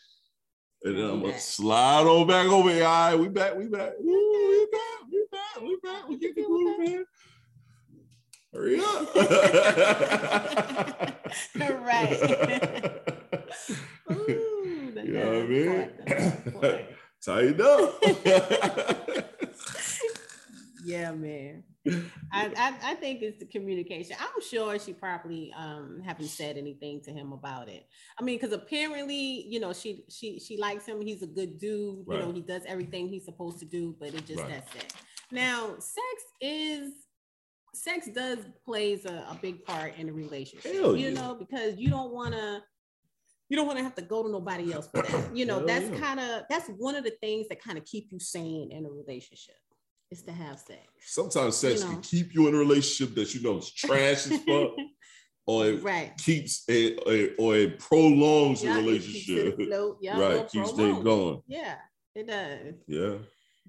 And 0.83 0.97
then 0.97 1.05
I'm 1.09 1.21
gonna 1.21 1.39
slide 1.39 2.05
on 2.07 2.27
back 2.27 2.47
over 2.47 2.69
here. 2.71 2.85
All 2.85 3.09
right, 3.11 3.19
we 3.19 3.27
back, 3.29 3.55
we 3.55 3.67
back. 3.67 3.93
Woo, 3.99 4.49
we 4.49 4.67
back, 4.71 5.03
we 5.11 5.25
back, 5.31 5.61
we 5.61 5.77
back. 5.83 6.09
We 6.09 6.17
get 6.17 6.35
the 6.35 6.43
groove, 6.43 6.79
man. 6.79 7.05
Hurry 8.53 8.79
up. 8.79 9.15
right. 11.81 12.11
Ooh, 14.11 14.91
You 14.95 15.13
know 15.13 15.25
what 15.25 15.35
I 15.35 15.47
mean? 15.47 15.67
part, 15.67 15.97
the 15.97 16.03
nerve 16.05 16.61
part. 16.61 16.81
Tighten 17.23 17.61
up. 17.61 18.03
Yeah, 20.83 21.11
man. 21.11 21.63
I, 22.31 22.51
I 22.55 22.91
I 22.91 22.95
think 22.95 23.23
it's 23.23 23.39
the 23.39 23.45
communication. 23.45 24.15
I'm 24.19 24.41
sure 24.41 24.77
she 24.77 24.93
probably 24.93 25.51
um 25.57 26.01
haven't 26.05 26.27
said 26.27 26.57
anything 26.57 27.01
to 27.01 27.11
him 27.11 27.33
about 27.33 27.69
it. 27.69 27.87
I 28.19 28.23
mean, 28.23 28.37
because 28.39 28.53
apparently, 28.53 29.45
you 29.47 29.59
know, 29.59 29.73
she 29.73 30.05
she 30.07 30.39
she 30.39 30.57
likes 30.57 30.85
him. 30.85 31.01
He's 31.01 31.23
a 31.23 31.27
good 31.27 31.57
dude. 31.57 32.05
You 32.07 32.19
know, 32.19 32.31
he 32.31 32.41
does 32.41 32.63
everything 32.67 33.07
he's 33.07 33.25
supposed 33.25 33.59
to 33.59 33.65
do, 33.65 33.95
but 33.99 34.09
it 34.13 34.25
just 34.25 34.41
Right. 34.41 34.49
that's 34.49 34.75
it. 34.75 34.93
Now, 35.31 35.75
sex 35.79 36.23
is 36.39 36.91
sex 37.73 38.09
does 38.13 38.39
plays 38.63 39.05
a, 39.05 39.25
a 39.29 39.39
big 39.41 39.63
part 39.63 39.97
in 39.97 40.09
a 40.09 40.13
relationship. 40.13 40.73
Hell 40.73 40.95
you 40.95 41.09
yeah. 41.09 41.19
know, 41.21 41.35
because 41.35 41.77
you 41.77 41.89
don't 41.89 42.13
want 42.13 42.33
to 42.33 42.61
you 43.49 43.57
don't 43.57 43.65
want 43.65 43.79
to 43.79 43.83
have 43.83 43.95
to 43.95 44.01
go 44.03 44.21
to 44.21 44.29
nobody 44.29 44.71
else 44.71 44.87
for 44.87 45.01
that. 45.01 45.35
You 45.35 45.45
know, 45.45 45.57
Hell 45.57 45.67
that's 45.67 45.89
yeah. 45.89 45.99
kind 45.99 46.19
of 46.19 46.43
that's 46.47 46.67
one 46.77 46.95
of 46.95 47.03
the 47.03 47.13
things 47.21 47.47
that 47.49 47.59
kind 47.59 47.79
of 47.79 47.85
keep 47.85 48.09
you 48.11 48.19
sane 48.19 48.71
in 48.71 48.85
a 48.85 48.89
relationship 48.89 49.55
is 50.11 50.23
to 50.23 50.31
have 50.31 50.59
sex. 50.59 50.81
Sometimes 51.05 51.55
sex 51.57 51.81
You 51.81 51.87
know. 51.87 51.93
can 51.93 52.01
keep 52.01 52.33
you 52.33 52.47
in 52.47 52.55
a 52.55 52.57
relationship 52.57 53.15
that 53.15 53.33
you 53.33 53.41
know 53.41 53.57
is 53.57 53.71
trash 53.73 54.27
as 54.27 54.37
fuck, 54.43 54.71
or 55.47 55.65
it 55.67 55.83
right. 55.83 56.15
keeps 56.17 56.63
it, 56.67 56.99
or 57.39 57.55
it 57.55 57.79
prolongs 57.79 58.63
Yeah, 58.63 58.73
the 58.81 58.89
it 58.89 59.01
keeps 59.01 59.29
it 59.29 59.33
relationship. 59.33 59.59
afloat. 59.59 59.97
Yeah, 60.01 60.19
right, 60.37 60.49
keeps 60.49 60.71
things 60.71 61.03
going. 61.03 61.41
Yeah, 61.47 61.75
it 62.15 62.27
does. 62.27 62.75
Yeah, 62.87 63.15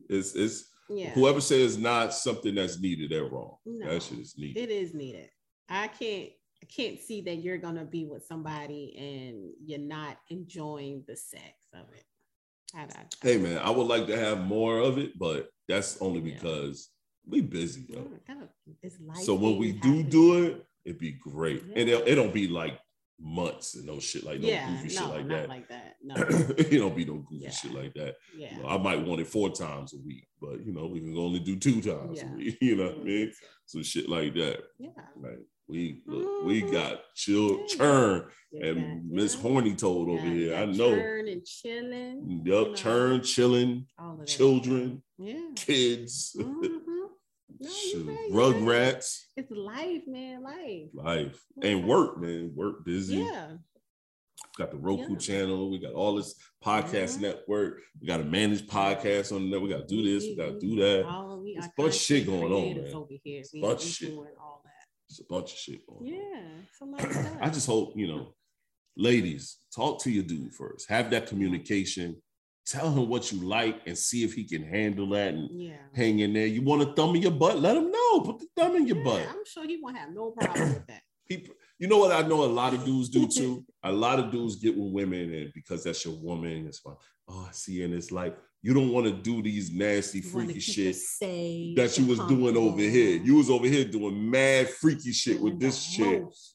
it's 0.08 0.34
it's 0.34 0.68
Yeah, 0.90 1.10
whoever 1.10 1.40
says 1.40 1.78
not 1.78 2.12
something 2.12 2.54
that's 2.54 2.80
needed, 2.80 3.10
they're 3.10 3.24
wrong. 3.24 3.56
No, 3.64 3.88
that 3.88 4.02
shit 4.02 4.18
is 4.18 4.34
needed. 4.36 4.60
it 4.62 4.70
is 4.70 4.92
needed. 4.94 5.30
I 5.68 5.88
can't. 5.88 6.30
I 6.62 6.64
can't 6.66 7.00
see 7.00 7.22
that 7.22 7.36
you're 7.36 7.58
gonna 7.58 7.84
be 7.84 8.04
with 8.06 8.24
somebody 8.24 8.94
and 8.96 9.50
you're 9.64 9.80
not 9.80 10.16
enjoying 10.28 11.02
the 11.08 11.16
sex 11.16 11.42
of 11.74 11.86
it. 11.92 12.04
I, 12.74 12.80
I, 12.82 12.86
Hey 13.22 13.38
man, 13.38 13.58
I 13.58 13.70
would 13.70 13.86
like 13.86 14.06
to 14.06 14.16
have 14.18 14.40
more 14.40 14.78
of 14.78 14.98
it, 14.98 15.18
but 15.18 15.50
that's 15.68 16.00
only 16.00 16.20
Yeah. 16.20 16.34
because 16.34 16.88
we 17.26 17.40
busy. 17.40 17.86
Yo. 17.88 17.98
of- 18.00 18.48
it's 18.82 18.98
So 19.24 19.34
when 19.34 19.56
we 19.58 19.72
do 19.72 20.02
do 20.02 20.44
it, 20.44 20.66
it'd 20.84 20.98
be 20.98 21.12
great, 21.12 21.62
and 21.62 21.88
it, 21.88 22.08
it 22.08 22.14
don't 22.16 22.34
be 22.34 22.48
like 22.48 22.78
months 23.24 23.76
and 23.76 23.86
no 23.86 24.00
shit 24.00 24.24
like 24.24 24.40
no 24.40 24.48
yeah, 24.48 24.68
goofy 24.68 24.82
no, 24.94 25.00
shit 25.00 25.08
like 25.10 25.26
not 25.26 25.36
that. 25.36 25.48
like 25.48 25.68
that. 25.68 25.94
No, 26.04 26.14
it 26.18 26.70
don't 26.78 26.96
be 26.96 27.04
no 27.04 27.18
goofy 27.18 27.44
Yeah. 27.44 27.50
shit 27.50 27.72
like 27.72 27.94
that. 27.94 28.16
yeah. 28.36 28.56
You 28.56 28.62
know, 28.62 28.68
I 28.68 28.76
might 28.78 29.06
want 29.06 29.20
it 29.20 29.28
four 29.28 29.50
times 29.50 29.94
a 29.94 29.98
week, 30.04 30.26
but 30.40 30.64
you 30.66 30.72
know, 30.72 30.86
we 30.88 30.98
can 31.00 31.16
only 31.16 31.38
do 31.38 31.54
two 31.56 31.80
times 31.80 32.18
Yeah. 32.18 32.32
a 32.32 32.34
week. 32.36 32.58
You 32.60 32.76
know 32.76 32.86
what 32.88 32.98
I 33.00 33.04
mean? 33.04 33.32
So 33.66 33.82
shit 33.82 34.08
like 34.08 34.34
that. 34.34 34.60
Yeah. 34.80 34.88
Like 35.20 35.38
we 35.72 36.02
look, 36.06 36.44
we 36.44 36.62
Mhm. 36.62 36.72
got 36.72 37.00
chill 37.14 37.66
churn 37.66 38.28
and 38.52 39.10
Miss. 39.10 39.34
Horny 39.34 39.74
told 39.74 40.08
over 40.10 40.26
Yeah, 40.26 40.34
here. 40.34 40.54
I 40.54 40.66
know. 40.66 40.94
Churn 40.94 41.28
and 41.28 41.44
chilling. 41.46 42.42
Yup, 42.44 42.68
know. 42.68 42.74
churn, 42.74 43.22
chilling, 43.22 43.86
All 43.98 44.12
of 44.12 44.18
that. 44.18 44.28
children, 44.28 45.02
Yeah. 45.18 45.50
kids, 45.56 46.34
Mhm. 46.38 46.80
No, 47.60 47.68
you're 47.68 47.70
shoot, 47.70 48.06
right, 48.06 48.28
you're 48.28 48.38
right. 48.38 48.54
rugrats, 48.56 49.24
It's 49.36 49.50
life, 49.50 50.02
man. 50.06 50.42
Life. 50.42 50.88
life, 50.94 51.44
and 51.62 51.86
work, 51.88 52.20
man. 52.20 52.54
Work 52.54 52.84
busy. 52.84 53.16
Yeah. 53.16 53.56
got 54.58 54.70
the 54.70 54.76
Roku 54.76 55.12
Yeah. 55.12 55.18
channel, 55.18 55.70
we 55.70 55.78
got 55.78 55.94
all 55.94 56.16
this 56.16 56.34
podcast 56.62 57.16
Mhm. 57.16 57.20
network, 57.22 57.80
we 57.98 58.06
got 58.06 58.18
to 58.18 58.24
manage 58.24 58.66
podcasts 58.66 59.34
on 59.34 59.48
there, 59.50 59.58
we 59.60 59.68
got 59.70 59.88
to 59.88 59.96
do 59.96 60.02
this, 60.02 60.24
we 60.24 60.34
got 60.36 60.48
to 60.52 60.58
do 60.58 60.76
that. 60.76 61.06
All 61.06 61.40
we 61.40 61.54
There's 61.54 61.66
a 61.66 61.72
bunch 61.74 61.94
of 61.94 62.00
shit 62.00 62.26
going 62.26 62.52
on, 62.52 62.76
man. 62.82 62.94
Over 62.94 63.14
here. 63.24 63.42
We, 63.54 63.60
bunch 63.62 63.82
shit. 63.82 64.10
Doing 65.16 65.26
all 65.30 65.40
that. 65.40 65.48
It's 65.48 65.50
a 65.50 65.52
bunch 65.52 65.52
of 65.52 65.58
shit 65.58 65.86
going 65.86 66.00
on. 66.00 66.06
Yeah, 66.06 66.62
it's 66.62 66.80
a 66.80 66.84
lot 66.84 67.04
of 67.04 67.12
stuff. 67.12 67.38
I 67.42 67.50
just 67.50 67.66
hope, 67.66 67.92
you 67.96 68.06
know, 68.08 68.34
ladies, 68.96 69.58
talk 69.74 70.00
to 70.02 70.10
your 70.10 70.24
dude 70.24 70.54
first. 70.54 70.88
Have 70.88 71.10
that 71.10 71.26
communication. 71.26 72.16
Tell 72.64 72.92
him 72.92 73.08
what 73.08 73.32
you 73.32 73.40
like 73.40 73.80
and 73.86 73.98
see 73.98 74.22
if 74.22 74.34
he 74.34 74.44
can 74.44 74.62
handle 74.62 75.08
that 75.10 75.34
and 75.34 75.48
yeah. 75.50 75.78
hang 75.94 76.20
in 76.20 76.32
there. 76.32 76.46
You 76.46 76.62
want 76.62 76.82
a 76.82 76.92
thumb 76.92 77.16
in 77.16 77.22
your 77.22 77.32
butt? 77.32 77.58
Let 77.58 77.76
him 77.76 77.90
know. 77.90 78.20
Put 78.20 78.38
the 78.38 78.46
thumb 78.56 78.76
in 78.76 78.86
your 78.86 78.98
Yeah, 78.98 79.04
butt. 79.04 79.26
I'm 79.28 79.44
sure 79.44 79.66
he 79.66 79.80
won't 79.82 79.98
have 79.98 80.14
no 80.14 80.30
problem 80.30 80.74
with 80.74 80.86
that. 80.86 81.02
People, 81.28 81.54
you 81.78 81.88
know 81.88 81.98
what 81.98 82.12
I 82.12 82.26
know 82.26 82.44
a 82.44 82.46
lot 82.46 82.74
of 82.74 82.84
dudes 82.84 83.08
do 83.08 83.26
too? 83.26 83.64
a 83.82 83.90
lot 83.90 84.20
of 84.20 84.30
dudes 84.30 84.56
get 84.56 84.76
with 84.76 84.92
women 84.92 85.32
and 85.34 85.52
because 85.52 85.82
that's 85.82 86.04
your 86.04 86.14
woman, 86.14 86.66
it's 86.68 86.78
fine. 86.78 86.94
Oh, 87.28 87.46
I 87.48 87.52
see, 87.52 87.82
and 87.82 87.94
it's 87.94 88.12
like 88.12 88.36
you 88.62 88.72
don't 88.74 88.90
want 88.92 89.06
to 89.06 89.12
do 89.12 89.42
these 89.42 89.72
nasty, 89.72 90.18
You 90.18 90.24
freaky 90.30 90.60
shit 90.60 90.94
that 91.76 91.96
you 91.98 92.06
was 92.06 92.20
doing 92.28 92.56
over 92.56 92.80
here. 92.80 93.16
You 93.20 93.34
was 93.36 93.50
over 93.50 93.66
here 93.66 93.84
doing 93.84 94.30
mad 94.30 94.68
freaky 94.70 95.12
shit 95.12 95.40
with 95.40 95.58
this 95.58 95.84
the 95.84 95.92
shit. 96.04 96.22
most. 96.22 96.54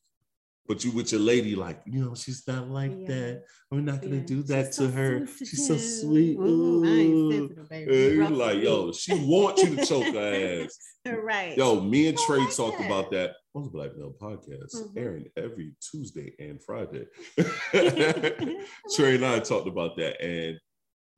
But 0.70 0.84
you 0.84 0.91
with 0.91 1.13
your 1.13 1.22
lady, 1.22 1.56
like, 1.56 1.82
you 1.86 2.04
know, 2.04 2.13
she's 2.13 2.46
not 2.46 2.70
like 2.70 2.91
Yeah. 2.91 3.08
that. 3.08 3.43
We're 3.72 3.80
not 3.80 4.02
gonna 4.02 4.17
Yeah. 4.17 4.22
do 4.24 4.43
that 4.43 4.65
She's 4.67 4.76
to 4.78 4.82
so 4.84 4.91
her. 4.91 5.28
She's 5.38 5.67
so 5.67 5.78
sweet. 5.78 6.38
Ooh. 6.38 7.32
sensitive, 7.32 7.70
baby. 7.70 7.93
You 7.96 8.10
you're 8.15 8.30
like, 8.30 8.62
yo, 8.63 8.91
she 8.91 9.13
wants 9.13 9.63
you 9.63 9.76
to 9.78 9.86
choke 9.86 10.13
her 10.13 10.63
ass. 10.65 10.78
right. 11.24 11.58
Yo, 11.58 11.80
me 11.80 12.08
and 12.08 12.17
Trey 12.17 12.39
like 12.39 12.54
talked 12.56 12.80
that. 12.80 12.86
about 12.86 13.12
that 13.12 13.36
on 13.56 13.63
the 13.63 13.70
Black 13.70 13.96
Male 13.98 14.13
Podcast, 14.20 14.76
Mhm. 14.76 14.98
airing 14.98 15.26
every 15.38 15.74
Tuesday 15.80 16.34
and 16.39 16.62
Friday. 16.62 17.06
Trey 18.96 19.15
and 19.15 19.26
I 19.26 19.39
talked 19.39 19.67
about 19.67 19.96
that, 19.98 20.22
and 20.22 20.60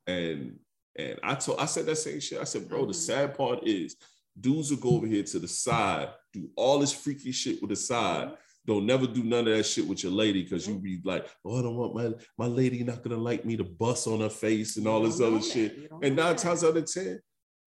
and 0.08 0.60
and 0.98 1.20
I 1.24 1.36
told 1.36 1.60
I 1.60 1.66
said 1.66 1.86
that 1.86 1.96
same 1.98 2.20
shit. 2.20 2.40
I 2.40 2.44
said, 2.46 2.68
bro, 2.68 2.86
the 2.86 2.92
Mhm. 2.94 2.96
sad 2.96 3.36
part 3.38 3.66
is 3.68 3.96
dudes 4.40 4.70
will 4.72 4.78
go 4.78 4.90
over 4.92 5.08
here 5.08 5.24
to 5.24 5.40
the 5.40 5.48
side, 5.48 6.10
do 6.34 6.50
all 6.56 6.80
this 6.80 6.94
freaky 6.94 7.32
shit 7.32 7.62
with 7.62 7.70
the 7.70 7.76
side. 7.76 8.32
Don't 8.66 8.86
never 8.86 9.08
do 9.08 9.24
none 9.24 9.48
of 9.48 9.58
that 9.58 9.66
shit 9.66 9.88
with 9.88 10.04
your 10.04 10.12
lady 10.12 10.44
because 10.44 10.68
you 10.68 10.78
be 10.78 11.00
like, 11.04 11.28
oh, 11.46 11.60
I 11.60 11.62
don't 11.64 11.76
want 11.76 11.96
my 11.96 12.14
my 12.38 12.46
lady 12.46 12.84
not 12.84 13.02
gonna 13.04 13.18
like 13.18 13.44
me 13.46 13.58
to 13.58 13.64
bust 13.64 14.08
on 14.08 14.20
her 14.20 14.30
face 14.30 14.78
and 14.78 14.88
all 14.88 15.02
this 15.02 15.20
other 15.22 15.42
shit. 15.42 15.90
And 16.04 16.16
nine 16.16 16.36
that. 16.36 16.38
times 16.38 16.64
out 16.64 16.78
of 16.78 16.86
ten, 16.92 17.20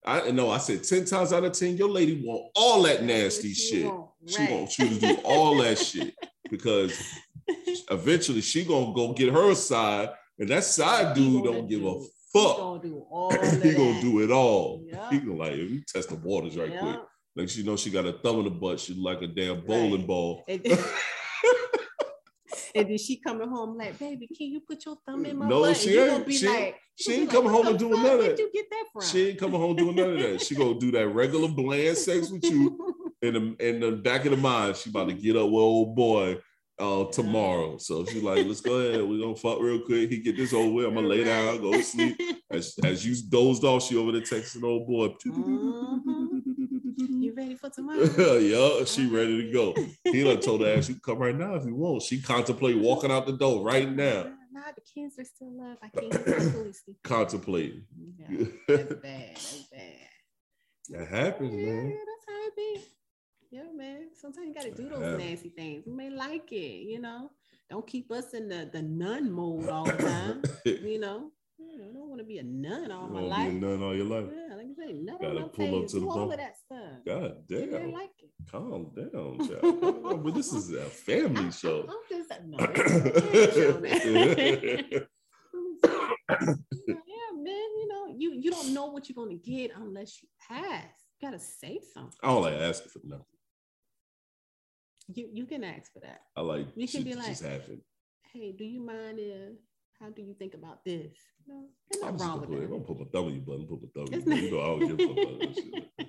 I 0.05 0.31
know 0.31 0.49
I 0.49 0.59
said 0.59 0.83
ten 0.83 1.03
times 1.05 1.33
out 1.33 1.43
of 1.43 1.51
ten, 1.51 1.75
your 1.77 1.89
lady 1.89 2.23
want 2.25 2.51
all 2.55 2.83
that 2.83 3.03
nasty 3.03 3.53
she 3.53 3.81
shit. 3.81 3.91
She 4.27 4.37
right. 4.43 4.51
wants 4.51 4.79
you 4.79 4.89
to 4.89 4.99
do 4.99 5.15
all 5.25 5.57
that 5.57 5.77
shit 5.89 6.13
because 6.49 6.93
eventually 7.89 8.41
she 8.41 8.63
gonna 8.63 8.93
go 8.93 9.13
get 9.13 9.33
her 9.33 9.53
side, 9.55 10.09
and 10.39 10.49
that 10.49 10.63
side 10.63 11.15
dude 11.15 11.43
don't 11.43 11.67
give 11.67 11.83
a 11.85 11.99
do- 12.33 12.39
he 12.39 12.55
gonna 12.57 12.81
do 12.81 13.05
all 13.09 13.31
he 13.31 13.73
gonna 13.73 14.01
do 14.01 14.21
it 14.21 14.31
all. 14.31 14.83
Yeah. 14.85 15.09
He 15.09 15.19
gonna 15.19 15.35
like 15.37 15.55
you 15.55 15.81
test 15.87 16.09
the 16.09 16.15
waters 16.15 16.57
right 16.57 16.77
quick. 16.79 16.99
Like 17.35 17.49
she 17.49 17.63
know 17.63 17.75
she 17.75 17.89
got 17.89 18.05
a 18.05 18.13
thumb 18.13 18.39
in 18.39 18.43
the 18.45 18.49
butt, 18.51 18.79
she 18.79 18.93
like 18.93 19.21
a 19.21 19.27
damn 19.27 19.65
bowling 19.65 19.99
Right. 19.99 20.07
ball. 20.07 20.43
And, 20.47 20.61
and 22.75 22.89
then 22.89 22.97
she 22.97 23.17
coming 23.19 23.49
home 23.49 23.77
like, 23.77 23.97
baby, 23.99 24.27
can 24.27 24.47
you 24.47 24.59
put 24.59 24.85
your 24.85 24.97
thumb 25.05 25.25
in 25.25 25.37
my 25.37 25.47
No, 25.47 25.61
butt? 25.61 25.77
she 25.77 25.97
ain't. 25.97 26.11
gonna 26.11 26.25
be 26.25 26.37
She- 26.37 26.47
like, 26.47 26.75
she 26.95 27.13
ain't 27.13 27.29
coming 27.29 27.49
home 27.51 27.67
and 27.67 27.79
doing 27.79 28.01
none 28.03 28.19
of 28.19 28.25
that." 28.25 28.37
you 28.39 28.51
get 28.53 28.65
that 28.69 28.85
from? 28.93 29.01
She 29.03 29.29
ain't 29.29 29.39
coming 29.39 29.59
home 29.59 29.75
doing 29.75 29.95
none 29.95 30.11
of 30.13 30.19
that. 30.19 30.41
She 30.41 30.55
gonna 30.55 30.79
do 30.79 30.91
that 30.91 31.07
regular 31.07 31.47
bland 31.47 31.97
sex 31.97 32.29
with 32.29 32.43
you 32.45 33.13
in 33.23 33.33
the 33.33 33.55
in 33.67 33.79
the 33.79 33.91
back 33.93 34.25
of 34.25 34.31
the 34.31 34.37
mind. 34.37 34.75
She 34.75 34.89
about 34.91 35.07
to 35.09 35.13
get 35.15 35.35
up 35.35 35.45
with 35.45 35.55
old 35.61 35.95
boy 35.95 36.37
uh 36.79 37.05
tomorrow. 37.11 37.77
So 37.77 38.05
she's 38.05 38.23
like, 38.23 38.45
let's 38.45 38.61
go 38.61 38.75
ahead. 38.79 39.01
We're 39.07 39.19
gonna 39.21 39.35
fuck 39.35 39.59
real 39.59 39.79
quick. 39.81 40.09
He 40.09 40.17
get 40.19 40.37
this 40.37 40.53
over 40.53 40.69
with. 40.71 40.85
I'm 40.87 40.95
gonna 40.95 41.07
lay 41.07 41.23
down, 41.23 41.61
go 41.61 41.71
to 41.73 41.83
sleep. 41.83 42.19
As, 42.51 42.75
as 42.83 43.05
you 43.05 43.15
dozed 43.29 43.63
off, 43.63 43.83
she 43.83 43.95
over 43.97 44.11
there 44.11 44.21
texting 44.21 44.63
old 44.63 44.87
boy. 44.87 45.13
You 46.97 47.33
ready 47.35 47.55
for 47.55 47.69
tomorrow? 47.73 48.03
yeah, 48.37 48.85
she 48.85 49.07
ready 49.07 49.45
to 49.45 49.51
go. 49.51 49.73
He 50.03 50.23
done 50.23 50.39
told 50.39 50.61
her 50.61 50.75
you 50.79 50.95
come 50.99 51.19
right 51.19 51.35
now 51.35 51.55
if 51.55 51.65
you 51.65 51.75
want. 51.75 52.03
She 52.03 52.21
contemplate 52.21 52.77
walking 52.77 53.11
out 53.11 53.25
the 53.25 53.33
door 53.37 53.63
right 53.63 53.89
now. 53.89 54.31
Nah, 54.51 54.61
the 54.75 54.81
kids 54.81 55.17
are 55.17 55.25
still 55.25 55.59
up. 55.61 55.79
I 55.81 55.89
can't 55.89 56.11
get 56.11 56.41
fully 56.51 56.73
sleep. 56.73 56.97
Contemplating. 57.03 57.85
Yeah, 58.19 58.45
that's 58.67 58.93
bad. 58.95 59.29
That's 59.35 59.63
bad. 59.71 60.09
That 60.89 61.07
happens, 61.07 61.55
Yeah, 61.55 61.65
man. 61.73 61.89
that's 61.89 62.25
how 62.27 62.47
it 62.47 62.55
be. 62.55 62.81
Yeah, 63.53 63.71
man. 63.75 64.07
Sometimes 64.19 64.47
you 64.47 64.53
gotta 64.55 64.71
do 64.71 64.89
those 64.89 65.19
nasty 65.19 65.49
things. 65.49 65.83
We 65.85 65.93
may 65.93 66.09
like 66.09 66.51
it, 66.51 66.87
you 66.89 66.99
know. 66.99 67.29
Don't 67.69 67.85
keep 67.85 68.11
us 68.11 68.33
in 68.33 68.49
the, 68.49 68.67
the 68.73 68.81
nun 68.81 69.31
mode 69.31 69.69
all 69.69 69.85
the 69.85 69.91
time. 69.93 70.41
you 70.65 70.99
know. 70.99 71.29
Yeah, 71.59 71.85
I 71.87 71.93
don't 71.93 72.09
want 72.09 72.19
to 72.19 72.25
be 72.25 72.39
a 72.39 72.43
nun 72.43 72.91
all 72.91 73.07
You 73.07 73.13
my 73.13 73.21
life. 73.21 73.49
be 73.51 73.59
none 73.59 73.83
all 73.83 73.95
your 73.95 74.05
life. 74.05 74.25
Yeah, 74.33 74.55
like 74.55 74.65
I 74.65 74.85
say, 74.87 74.93
nut 74.93 75.21
Gotta 75.21 75.43
pull 75.49 75.83
up 75.83 75.87
to 75.89 75.99
the 75.99 76.07
all 76.07 76.15
bump. 76.15 76.31
of 76.31 76.37
that 76.39 76.55
stuff. 76.57 77.05
God 77.05 77.35
They 77.47 77.67
damn. 77.67 77.91
like 77.91 78.09
it. 78.23 78.31
Calm 78.51 78.91
down, 78.95 79.37
child. 79.47 80.23
But 80.23 80.33
this 80.33 80.51
is 80.51 80.71
a 80.73 80.85
family 80.85 81.51
show. 81.51 81.85
I'm 81.87 81.95
just 82.09 82.31
no, 82.47 82.57
it's 82.59 83.57
a 83.57 83.79
man. 87.35 87.69
You 87.77 87.87
know, 87.87 88.07
you 88.17 88.33
you 88.33 88.49
don't 88.51 88.73
know 88.73 88.87
what 88.87 89.07
you're 89.09 89.15
gonna 89.23 89.35
get 89.37 89.71
unless 89.75 90.21
you 90.23 90.27
ask. 90.49 90.87
You 91.19 91.29
gotta 91.29 91.39
say 91.39 91.79
something. 91.93 92.17
I 92.23 92.27
don't 92.27 92.41
like 92.41 92.55
asking 92.55 92.89
for 92.89 92.99
nothing. 93.03 93.25
You 95.07 95.29
you 95.33 95.45
can 95.45 95.63
ask 95.63 95.91
for 95.93 95.99
that. 95.99 96.21
I 96.35 96.41
like 96.41 96.67
You 96.75 96.87
can 96.87 97.03
be 97.03 97.13
like- 97.15 97.37
Hey, 98.33 98.51
do 98.51 98.63
you 98.63 98.81
mind 98.81 99.19
if? 99.19 99.53
How 99.99 100.09
do 100.09 100.21
you 100.21 100.33
think 100.33 100.53
about 100.53 100.83
this? 100.83 101.13
No, 101.47 101.65
there's 101.91 102.03
I'm 102.03 102.15
nothing 102.17 102.27
wrong 102.27 102.39
with. 102.49 102.63
I'm 102.63 102.69
gonna 102.69 102.83
put 102.83 102.99
my 102.99 103.05
thumb 103.13 103.27
in 103.27 103.35
your 103.35 103.43
butt 103.43 103.59
and 103.59 103.67
put 103.69 103.81
my 103.81 103.89
thumb 103.93 104.07
It's 104.11 104.25
not- 104.25 104.41
You 104.41 104.51
know, 104.51 104.59
I 104.59 104.65
don't 104.65 104.97
give 104.97 104.99
a 104.99 105.07
fuck 105.07 105.17
about 105.17 105.55
that. 105.55 106.07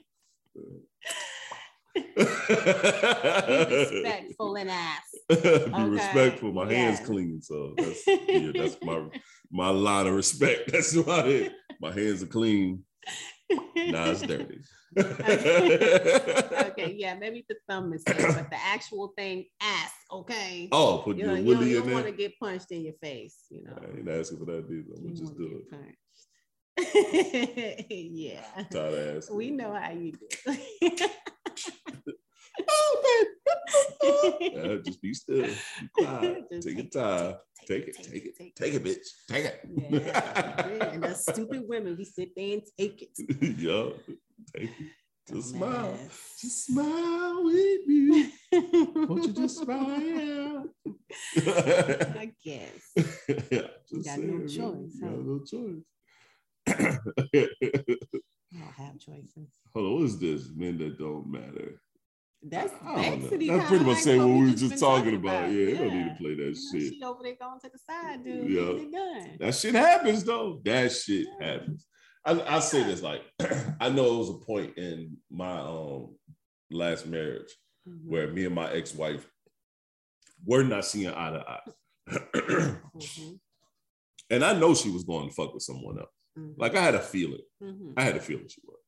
Be 2.05 3.75
respectful 3.75 4.57
and 4.57 4.71
ask. 4.71 5.03
Be 5.29 5.35
Okay, 5.37 5.85
respectful. 5.89 6.53
My 6.53 6.73
hands 6.73 6.99
yes. 6.99 7.07
clean, 7.07 7.41
so 7.43 7.75
that's 7.77 8.07
yeah, 8.29 8.51
that's 8.55 8.77
my 8.83 9.07
my 9.51 9.69
line 9.71 10.07
of 10.07 10.15
respect. 10.15 10.73
That's 10.73 10.95
about 10.97 11.29
it. 11.29 11.53
My 11.81 11.93
hands 11.93 12.23
are 12.23 12.27
clean. 12.27 12.83
Now 13.77 14.11
it's 14.11 14.23
dirty. 14.23 14.61
okay, 14.99 16.95
yeah, 16.97 17.15
maybe 17.15 17.45
the 17.49 17.57
thumb 17.69 17.93
is 17.93 18.03
safe, 18.07 18.35
but 18.35 18.51
the 18.51 18.57
actual 18.63 19.13
thing, 19.17 19.45
ask, 19.61 19.95
okay? 20.13 20.69
Oh, 20.73 21.03
put 21.05 21.17
you 21.17 21.25
your 21.25 21.35
know, 21.35 21.41
you 21.41 21.55
don't, 21.55 21.67
you 21.67 21.81
don't 21.83 21.93
want 21.93 22.07
to 22.07 22.13
get 22.13 22.39
punched 22.39 22.71
in 22.71 22.83
your 22.83 22.95
face, 23.03 23.45
you 23.51 23.65
know. 23.65 23.77
I 23.81 23.99
ain't 23.99 24.09
asking 24.09 24.39
for 24.39 24.45
that 24.47 24.67
either. 24.71 24.95
I'm 24.97 25.03
gonna 25.03 25.15
just 25.15 25.37
do 25.37 25.63
it. 25.63 25.71
punched. 25.71 25.99
yeah, 27.91 28.65
Tired 28.71 29.17
asking. 29.19 29.37
we 29.37 29.51
know 29.51 29.73
how 29.73 29.91
you 29.91 30.13
do. 30.13 30.57
Yeah, 30.81 31.07
oh, 34.05 34.81
just 34.85 35.01
be 35.03 35.15
still. 35.15 35.43
Be 35.43 35.55
quiet. 35.93 36.45
Take 36.51 36.65
your 36.65 36.75
take 36.75 36.79
it, 36.79 36.93
time. 36.93 37.35
take 37.67 37.83
it, 37.83 37.89
it. 37.89 37.97
take 37.97 38.05
Take 38.05 38.25
it, 38.25 38.29
it. 38.29 38.37
take 38.37 38.55
Take 38.57 38.75
it, 38.75 38.85
bitch. 38.85 39.07
Take 39.29 39.45
it. 39.47 39.61
yeah, 39.91 40.85
and 40.93 41.05
us 41.05 41.23
stupid 41.23 41.65
women, 41.67 41.97
we 41.97 42.05
sit 42.05 42.31
there 42.37 42.55
and 42.55 42.63
take 42.79 43.03
it. 43.03 43.59
yeah. 43.59 44.15
Just 45.29 45.51
smile. 45.51 45.99
Just 46.41 46.67
smile 46.67 47.45
with 47.45 47.87
me. 47.87 48.31
Won't 48.53 49.25
you 49.27 49.33
just 49.33 49.59
smile? 49.63 50.67
I 51.37 52.31
guess. 52.45 52.93
yeah, 53.51 53.69
just 53.89 54.05
got 54.05 54.19
no 54.19 54.41
choice, 54.47 54.95
You 54.95 55.01
huh? 55.03 55.09
got 55.09 55.25
no 55.25 55.39
choice. 55.45 55.83
I 56.67 58.59
don't 58.59 58.73
have 58.77 58.99
choices. 58.99 59.49
Hold 59.75 59.87
on, 59.87 59.95
what 59.95 60.05
is 60.05 60.19
this? 60.19 60.49
Men 60.55 60.79
that 60.79 60.99
don't 60.99 61.31
matter. 61.31 61.81
That's 62.47 62.73
I 62.83 62.87
don't 62.87 62.97
know. 62.97 63.11
basically 63.17 63.49
That's 63.49 63.69
pretty 63.71 63.85
much 63.87 63.99
saying 63.99 64.19
what 64.21 64.29
we 64.29 64.41
we 64.45 64.51
were 64.51 64.57
just 64.57 64.79
talking 64.79 65.15
about. 65.17 65.51
Yeah, 65.51 65.57
you 65.69 65.77
don't 65.79 65.95
need 65.95 66.09
to 66.11 66.15
play 66.21 66.35
that 66.35 66.43
You 66.43 66.47
know, 66.51 66.81
shit. 66.81 66.93
She 66.93 67.03
over 67.03 67.23
there 67.23 67.37
going 67.41 67.61
to 67.61 67.71
the 67.71 67.79
side, 67.79 68.23
dude. 68.25 68.51
Yeah. 68.51 68.85
Yeah. 69.01 69.27
That 69.41 69.55
shit 69.55 69.75
happens 69.75 70.25
though. 70.25 70.61
That 70.65 70.93
shit 70.93 71.27
Yeah. 71.41 71.47
happens. 71.53 71.87
I, 72.27 72.57
I 72.57 72.59
say 72.61 72.83
this 72.85 73.03
like 73.03 73.23
I 73.81 73.89
know 73.91 74.15
it 74.15 74.19
was 74.19 74.31
a 74.31 74.45
point 74.45 74.77
in 74.79 75.17
my 75.31 75.59
um 75.59 76.17
last 76.71 77.07
marriage 77.07 77.51
Mhm. 77.87 78.07
where 78.07 78.29
me 78.33 78.47
and 78.47 78.55
my 78.55 78.71
ex-wife 78.73 79.29
were 80.47 80.65
not 80.65 80.87
seeing 80.87 81.09
eye 81.13 81.31
to 81.33 81.45
eye. 81.47 81.61
Mhm. 82.35 83.39
and 84.31 84.43
I 84.45 84.55
know 84.55 84.75
she 84.75 84.89
was 84.91 85.05
going 85.05 85.29
to 85.29 85.35
fuck 85.35 85.53
with 85.53 85.63
someone 85.63 85.99
else. 85.99 86.09
Mhm. 86.39 86.55
Like 86.57 86.75
I 86.77 86.81
had 86.81 86.95
a 86.95 87.01
feeling. 87.01 87.43
Mhm. 87.63 87.93
I 87.97 88.03
had 88.05 88.17
a 88.17 88.21
feeling 88.21 88.49
she 88.49 88.63
was. 88.65 88.79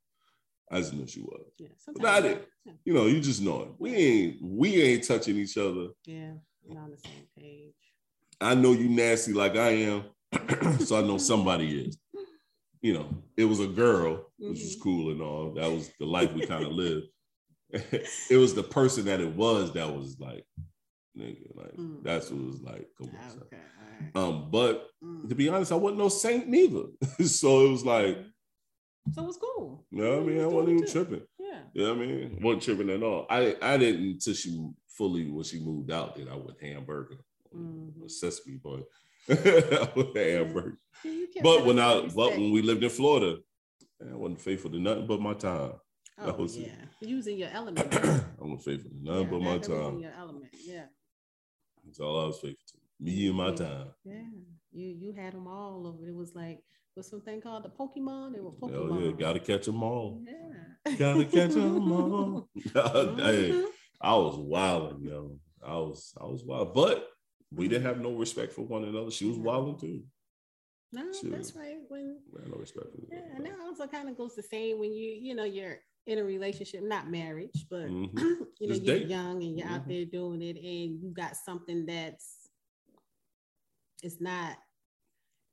I 0.71 0.79
just 0.81 0.95
knew 0.95 1.07
she 1.07 1.21
was. 1.21 1.45
Yeah. 1.59 1.69
But 1.95 2.07
I 2.07 2.21
sometimes- 2.21 2.25
didn't. 2.65 2.81
You 2.87 2.95
know, 2.95 3.07
you 3.07 3.21
just 3.21 3.43
know 3.43 3.63
it. 3.63 3.69
We 3.79 3.95
ain't 3.95 4.37
we 4.43 4.83
ain't 4.83 5.05
touching 5.07 5.37
each 5.37 5.57
other. 5.59 5.89
Yeah. 6.07 6.33
We're 6.65 6.81
on 6.81 6.91
the 6.91 6.97
same 6.99 7.29
page. 7.39 7.75
I 8.41 8.55
know 8.55 8.73
you 8.73 8.89
nasty 8.89 9.33
like 9.35 9.57
I 9.57 9.69
am, 9.71 10.05
so 10.81 10.99
I 10.99 11.03
know 11.07 11.19
somebody 11.19 11.85
is. 11.87 11.97
You 12.83 12.95
know, 12.95 13.09
it 13.37 13.45
was 13.45 13.61
a 13.61 13.67
girl, 13.67 14.31
which 14.39 14.61
was 14.61 14.77
Mhm. 14.77 14.81
cool 14.83 15.11
and 15.11 15.21
all. 15.23 15.53
That 15.55 15.71
was 15.71 15.91
the 15.99 16.07
life 16.07 16.33
we 16.35 16.47
kind 16.47 16.65
of 16.65 16.73
lived. 16.85 17.07
it 17.71 18.37
was 18.37 18.55
the 18.55 18.63
person 18.63 19.07
that 19.07 19.21
it 19.21 19.35
was 19.35 19.73
that 19.73 19.95
was 19.95 20.19
like, 20.21 20.45
nigga. 21.17 21.55
Like 21.57 21.75
Mm. 21.77 22.03
that's 22.05 22.31
what 22.31 22.41
it 22.41 22.47
was 22.47 22.63
like. 22.63 22.89
Come 22.99 23.11
on. 23.17 23.43
Okay. 23.43 23.57
Right. 23.57 24.17
Um, 24.17 24.51
but 24.51 24.89
Mm. 25.03 25.29
to 25.29 25.35
be 25.35 25.49
honest, 25.49 25.73
I 25.73 25.77
wasn't 25.77 25.99
no 25.99 26.09
saint 26.09 26.49
neither. 26.49 26.85
so 27.25 27.67
it 27.67 27.71
was 27.71 27.85
like, 27.85 28.19
So 29.13 29.23
it 29.23 29.27
was 29.27 29.37
cool. 29.39 29.87
you 29.91 30.03
know 30.03 30.11
what 30.21 30.23
I 30.23 30.27
mean? 30.27 30.41
I 30.41 30.47
wasn't 30.47 30.69
even 30.75 30.87
too. 30.87 30.93
tripping. 30.93 31.27
Yeah. 31.39 31.63
You 31.75 31.83
know 31.83 31.95
what 31.95 32.03
I 32.03 32.07
mean? 32.07 32.39
Wasn't 32.43 32.63
tripping 32.63 32.91
at 32.91 33.03
all. 33.03 33.27
I 33.31 33.57
I 33.63 33.77
didn't 33.79 34.05
until 34.07 34.35
she 34.35 34.51
fully 34.89 35.31
when 35.31 35.45
she 35.45 35.61
moved 35.61 35.91
out, 35.91 36.17
then 36.17 36.29
I 36.29 36.37
went 36.37 36.61
hamburger. 36.61 37.19
Mhm. 37.55 38.11
Sesame 38.11 38.57
boy. 38.59 38.83
With 39.29 39.45
hamburger. 40.17 40.79
Yeah, 41.05 41.11
you 41.13 41.27
kept 41.29 41.43
But 41.45 41.65
when 41.65 41.79
I 41.79 42.01
but 42.15 42.33
when 42.33 42.53
we 42.53 42.63
lived 42.63 42.83
in 42.83 42.91
Florida, 42.91 43.39
I 44.01 44.15
wasn't 44.15 44.41
faithful 44.41 44.71
to 44.71 44.79
nothing 44.79 45.07
but 45.07 45.21
my 45.21 45.35
time. 45.35 45.73
that 46.19 46.35
oh, 46.35 46.43
was 46.43 46.57
it. 46.57 46.69
yeah, 46.69 47.09
using 47.09 47.39
your 47.39 47.49
element. 47.53 47.95
I 47.95 48.23
wasn't 48.39 48.65
faithful 48.65 48.91
to 48.91 48.97
nothing 49.03 49.23
Yeah, 49.25 49.31
but 49.31 49.41
my 49.43 49.53
that- 49.59 49.63
that 49.63 49.71
was 49.71 49.79
in 49.79 49.85
time. 49.93 49.99
Your 50.01 50.13
element. 50.19 50.51
Yeah. 50.65 50.85
That's 51.85 52.01
all 52.01 52.21
I 52.21 52.27
was 52.27 52.37
faithful 52.37 52.65
to. 52.69 53.05
Me 53.05 53.27
and 53.29 53.37
my 53.37 53.49
Yeah. 53.51 53.55
time. 53.55 53.87
Yeah. 54.05 54.23
You 54.73 54.87
you 54.99 55.13
had 55.13 55.33
them 55.35 55.47
all 55.47 55.87
over. 55.87 56.07
It 56.09 56.15
was 56.15 56.35
like 56.35 56.61
what's 56.95 57.11
something 57.11 57.41
called 57.43 57.63
the 57.65 57.69
Pokemon? 57.69 58.33
They 58.35 58.41
were 58.41 58.53
Pokemon. 58.53 58.91
Hell 58.91 59.01
yeah, 59.03 59.13
gotta 59.13 59.39
catch 59.41 59.67
them 59.67 59.83
all. 59.83 60.23
Yeah. 60.27 60.95
Gotta 60.97 61.25
catch 61.27 61.51
them 61.53 61.93
all. 61.93 62.49
hey, 62.55 63.51
Mhm. 63.53 63.65
I 64.01 64.15
was 64.15 64.37
wilding, 64.37 65.03
yo. 65.03 65.39
I 65.65 65.75
was 65.77 66.15
I 66.21 66.25
was 66.25 66.43
wild, 66.45 66.73
but 66.75 67.07
we 67.53 67.69
didn't 67.69 67.87
have 67.87 68.01
no 68.01 68.13
respect 68.13 68.53
for 68.53 68.63
one 68.63 68.85
another. 68.85 69.11
She 69.11 69.27
was 69.27 69.39
wilding 69.39 69.79
too. 69.79 70.03
No, 70.93 71.13
Shoot. 71.13 71.31
that's 71.33 71.55
right. 71.55 71.77
When 71.89 72.19
We 72.33 72.41
had 72.43 72.51
no 72.51 72.59
respect 72.59 72.87
for 72.93 72.99
yeah, 73.15 73.21
and 73.37 73.45
that 73.45 73.53
also 73.63 73.87
kind 73.87 74.09
of 74.09 74.17
goes 74.17 74.35
the 74.35 74.43
same 74.43 74.79
when 74.79 74.93
you 74.93 75.17
you 75.21 75.35
know 75.35 75.45
you're 75.45 75.79
in 76.07 76.19
a 76.19 76.25
relationship, 76.25 76.83
not 76.83 77.11
marriage, 77.11 77.67
but 77.69 77.87
Mhm. 77.89 78.13
you 78.61 78.69
know 78.69 78.75
Just 78.75 78.83
you're 78.85 78.95
dating. 78.95 79.11
young 79.11 79.43
and 79.43 79.59
you're 79.59 79.69
out 79.69 79.85
Mhm. 79.85 79.89
there 79.89 80.05
doing 80.05 80.43
it, 80.43 80.57
and 80.57 81.03
you 81.03 81.11
got 81.13 81.37
something 81.37 81.85
that's 81.87 82.49
it's 84.03 84.21
not 84.21 84.57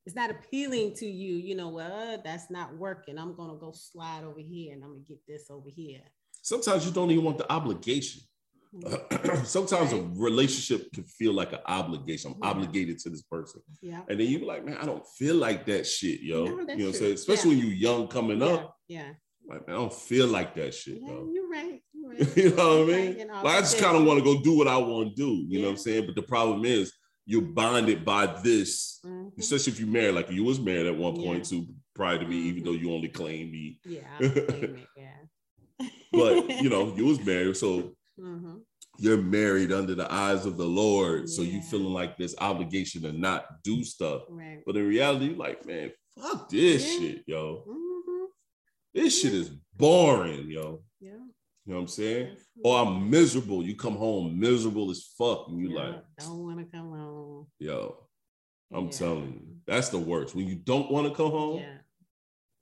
it's 0.06 0.16
not 0.16 0.30
appealing 0.30 0.94
to 0.96 1.06
you. 1.06 1.36
You 1.36 1.56
know, 1.56 1.70
well, 1.70 2.22
that's 2.24 2.50
not 2.50 2.78
working. 2.78 3.18
I'm 3.18 3.36
gonna 3.36 3.58
go 3.58 3.72
slide 3.72 4.24
over 4.24 4.40
here, 4.40 4.74
and 4.74 4.84
I'm 4.84 4.92
gonna 4.92 5.04
get 5.08 5.26
this 5.28 5.50
over 5.50 5.70
here. 5.70 6.02
Sometimes 6.42 6.86
you 6.86 6.92
don't 6.92 7.10
even 7.12 7.24
want 7.24 7.38
the 7.38 7.52
obligation. 7.52 8.22
Sometimes 9.44 9.94
a 9.94 10.02
relationship 10.16 10.92
can 10.94 11.04
feel 11.04 11.34
like 11.34 11.54
an 11.54 11.60
obligation. 11.66 12.32
I'm 12.32 12.40
Yeah. 12.42 12.50
obligated 12.50 12.98
to 13.00 13.10
this 13.10 13.22
person. 13.22 13.62
Yeah. 13.82 14.02
And 14.10 14.20
then 14.20 14.28
you 14.28 14.40
be 14.40 14.46
like, 14.46 14.66
man, 14.66 14.78
I 14.78 14.86
don't 14.86 15.06
feel 15.18 15.36
like 15.36 15.66
that 15.68 15.86
shit, 15.86 16.22
yo. 16.22 16.46
No, 16.46 16.52
you 16.52 16.56
know 16.56 16.64
what 16.64 16.80
I'm 16.88 16.94
saying? 16.94 17.14
Especially 17.14 17.52
Yeah. 17.52 17.58
when 17.58 17.68
you're 17.68 17.76
young 17.78 18.08
coming 18.08 18.40
yeah. 18.40 18.46
up. 18.48 18.76
Yeah. 18.88 19.10
Like, 19.48 19.68
man, 19.68 19.76
I 19.76 19.80
don't 19.80 19.94
feel 19.94 20.28
like 20.28 20.56
that 20.56 20.74
shit, 20.74 21.00
Yeah, 21.02 21.10
yo. 21.10 21.30
you're 21.32 21.50
right. 21.50 21.82
You're 21.94 22.10
right. 22.14 22.38
you 22.38 22.56
know 22.56 22.80
what 22.80 22.90
I 22.90 22.98
mean? 22.98 23.06
right, 23.08 23.18
you 23.20 23.26
know, 23.28 23.34
Like, 23.44 23.56
I 23.58 23.60
just 23.60 23.78
kind 23.78 23.98
of 23.98 24.06
want 24.06 24.20
to 24.20 24.24
go 24.24 24.42
do 24.42 24.58
what 24.58 24.68
I 24.68 24.78
want 24.78 25.10
to 25.10 25.16
do. 25.16 25.46
You 25.48 25.60
know 25.60 25.66
what 25.68 25.72
I'm 25.74 25.78
saying? 25.78 26.06
But 26.06 26.16
the 26.16 26.22
problem 26.24 26.66
is 26.66 26.92
you're 27.26 27.42
bonded 27.42 28.04
by 28.04 28.26
this, 28.42 29.00
Mhm. 29.06 29.32
especially 29.38 29.74
if 29.74 29.80
you're 29.80 29.88
married, 29.90 30.16
like 30.16 30.32
you 30.32 30.44
was 30.44 30.60
married 30.60 30.88
at 30.88 30.98
one 30.98 31.16
point 31.16 31.46
to 31.50 31.66
prior 31.94 32.18
to 32.18 32.26
me, 32.28 32.38
even 32.38 32.62
Mhm. 32.64 32.66
though 32.66 32.72
you 32.72 32.92
only 32.92 33.08
claim 33.10 33.52
me. 33.52 33.80
Yeah, 33.86 34.08
it, 34.20 34.80
yeah. 34.98 35.88
But 36.12 36.50
you 36.64 36.70
know, 36.70 36.96
you 36.96 37.06
was 37.06 37.24
married, 37.24 37.56
so 37.58 37.96
Mhm. 38.20 38.62
you're 39.00 39.22
married 39.22 39.72
under 39.72 39.96
the 39.96 40.12
eyes 40.14 40.46
of 40.46 40.56
the 40.58 40.68
Lord. 40.68 41.28
So 41.30 41.42
you 41.42 41.62
feeling 41.62 41.94
like 41.94 42.16
this 42.18 42.36
obligation 42.40 43.02
to 43.04 43.12
not 43.12 43.64
do 43.64 43.84
stuff. 43.84 44.24
right. 44.30 44.62
But 44.66 44.78
in 44.78 44.88
reality, 44.88 45.26
you 45.30 45.36
like, 45.36 45.66
man, 45.66 45.92
fuck 46.16 46.50
this 46.50 46.84
Yeah. 46.94 47.00
shit, 47.00 47.24
yo. 47.28 47.64
Mhm. 47.68 48.28
This 48.94 49.20
shit 49.22 49.34
is 49.34 49.50
boring, 49.76 50.50
yo. 50.52 50.84
Yeah. 51.00 51.12
You 51.66 51.72
know 51.72 51.76
what 51.76 51.82
I'm 51.82 51.88
saying? 51.88 52.38
Or. 52.64 52.78
I'm 52.86 53.10
miserable. 53.10 53.64
You 53.66 53.76
come 53.76 53.96
home 53.96 54.38
miserable 54.40 54.92
as 54.92 55.04
fuck, 55.18 55.48
and 55.48 55.60
you 55.60 55.70
Yeah, 55.70 55.80
like, 55.80 56.04
don't 56.20 56.44
want 56.44 56.60
to 56.60 56.66
come 56.66 56.90
home. 56.92 57.48
yo, 57.60 58.08
I'm 58.72 58.86
Yeah. 58.86 58.92
telling 58.92 59.34
you, 59.34 59.58
that's 59.66 59.90
the 59.90 59.98
worst. 60.00 60.36
When 60.36 60.48
you 60.48 60.56
don't 60.56 60.92
want 60.92 61.08
to 61.08 61.14
come 61.16 61.32
home, 61.32 61.60
Yeah, 61.62 61.80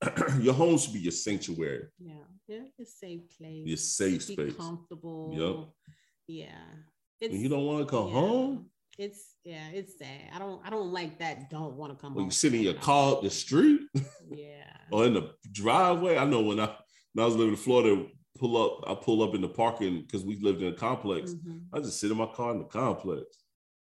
your 0.42 0.54
home 0.54 0.78
should 0.78 0.94
be 0.94 1.00
your 1.00 1.12
sanctuary, 1.12 1.88
yeah, 2.00 2.24
yeah. 2.52 2.60
It's 2.78 2.80
a 2.80 2.98
safe 3.06 3.22
place. 3.38 3.66
your 3.66 3.78
safe 3.78 4.28
Be 4.28 4.34
space. 4.34 4.54
comfortable. 4.56 5.68
Yeah. 6.28 6.48
It's 7.20 7.32
When 7.32 7.42
you 7.42 7.50
don't 7.50 7.66
want 7.66 7.80
to 7.88 7.90
come 7.90 8.08
yeah. 8.08 8.14
home, 8.14 8.66
It's 8.98 9.36
yeah, 9.44 9.70
it's 9.74 9.98
sad. 9.98 10.30
I 10.34 10.40
don't 10.40 10.62
I 10.66 10.70
don't 10.70 10.92
like 10.92 11.20
that. 11.20 11.50
Don't 11.50 11.76
want 11.76 11.92
to 11.94 11.98
come 12.02 12.14
when 12.14 12.24
home. 12.24 12.28
you 12.28 12.32
sit 12.32 12.54
in 12.54 12.62
your 12.62 12.74
car 12.76 13.14
up 13.14 13.22
the 13.24 13.30
street 13.30 13.82
Yeah. 14.30 14.66
or 14.92 15.06
in 15.06 15.14
the 15.14 15.34
driveway. 15.52 16.18
I 16.18 16.26
know 16.26 16.42
when 16.42 16.60
I 16.60 16.76
when 17.14 17.24
I 17.24 17.26
was 17.26 17.36
living 17.36 17.54
in 17.54 17.58
Florida, 17.58 18.06
pull 18.38 18.56
up, 18.64 18.90
I 18.90 18.94
pull 18.96 19.22
up 19.24 19.36
in 19.36 19.42
the 19.42 19.50
parking 19.50 20.02
because 20.02 20.24
we 20.24 20.40
lived 20.40 20.62
in 20.62 20.70
a 20.74 20.76
complex. 20.76 21.34
Mhm. 21.34 21.64
I 21.74 21.80
just 21.80 22.00
sit 22.00 22.12
in 22.12 22.18
my 22.18 22.28
car 22.28 22.52
in 22.54 22.60
the 22.60 22.66
complex. 22.66 23.26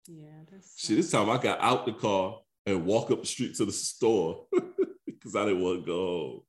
Yeah. 0.07 0.43
That's 0.51 0.79
Shit, 0.79 0.97
this 0.97 1.11
time 1.11 1.29
I 1.29 1.37
got 1.37 1.59
out 1.61 1.85
the 1.85 1.93
car 1.93 2.39
and 2.65 2.85
walk 2.85 3.11
up 3.11 3.21
the 3.21 3.27
street 3.27 3.55
to 3.55 3.65
the 3.65 3.71
store 3.71 4.47
because 5.05 5.35
I 5.35 5.45
didn't 5.45 5.61
want 5.61 5.81
to 5.81 5.85
go 5.85 5.97
home. 6.07 6.41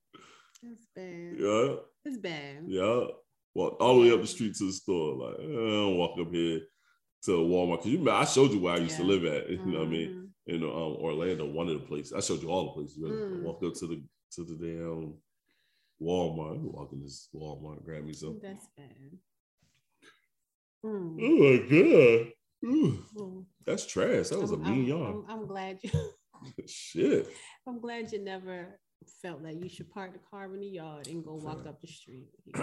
That's 0.62 0.86
bad. 0.94 1.34
Yeah, 1.38 1.76
It's 2.04 2.16
bad. 2.16 2.64
yeah. 2.66 3.04
Walk 3.54 3.76
all 3.80 3.96
the 3.96 4.02
way 4.08 4.12
up 4.14 4.20
the 4.20 4.26
street 4.28 4.54
to 4.56 4.66
the 4.66 4.72
store. 4.72 5.14
Like, 5.16 5.40
eh, 5.40 5.44
I 5.44 5.70
don't 5.80 5.96
walk 5.96 6.18
up 6.20 6.32
here 6.32 6.60
to 7.24 7.30
Walmart. 7.32 7.78
Cause 7.78 7.86
you 7.88 8.08
I 8.10 8.24
showed 8.24 8.52
you 8.52 8.60
where 8.60 8.74
I 8.74 8.78
used 8.78 8.96
to 8.96 9.02
live 9.04 9.24
at. 9.24 9.50
You 9.50 9.58
know 9.66 9.80
what 9.80 9.88
I 9.88 9.90
mean? 9.90 10.08
Mhm. 10.48 10.54
In 10.54 10.62
um, 10.64 10.96
Orlando, 11.02 11.46
one 11.50 11.68
of 11.68 11.74
the 11.80 11.86
places. 11.86 12.12
I 12.12 12.20
showed 12.20 12.42
you 12.42 12.48
all 12.50 12.66
the 12.66 12.72
places. 12.80 12.98
Right? 13.02 13.12
Mm. 13.12 13.42
Walked 13.42 13.64
up 13.64 13.74
to 13.74 13.86
the 13.88 14.02
to 14.34 14.44
the 14.44 14.54
damn 14.56 15.14
Walmart. 16.00 16.58
Walking 16.60 17.02
this 17.02 17.28
Walmart, 17.34 17.84
grab 17.84 18.04
me 18.04 18.12
something. 18.12 18.40
That's 18.42 18.66
bad. 18.76 18.96
Mm. 20.84 21.18
Oh 21.20 21.36
my 21.38 21.56
god. 21.68 22.32
Ooh, 22.64 23.04
Mm. 23.16 23.44
that's 23.66 23.86
trash. 23.86 24.28
That 24.28 24.40
was 24.40 24.52
a 24.52 24.54
I'm- 24.54 24.62
mean 24.62 24.72
I'm- 24.80 24.84
yard. 24.86 25.14
I'm, 25.28 25.40
I'm 25.40 25.46
glad 25.46 25.78
you. 25.82 25.90
Shit. 26.66 27.28
I'm 27.66 27.80
glad 27.80 28.10
you 28.12 28.22
never 28.24 28.78
felt 29.22 29.42
like 29.42 29.62
you 29.62 29.68
should 29.68 29.90
park 29.90 30.12
the 30.12 30.18
car 30.30 30.44
in 30.54 30.60
the 30.60 30.66
yard 30.66 31.08
and 31.08 31.24
go 31.24 31.34
walk 31.34 31.66
up 31.66 31.80
the 31.80 31.86
street. 31.86 32.28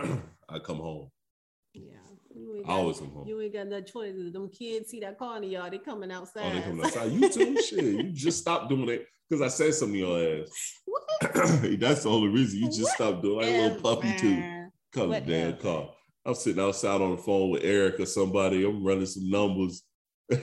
I 0.50 0.60
come 0.60 0.78
home. 0.78 1.10
Yeah, 1.74 1.94
you 2.36 2.56
ain't 2.58 2.70
I 2.70 2.74
always 2.74 3.00
come 3.00 3.12
home. 3.12 3.28
you 3.28 3.40
ain't 3.42 3.54
got 3.54 3.68
no 3.68 3.82
choice. 3.82 4.14
Them 4.32 4.50
kids 4.50 4.90
see 4.90 5.00
that 5.02 5.20
car 5.20 5.38
in 5.38 5.44
the 5.44 5.50
yard, 5.50 5.74
they 5.74 5.78
coming 5.78 6.12
outside. 6.12 6.44
Oh, 6.46 6.54
they 6.54 6.62
coming 6.62 6.86
outside. 6.86 7.12
You 7.12 7.30
too? 7.30 7.62
Shit. 7.62 7.84
You 7.84 8.12
just 8.12 8.40
stop 8.40 8.70
doing 8.70 8.90
it 8.90 9.06
because 9.30 9.42
I 9.42 9.48
said 9.50 9.74
something 9.74 9.94
to 9.94 10.00
your 10.00 10.42
ass. 10.42 10.50
What? 10.86 11.34
That's 11.80 12.04
the 12.04 12.10
only 12.10 12.30
reason 12.30 12.60
you 12.60 12.68
just 12.68 12.92
stop 12.94 13.22
doing 13.22 13.46
like 13.46 13.48
a 13.48 13.62
little 13.70 13.82
puppy 13.82 14.16
too. 14.18 14.70
Come 14.94 15.12
the 15.12 15.22
damn 15.22 15.58
car. 15.58 15.90
I'm 16.26 16.36
sitting 16.36 16.62
outside 16.62 17.02
on 17.02 17.16
the 17.16 17.22
phone 17.22 17.52
with 17.52 17.64
Eric 17.64 18.00
or 18.00 18.06
somebody. 18.06 18.66
I'm 18.66 18.84
running 18.84 19.06
some 19.06 19.30
numbers. 19.30 19.84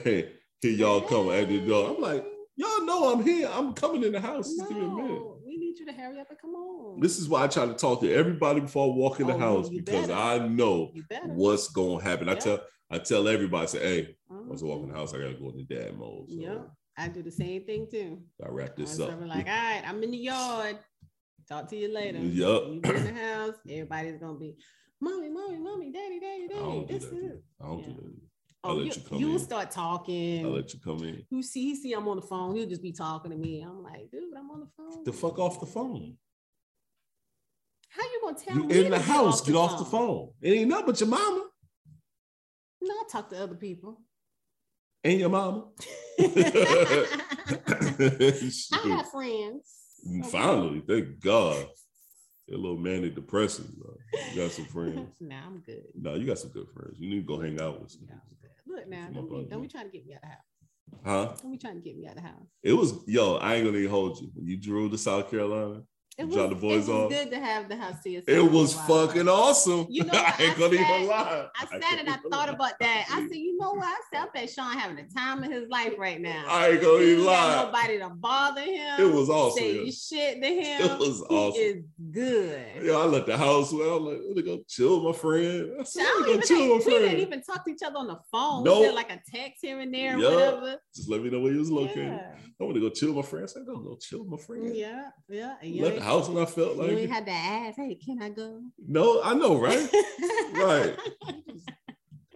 Hey, 0.03 0.31
here 0.61 0.71
y'all 0.71 1.01
come 1.01 1.29
at 1.29 1.47
the 1.47 1.59
door. 1.59 1.93
I'm 1.95 2.01
like, 2.01 2.25
y'all 2.55 2.85
know 2.85 3.13
I'm 3.13 3.23
here. 3.23 3.47
I'm 3.53 3.73
coming 3.73 4.03
in 4.03 4.13
the 4.13 4.19
house. 4.19 4.51
Just 4.55 4.67
give 4.67 4.79
me 4.79 4.83
a 4.83 4.89
minute. 4.89 5.21
Need 5.75 5.81
you 5.81 5.85
to 5.87 5.99
hurry 5.99 6.19
up 6.21 6.29
and 6.29 6.39
come 6.39 6.51
on. 6.55 7.01
This 7.01 7.17
is 7.19 7.27
why 7.27 7.43
I 7.43 7.47
try 7.47 7.65
to 7.65 7.73
talk 7.73 7.99
to 8.01 8.13
everybody 8.13 8.61
before 8.61 8.85
I 8.93 8.95
walk 8.95 9.19
in 9.19 9.27
the 9.27 9.33
Oh, 9.33 9.39
house 9.39 9.69
because 9.69 10.07
better. 10.07 10.13
I 10.13 10.47
know 10.47 10.93
what's 11.25 11.67
gonna 11.69 12.01
happen. 12.01 12.29
I 12.29 12.35
tell 12.35 12.61
I 12.89 12.99
tell 12.99 13.27
everybody, 13.27 13.63
I 13.63 13.65
say, 13.65 13.79
hey, 13.79 14.15
once 14.29 14.61
I 14.61 14.65
walk 14.65 14.81
in 14.83 14.87
the 14.87 14.87
mm-hmm. 14.93 14.97
house, 14.97 15.13
I 15.13 15.17
gotta 15.17 15.33
go 15.33 15.49
into 15.49 15.63
dad 15.65 15.97
mode. 15.97 16.29
So 16.29 16.35
Yep, 16.39 16.69
I 16.97 17.07
do 17.09 17.23
the 17.23 17.31
same 17.31 17.65
thing 17.65 17.87
too. 17.91 18.21
I 18.41 18.47
wrap 18.49 18.77
this 18.77 18.99
I 18.99 19.03
up. 19.05 19.11
am 19.11 19.27
like, 19.27 19.47
all 19.47 19.53
right, 19.53 19.83
I'm 19.85 20.01
in 20.01 20.11
the 20.11 20.17
yard. 20.17 20.79
Talk 21.49 21.69
to 21.71 21.75
you 21.75 21.93
later. 21.93 22.19
Yup. 22.19 22.63
You 22.67 22.73
in 22.75 22.81
the 22.81 23.13
house. 23.13 23.55
Everybody's 23.69 24.17
gonna 24.17 24.37
be, 24.39 24.55
mommy, 25.01 25.29
mommy, 25.29 25.57
mommy, 25.57 25.91
daddy, 25.91 26.19
daddy, 26.21 26.47
daddy. 26.47 26.61
do 26.61 26.85
This 26.87 27.05
that. 27.05 27.17
is. 27.17 27.41
I 27.61 27.65
don't 27.65 27.79
Yeah. 27.79 27.85
do 27.87 27.93
that. 27.95 28.34
Oh, 28.65 28.69
I'll 28.69 28.75
let 28.77 28.95
you, 28.97 29.17
you 29.17 29.31
in. 29.33 29.39
start 29.39 29.71
talking. 29.71 30.45
I'll 30.45 30.51
let 30.53 30.73
you 30.73 30.79
come 30.79 31.03
in. 31.03 31.23
You 31.29 31.43
see, 31.43 31.63
he 31.65 31.75
see 31.75 31.93
I'm 31.93 32.07
on 32.07 32.15
the 32.17 32.21
phone. 32.21 32.55
He'll 32.55 32.67
just 32.67 32.81
be 32.81 32.91
talking 32.91 33.31
to 33.31 33.37
me. 33.37 33.61
I'm 33.61 33.83
like, 33.83 34.09
dude, 34.11 34.33
I'm 34.37 34.49
on 34.49 34.61
the 34.61 34.67
phone. 34.75 35.03
The 35.03 35.13
fuck 35.13 35.37
off 35.39 35.59
the 35.59 35.65
phone. 35.65 36.17
How 37.89 38.03
you 38.03 38.19
gonna 38.23 38.37
tell 38.37 38.57
You 38.57 38.63
me 38.65 38.85
in 38.85 38.91
the 38.91 38.99
house, 38.99 39.41
get 39.41 39.55
off 39.55 39.77
the 39.77 39.85
phone. 39.85 40.29
It 40.41 40.51
ain't 40.51 40.69
nothing 40.69 40.85
but 40.87 40.99
your 40.99 41.09
mama 41.09 41.45
No, 42.81 42.93
I 42.93 43.03
talk 43.09 43.29
to 43.29 43.41
other 43.41 43.55
people. 43.55 44.01
and 45.03 45.19
your 45.19 45.29
mama. 45.29 45.67
I 46.19 47.07
have 48.97 49.09
friends. 49.11 49.71
Finally, 50.31 50.81
thank 50.87 51.19
God. 51.21 51.67
A 52.51 52.55
little 52.55 52.77
manic 52.77 53.15
depressive. 53.15 53.67
bro. 53.75 53.95
You 54.33 54.41
got 54.41 54.51
some 54.51 54.65
friends. 54.75 55.09
nah, 55.19 55.45
I'm 55.47 55.59
good. 55.65 55.83
No, 55.95 56.13
you 56.15 56.27
got 56.27 56.37
some 56.37 56.51
good 56.51 56.67
friends. 56.75 56.97
You 56.99 57.09
need 57.09 57.21
to 57.21 57.27
go 57.35 57.39
hang 57.41 57.59
out 57.59 57.81
with 57.81 57.89
some. 57.91 58.01
Yeah. 58.07 58.15
Look 58.67 58.87
now, 58.87 59.07
don't 59.13 59.25
up 59.25 59.29
be, 59.29 59.47
don't 59.49 59.61
be 59.61 59.67
trying 59.67 59.85
to 59.85 59.91
get 59.91 60.05
me 60.05 60.13
out 60.13 60.23
of 60.23 60.23
the 60.23 60.27
house. 60.27 60.45
Huh? 61.05 61.35
Don't 61.41 61.51
be 61.51 61.57
trying 61.57 61.75
to 61.75 61.81
get 61.81 61.97
me 61.97 62.05
out 62.07 62.17
of 62.17 62.23
the 62.23 62.27
house. 62.27 62.47
It 62.63 62.73
was 62.73 62.93
yo. 63.07 63.35
I 63.35 63.55
ain't 63.55 63.65
gonna 63.65 63.87
hold 63.87 64.19
you. 64.19 64.31
When 64.33 64.47
you 64.47 64.57
drew 64.57 64.89
to 64.89 64.97
South 64.97 65.29
Carolina, 65.29 65.81
It 66.17 66.27
was, 66.27 66.35
the 66.49 66.55
boys 66.55 66.87
it 66.87 66.93
was 66.93 67.11
good 67.13 67.29
to 67.31 67.39
have 67.39 67.67
the 67.67 67.75
house 67.75 68.01
to 68.03 68.09
yourself. 68.09 68.37
It 68.37 68.49
was 68.49 68.73
for 68.73 68.79
a 68.79 68.85
while. 68.85 69.07
fucking 69.07 69.27
awesome. 69.27 69.85
You 69.89 70.05
know, 70.05 70.13
I 70.15 70.33
ain't 70.39 70.57
gonna 70.57 70.77
sat- 70.77 70.89
even 70.99 71.07
lie. 71.09 71.47
I 71.59 71.65
sat 71.65 71.99
and 71.99 72.09
I 72.09 72.15
thought 72.31 72.47
about 72.47 72.79
that. 72.79 73.05
I 73.11 73.27
said, 73.27 73.35
you 73.35 73.57
know 73.57 73.73
what? 73.73 73.85
I 73.85 73.95
said, 74.13 74.21
I 74.21 74.27
bet 74.33 74.49
Shon 74.49 74.77
having 74.77 74.95
the 74.95 75.13
time 75.13 75.43
of 75.43 75.51
his 75.51 75.67
life 75.69 75.93
right 75.97 76.21
now. 76.21 76.45
I 76.47 76.69
ain't 76.69 76.81
gonna 76.81 76.99
He 77.03 77.11
even 77.13 77.25
lie. 77.25 77.63
nobody 77.65 77.99
to 77.99 78.09
bother 78.09 78.61
him. 78.61 78.99
It 79.01 79.13
was 79.13 79.29
awesome. 79.29 79.57
Say 79.61 79.83
yeah. 79.83 79.91
shit 79.91 80.41
to 80.41 80.47
him. 80.61 80.81
It 80.91 80.99
was 80.99 81.23
He 81.29 81.35
awesome. 81.35 81.61
is 81.61 81.83
good. 82.11 82.65
Yeah, 82.81 82.93
I 82.93 83.03
left 83.05 83.27
the 83.27 83.37
house. 83.37 83.73
Well, 83.73 83.97
I'm 83.97 84.05
like, 84.05 84.19
let 84.25 84.35
me 84.37 84.41
go 84.41 84.59
chill 84.69 85.03
with 85.05 85.15
my 85.15 85.19
friend. 85.21 85.71
I 85.77 85.81
I 85.81 85.83
said, 85.83 86.03
me 86.21 86.25
go 86.35 86.39
chill 86.41 86.77
my 86.77 86.83
we 86.85 86.91
didn't 86.99 87.19
even 87.19 87.41
talk 87.41 87.65
to 87.65 87.71
each 87.71 87.83
other 87.85 87.97
on 87.97 88.07
the 88.07 88.19
phone. 88.31 88.63
Nope. 88.63 88.79
We 88.79 88.85
did 88.85 88.95
like 88.95 89.11
a 89.11 89.19
text 89.29 89.57
here 89.63 89.81
and 89.81 89.93
there, 89.93 90.15
or 90.17 90.21
Yeah. 90.21 90.29
whatever. 90.29 90.75
Just 90.95 91.09
let 91.09 91.21
me 91.21 91.29
know 91.29 91.41
where 91.41 91.51
you 91.51 91.59
was 91.59 91.71
located. 91.71 92.05
Yeah, 92.05 92.35
I 92.61 92.63
want 92.63 92.75
to 92.75 92.79
go 92.81 92.89
chill 92.89 93.09
with 93.11 93.17
my 93.25 93.29
friend. 93.29 93.43
I 93.43 93.47
said, 93.47 93.65
go 93.65 93.75
go 93.79 93.97
chill 93.99 94.19
with 94.23 94.29
my 94.29 94.37
friend. 94.37 94.73
yeah, 94.73 95.09
yeah. 95.27 95.55
And 95.61 96.04
you 96.05 96.11
Left 96.13 96.27
ain't- 96.27 96.27
the 96.27 96.29
house 96.29 96.29
when 96.29 96.43
I 96.43 96.45
felt 96.45 96.75
You 96.77 96.81
like 96.83 96.97
ain't 97.03 97.11
had 97.11 97.25
to 97.25 97.31
ask, 97.31 97.77
hey, 97.77 97.95
can 97.95 98.21
I 98.21 98.29
go? 98.29 98.61
No, 98.87 99.21
I 99.23 99.33
know, 99.33 99.57
right? 99.57 99.89
right. 100.53 100.97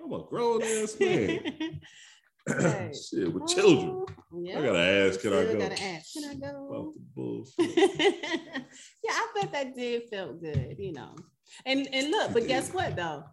I'm 0.04 0.14
a 0.14 0.24
grown 0.24 0.64
ass 0.64 0.96
man. 1.00 1.40
Right. 2.48 2.96
Shit, 3.10 3.32
with 3.34 3.48
children. 3.48 3.90
Oh, 3.92 4.42
Yeah. 4.42 4.60
I 4.60 4.66
gotta 4.66 4.80
ask, 4.80 5.22
can 5.22 5.34
I 5.34 5.44
go? 5.46 5.60
Gotta 5.60 5.84
ask, 5.84 6.14
can 6.14 6.24
I 6.30 6.34
About 6.34 6.70
go? 6.72 6.94
the 6.96 7.02
bullshit. 7.16 7.78
yeah, 9.04 9.12
I 9.12 9.28
bet 9.36 9.52
that 9.52 9.76
did 9.76 10.04
felt 10.10 10.42
good, 10.42 10.76
you 10.80 10.94
know. 10.94 11.16
And 11.66 11.88
and 11.94 12.12
look, 12.12 12.34
but 12.34 12.48
guess 12.48 12.72
what 12.74 12.96
though? 12.96 13.24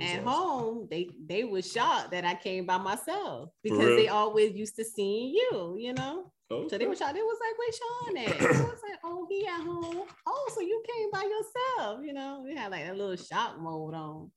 At 0.00 0.20
awesome. 0.20 0.24
home, 0.26 0.88
they 0.90 1.08
they 1.26 1.44
were 1.44 1.62
shocked 1.62 2.10
that 2.10 2.24
I 2.24 2.34
came 2.34 2.66
by 2.66 2.76
myself 2.78 3.50
because 3.62 3.96
they 3.96 4.08
always 4.08 4.54
used 4.54 4.76
to 4.76 4.84
seeing 4.84 5.30
you, 5.34 5.76
you 5.78 5.94
know. 5.94 6.32
So 6.50 6.68
they 6.70 6.76
Okay. 6.76 6.86
were 6.86 6.96
shocked. 6.96 7.14
They 7.14 7.22
was 7.22 7.38
like, 7.40 7.58
"Where 7.58 7.72
Shon 7.72 8.16
at?" 8.18 8.56
I 8.60 8.62
was 8.62 8.80
like, 8.82 8.98
"Oh, 9.04 9.26
he 9.30 9.46
at 9.46 9.60
home." 9.60 10.06
Oh, 10.26 10.50
so 10.54 10.60
you 10.60 10.82
came 10.86 11.10
by 11.10 11.22
yourself, 11.22 12.00
you 12.04 12.12
know? 12.12 12.42
We 12.44 12.54
had 12.54 12.70
like 12.70 12.86
a 12.88 12.92
little 12.92 13.16
shock 13.16 13.58
mode 13.58 13.94
on. 13.94 14.30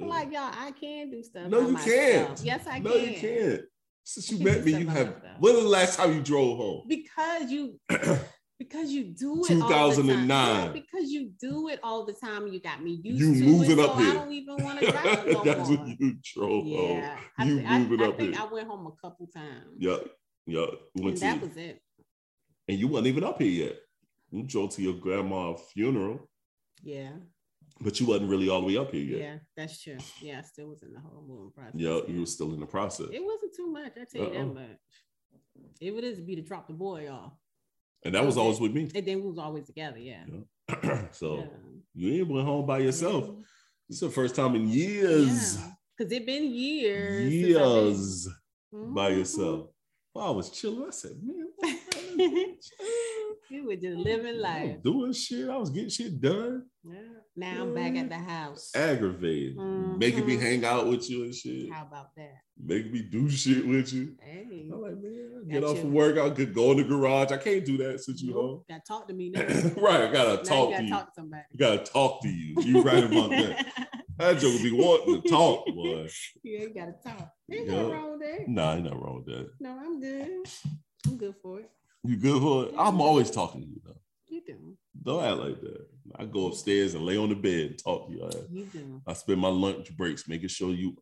I'm 0.00 0.08
like, 0.08 0.30
y'all, 0.32 0.52
I 0.52 0.72
can 0.72 1.10
do 1.10 1.22
stuff. 1.22 1.48
No, 1.48 1.60
you 1.60 1.68
myself. 1.68 1.94
can't. 1.94 2.40
Yes, 2.44 2.66
I 2.66 2.78
no, 2.80 2.92
can. 2.92 3.00
No, 3.02 3.04
you 3.08 3.14
can't. 3.16 3.62
Since 4.04 4.32
you 4.32 4.44
met 4.44 4.64
me, 4.64 4.72
you 4.72 4.86
have. 4.88 5.06
myself. 5.06 5.40
When 5.40 5.54
was 5.54 5.64
the 5.64 5.70
last 5.70 5.96
time 5.96 6.14
you 6.14 6.22
drove 6.22 6.58
home? 6.58 6.82
Because 6.86 7.50
you 7.50 7.80
because 8.58 8.90
you 8.90 9.04
do 9.04 9.44
it 9.44 9.50
all 9.62 9.90
the 9.90 9.96
time. 9.96 10.06
2009. 10.06 10.28
Yeah, 10.66 10.68
because 10.72 11.10
you 11.10 11.30
do 11.40 11.68
it 11.68 11.80
all 11.82 12.04
the 12.06 12.12
time. 12.14 12.46
You 12.48 12.60
got 12.60 12.82
me 12.82 13.00
used 13.02 13.20
You 13.20 13.34
to 13.34 13.44
moving 13.50 13.78
it, 13.78 13.78
up 13.78 13.92
so 13.92 13.98
here. 13.98 14.10
I 14.10 14.14
don't 14.14 14.32
even 14.32 14.64
want 14.64 14.80
to 14.80 14.90
drive 14.90 15.26
no 15.26 15.44
That's 15.44 15.68
more. 15.70 15.78
when 15.78 15.96
you 16.00 16.16
drove 16.34 16.66
yeah, 16.66 17.18
I. 17.38 17.44
You 17.44 17.64
I, 17.66 17.78
moving 17.80 18.02
I 18.02 18.08
up 18.08 18.16
think 18.18 18.34
here. 18.34 18.42
I 18.42 18.52
went 18.52 18.68
home 18.68 18.86
a 18.86 18.92
couple 19.06 19.26
times. 19.26 19.76
Yup. 19.78 20.04
and 20.46 21.04
Went 21.04 21.20
that 21.20 21.40
was 21.40 21.56
it. 21.56 21.82
and 22.68 22.78
you 22.78 22.88
wasn't 22.88 23.08
even 23.08 23.24
up 23.24 23.40
here 23.40 23.66
yet. 23.66 23.76
You 24.30 24.42
drove 24.42 24.70
to 24.74 24.82
your 24.82 24.94
grandma's 24.94 25.60
funeral, 25.72 26.28
Yeah, 26.82 27.10
but 27.80 28.00
you 28.00 28.06
wasn't 28.06 28.28
really 28.30 28.48
all 28.48 28.60
the 28.60 28.66
way 28.66 28.76
up 28.76 28.90
here 28.90 29.04
yet. 29.04 29.20
yeah, 29.20 29.36
that's 29.56 29.80
true. 29.82 29.98
Yeah, 30.20 30.38
I 30.40 30.42
still 30.42 30.68
was 30.68 30.82
in 30.82 30.92
the 30.92 31.00
whole 31.00 31.24
moving 31.26 31.52
process. 31.52 31.72
Yeah, 31.74 31.90
yeah. 32.06 32.12
you 32.14 32.20
were 32.20 32.26
still 32.26 32.52
in 32.54 32.60
the 32.60 32.66
process. 32.66 33.06
It 33.12 33.22
wasn't 33.24 33.54
too 33.54 33.70
much. 33.70 33.92
I 34.00 34.04
tell 34.04 34.22
you 34.32 34.38
Uh-uh. 34.38 34.44
that 34.44 34.54
much. 34.54 34.78
It 35.80 35.90
would 35.94 36.02
just 36.04 36.26
be 36.26 36.34
to 36.36 36.42
drop 36.42 36.66
the 36.66 36.74
boy 36.74 37.08
off, 37.08 37.32
And 38.04 38.14
that 38.14 38.24
was 38.24 38.36
always 38.36 38.60
with 38.60 38.72
me. 38.72 38.88
and 38.94 39.06
then 39.06 39.20
we 39.22 39.28
was 39.28 39.38
always 39.38 39.66
together. 39.66 39.98
Yeah. 39.98 40.24
so 41.10 41.38
yeah. 41.38 41.46
you 41.94 42.20
ain't 42.22 42.28
went 42.28 42.46
home 42.46 42.66
by 42.66 42.78
yourself. 42.78 43.24
This 43.88 43.96
is 43.96 44.00
the 44.00 44.10
first 44.10 44.34
time 44.36 44.54
in 44.54 44.68
years. 44.68 45.58
Because 45.96 46.12
it 46.12 46.26
been 46.26 46.52
years. 46.54 47.24
I've 47.24 47.30
been- 47.30 47.40
Years 47.40 48.28
by 48.72 49.10
Mhm. 49.12 49.18
yourself. 49.18 49.68
Well, 50.14 50.26
I 50.26 50.30
was 50.30 50.50
chilling. 50.50 50.86
I 50.86 50.90
said, 50.90 51.12
man, 51.22 51.46
what- 51.56 51.76
you 53.50 53.66
were 53.66 53.76
just 53.76 53.96
living 53.96 54.38
life. 54.38 54.82
doing 54.82 55.12
shit. 55.12 55.48
I 55.48 55.56
was 55.56 55.70
getting 55.70 55.88
shit 55.90 56.20
done. 56.20 56.64
Yeah. 56.84 56.94
Now 57.38 57.62
I'm 57.62 57.74
back 57.74 57.94
at 57.96 58.08
the 58.08 58.16
house. 58.18 58.70
Aggravated. 58.74 59.56
Mm-hmm. 59.58 59.98
Making 59.98 60.26
me 60.26 60.36
hang 60.36 60.64
out 60.64 60.86
with 60.86 61.08
you 61.10 61.24
and 61.24 61.34
shit. 61.34 61.70
How 61.70 61.82
about 61.84 62.14
that? 62.16 62.34
Making 62.58 62.92
me 62.92 63.02
do 63.02 63.28
shit 63.28 63.66
with 63.66 63.92
you. 63.92 64.14
Hey, 64.22 64.70
I'm 64.72 64.80
like, 64.80 64.96
man, 64.96 65.42
I 65.46 65.52
get 65.52 65.60
Got 65.60 65.70
off 65.70 65.76
you. 65.76 65.82
from 65.82 65.92
work. 65.92 66.16
I 66.18 66.30
could 66.30 66.54
go 66.54 66.70
in 66.70 66.78
the 66.78 66.84
garage. 66.84 67.30
I 67.32 67.36
can't 67.36 67.64
do 67.64 67.76
that 67.78 68.00
since 68.00 68.22
you 68.22 68.32
home. 68.32 68.62
got 68.68 68.84
to 68.84 68.88
talk 68.88 69.08
to 69.08 69.14
me 69.14 69.30
now. 69.34 69.40
right. 69.76 70.02
I 70.08 70.12
gotta 70.12 70.36
now 70.36 70.42
talk 70.42 70.70
you 70.70 70.76
to 70.76 70.82
gotta 70.82 70.84
you. 70.84 70.90
talk 70.90 71.06
to 71.06 71.12
somebody. 71.20 71.42
I 71.52 71.56
gotta 71.58 71.78
talk 71.78 72.22
to 72.22 72.28
you. 72.28 72.54
You 72.62 72.82
right 72.82 73.04
about 73.04 73.30
that. 73.30 73.66
That 74.18 74.38
joke 74.38 74.62
be 74.62 74.72
wanting 74.72 75.20
to 75.22 75.28
talk, 75.28 75.66
boy. 75.66 76.08
yeah, 76.42 76.60
you 76.60 76.72
gotta 76.74 76.94
talk. 77.04 77.28
Ain't 77.52 77.66
Yeah. 77.66 77.72
nothing 77.74 77.90
wrong 77.90 78.10
with 78.12 78.20
that. 78.20 78.48
Nah, 78.48 78.74
ain't 78.74 78.84
nothing 78.84 79.00
wrong 79.00 79.16
with 79.16 79.26
that. 79.26 79.50
No, 79.60 79.70
I'm 79.78 80.00
good. 80.00 80.30
I'm 81.06 81.18
good 81.18 81.34
for 81.42 81.60
it. 81.60 81.70
You 82.06 82.16
good 82.16 82.40
for 82.40 82.64
it? 82.66 82.74
I'm 82.78 83.00
always 83.00 83.30
talking 83.30 83.62
to 83.62 83.66
you 83.66 83.80
though. 83.84 84.00
You 84.28 84.42
do. 84.46 84.76
Don't 85.02 85.24
act 85.24 85.38
like 85.38 85.60
that. 85.60 85.86
I 86.18 86.24
go 86.24 86.46
upstairs 86.48 86.94
and 86.94 87.04
lay 87.04 87.16
on 87.16 87.28
the 87.28 87.34
bed 87.34 87.70
and 87.70 87.78
talk 87.82 88.08
to 88.08 88.12
you. 88.12 88.30
You 88.50 88.64
do. 88.66 89.02
I 89.06 89.12
spend 89.12 89.40
my 89.40 89.48
lunch 89.48 89.94
breaks 89.96 90.28
making 90.28 90.48
sure 90.48 90.70
you 90.70 90.96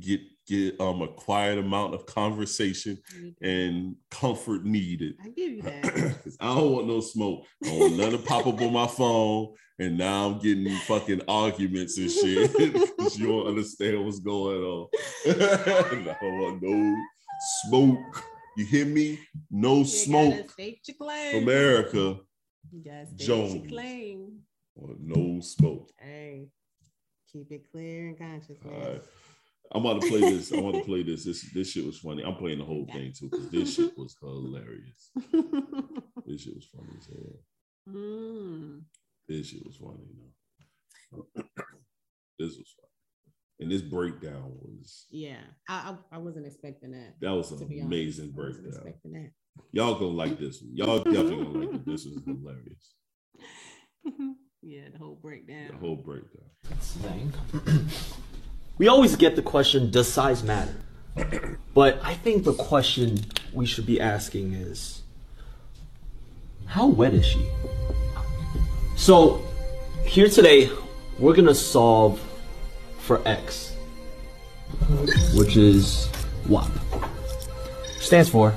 get 0.00 0.20
get 0.46 0.80
um 0.80 1.02
a 1.02 1.08
quiet 1.08 1.58
amount 1.58 1.94
of 1.94 2.06
conversation 2.06 2.98
and 3.40 3.96
comfort 4.10 4.64
needed. 4.64 5.14
I 5.22 5.28
give 5.28 5.52
you 5.52 5.62
that. 5.62 6.16
I 6.40 6.54
don't 6.54 6.72
want 6.72 6.86
no 6.86 7.00
smoke. 7.00 7.44
I 7.64 7.68
don't 7.68 7.78
want 7.78 7.96
nothing 7.96 8.18
to 8.18 8.24
pop 8.24 8.46
up 8.46 8.60
on 8.60 8.72
my 8.72 8.86
phone, 8.86 9.54
and 9.78 9.98
now 9.98 10.26
I'm 10.26 10.38
getting 10.38 10.68
fucking 10.80 11.22
arguments 11.28 11.98
and 11.98 12.10
shit. 12.10 12.52
Cause 12.98 13.18
you 13.18 13.26
don't 13.26 13.46
understand 13.46 14.04
what's 14.04 14.20
going 14.20 14.62
on. 14.62 14.88
I 15.26 16.16
don't 16.20 16.40
want 16.40 16.62
no 16.62 16.96
smoke. 17.64 18.24
You 18.56 18.64
hear 18.64 18.86
me? 18.86 19.18
No 19.50 19.78
You 19.78 19.84
smoke. 19.84 20.52
America. 21.34 22.18
Jones. 23.16 23.70
no 24.98 25.40
smoke. 25.40 25.90
Hey, 25.98 26.48
keep 27.32 27.52
it 27.52 27.70
clear 27.70 28.08
and 28.08 28.18
conscious, 28.18 28.58
man. 28.64 28.74
All 28.74 28.80
right. 28.92 29.02
I'm 29.72 29.84
about 29.84 30.00
to 30.00 30.08
play 30.08 30.20
this. 30.20 30.52
I 30.52 30.60
want 30.60 30.76
to 30.76 30.82
play 30.84 31.02
this. 31.02 31.24
This 31.24 31.52
this 31.52 31.70
shit 31.72 31.84
was 31.84 31.98
funny. 31.98 32.22
I'm 32.22 32.36
playing 32.36 32.58
the 32.58 32.64
whole 32.64 32.86
thing 32.86 33.12
too 33.12 33.28
because 33.30 33.50
this 33.50 33.74
shit 33.74 33.96
was 33.98 34.16
hilarious. 34.20 35.10
This 36.26 36.42
shit 36.42 36.56
was 36.56 36.66
funny 36.74 36.88
as 36.98 37.06
hell. 37.06 37.94
mm. 37.94 38.80
This 39.28 39.46
shit 39.48 39.64
was 39.64 39.76
funny. 39.76 40.02
You 40.08 40.22
know. 41.12 41.24
this 42.38 42.56
was 42.56 42.74
funny, 42.80 42.85
and 43.60 43.70
this 43.70 43.82
breakdown 43.82 44.52
was 44.60 45.06
Yeah, 45.10 45.38
I, 45.68 45.94
I 46.12 46.16
I 46.16 46.18
wasn't 46.18 46.46
expecting 46.46 46.92
that. 46.92 47.14
that 47.20 47.32
was 47.32 47.50
an 47.52 47.58
be 47.66 47.80
honest, 47.80 47.86
amazing 47.86 48.34
I 48.36 48.40
wasn't 48.40 48.62
breakdown. 48.64 48.66
expecting 48.86 49.12
that. 49.12 49.30
Y'all 49.72 49.94
gonna 49.94 50.06
like 50.08 50.38
this 50.38 50.60
one. 50.60 50.76
Y'all 50.76 50.98
definitely 50.98 51.44
gonna 51.44 51.58
like 51.66 51.74
it. 51.74 51.86
This 51.86 52.04
is 52.04 52.18
hilarious. 52.26 52.94
yeah, 54.62 54.88
the 54.92 54.98
whole 54.98 55.18
breakdown. 55.20 55.68
The 55.72 55.76
whole 55.78 55.96
breakdown. 55.96 56.50
we 58.78 58.88
always 58.88 59.16
get 59.16 59.36
the 59.36 59.42
question, 59.42 59.90
does 59.90 60.12
size 60.12 60.42
matter? 60.42 60.74
But 61.74 61.98
I 62.02 62.14
think 62.14 62.44
the 62.44 62.52
question 62.52 63.18
we 63.54 63.64
should 63.64 63.86
be 63.86 63.98
asking 64.00 64.52
is, 64.52 65.00
how 66.66 66.86
wet 66.86 67.14
is 67.14 67.24
she? 67.24 67.48
So, 68.96 69.42
here 70.04 70.28
today, 70.28 70.70
we're 71.18 71.34
gonna 71.34 71.54
solve 71.54 72.20
for 73.06 73.26
X, 73.26 73.72
which 75.34 75.56
is 75.56 76.10
WAP. 76.48 76.70
Stands 78.00 78.28
for 78.28 78.52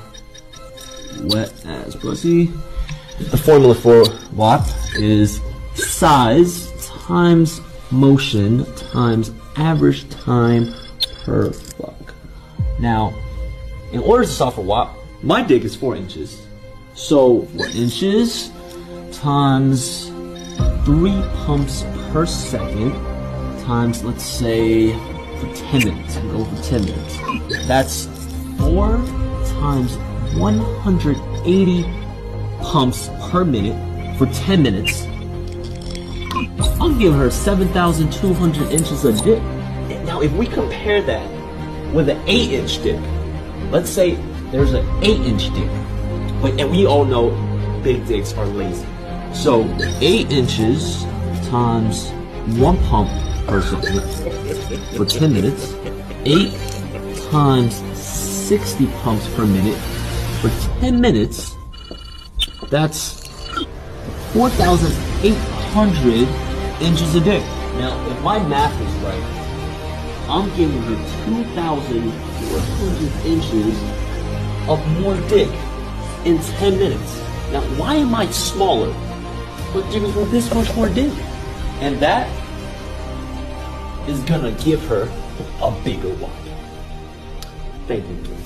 wet 1.22 1.54
as 1.66 1.95
pussy. 1.95 2.45
The 3.20 3.38
formula 3.38 3.76
for 3.76 4.04
WAP 4.34 4.68
is 4.95 5.39
size 5.76 6.72
times 6.88 7.62
motion 7.91 8.66
times 8.76 9.32
average 9.56 10.10
time 10.10 10.74
per 11.24 11.52
fuck. 11.52 12.14
Now, 12.80 13.14
in 13.91 14.00
order 14.00 14.24
to 14.24 14.30
solve 14.30 14.56
for 14.56 14.62
WAP, 14.62 14.95
my 15.22 15.43
dick 15.43 15.64
is 15.64 15.76
4 15.76 15.95
inches. 15.95 16.41
So, 16.95 17.43
4 17.58 17.68
inches 17.68 18.52
times 19.12 20.08
3 20.86 21.12
pumps 21.45 21.84
per 22.12 22.26
second 22.26 23.09
times, 23.66 24.03
let's 24.03 24.24
say, 24.24 24.93
for 25.39 25.53
10 25.53 25.86
minutes. 25.86 26.18
We'll 26.18 26.45
go 26.45 26.55
for 26.55 26.64
10 26.64 26.86
minutes. 26.86 27.68
That's 27.68 28.05
4 28.57 28.97
times 29.60 29.97
180 30.36 31.84
pumps 32.62 33.10
per 33.30 33.45
minute 33.45 34.18
for 34.18 34.26
10 34.28 34.62
minutes. 34.62 35.05
I'll 36.80 36.95
give 36.97 37.14
her 37.14 37.30
7,200 37.30 38.72
inches 38.72 39.05
of 39.05 39.22
dip. 39.24 39.41
Now, 40.05 40.22
if 40.22 40.32
we 40.34 40.45
compare 40.45 41.01
that 41.01 41.28
with 41.93 42.10
an 42.10 42.22
8 42.28 42.51
inch 42.51 42.84
dip, 42.84 43.01
let's 43.72 43.89
say 43.89 44.16
there's 44.51 44.74
an 44.74 44.86
8 45.03 45.22
inch 45.22 45.53
dip, 45.53 45.70
but 46.41 46.60
and 46.60 46.72
we 46.72 46.86
all 46.86 47.05
know 47.05 47.30
big 47.84 48.05
dicks 48.05 48.34
are 48.34 48.45
lazy. 48.45 48.86
So, 49.34 49.64
8 50.01 50.32
inches 50.32 51.03
times 51.49 52.10
1 52.57 52.78
pump 52.86 53.10
per 53.50 53.62
second 53.64 54.02
for 54.95 55.06
10 55.06 55.34
minutes, 55.34 55.74
8 56.26 56.54
times 57.32 57.82
60 57.97 58.86
pumps 59.02 59.28
per 59.36 59.45
minute 59.45 59.78
for 60.39 60.50
10 60.82 61.02
minutes, 61.02 61.56
that's 62.70 63.28
4,800 64.34 66.28
inches 66.82 67.16
a 67.16 67.22
day. 67.22 67.41
Now, 67.80 68.00
if 68.08 68.22
my 68.22 68.38
math 68.47 68.80
is 68.80 68.93
right, 69.02 69.24
I'm 70.30 70.50
giving 70.56 70.84
her 70.84 70.95
2,400 71.26 73.26
inches 73.26 73.76
of 74.70 74.80
more 75.02 75.18
dick 75.28 75.50
in 76.24 76.38
10 76.38 76.78
minutes. 76.78 77.18
Now, 77.52 77.64
why 77.80 77.95
am 77.95 78.14
I 78.14 78.28
smaller, 78.28 78.93
but 79.74 79.89
giving 79.91 80.12
her 80.12 80.26
this 80.26 80.54
much 80.54 80.72
more 80.76 80.89
dick? 80.89 81.12
And 81.82 82.00
that 82.00 82.30
is 84.10 84.20
gonna 84.22 84.51
give 84.53 84.84
her 84.88 85.03
a 85.62 85.72
bigger 85.84 86.10
one. 86.16 86.32
Thank 87.88 88.07
you. 88.07 88.39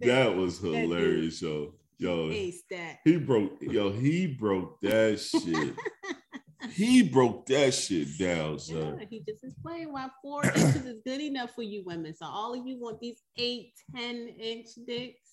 That 0.00 0.34
was 0.34 0.58
hilarious, 0.58 1.42
yo. 1.42 1.74
Yo, 1.98 2.30
Ace 2.30 2.62
that. 2.70 2.98
he 3.04 3.16
broke, 3.18 3.56
yo, 3.60 3.90
he 3.92 4.26
broke 4.26 4.80
that 4.80 5.18
shit. 5.20 5.74
he 6.70 7.02
broke 7.02 7.46
that 7.46 7.72
shit 7.72 8.18
down, 8.18 8.58
son. 8.58 8.98
Yeah, 8.98 9.06
he 9.08 9.20
just 9.20 9.44
explained 9.44 9.92
why 9.92 10.08
four 10.20 10.44
inches 10.44 10.84
is 10.84 11.00
good 11.06 11.20
enough 11.20 11.54
for 11.54 11.62
you 11.62 11.82
women. 11.84 12.14
So 12.14 12.26
all 12.26 12.58
of 12.58 12.66
you 12.66 12.78
want 12.78 13.00
these 13.00 13.22
eight, 13.36 13.72
ten 13.94 14.28
inch 14.38 14.68
dicks. 14.86 15.23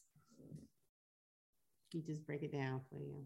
He 1.92 2.02
just 2.02 2.26
break 2.26 2.42
it 2.44 2.54
down 2.54 2.82
for 2.90 3.00
you. 3.00 3.24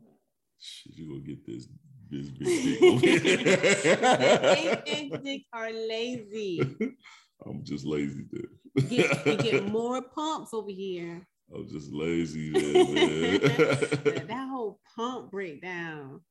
You 0.86 1.08
gonna 1.10 1.20
get 1.22 1.46
this 1.46 1.68
this 2.10 2.30
big 2.38 2.48
dick 2.64 2.82
over 2.84 3.06
here. 3.06 4.84
eight 4.88 5.24
dicks 5.24 5.46
are 5.54 5.72
lazy. 5.72 6.62
I'm 7.46 7.64
just 7.64 7.86
lazy, 7.86 8.24
dude. 8.32 8.90
Get, 8.90 9.26
you 9.26 9.38
get 9.38 9.66
more 9.72 10.02
pumps 10.02 10.54
over 10.54 10.72
here. 10.72 11.28
I'm 11.54 11.68
just 11.68 11.92
lazy, 11.92 12.52
there, 12.52 12.86
man. 12.86 13.40
that, 14.04 14.28
that 14.28 14.50
whole 14.50 14.80
pump 14.96 15.30
breakdown. 15.32 16.22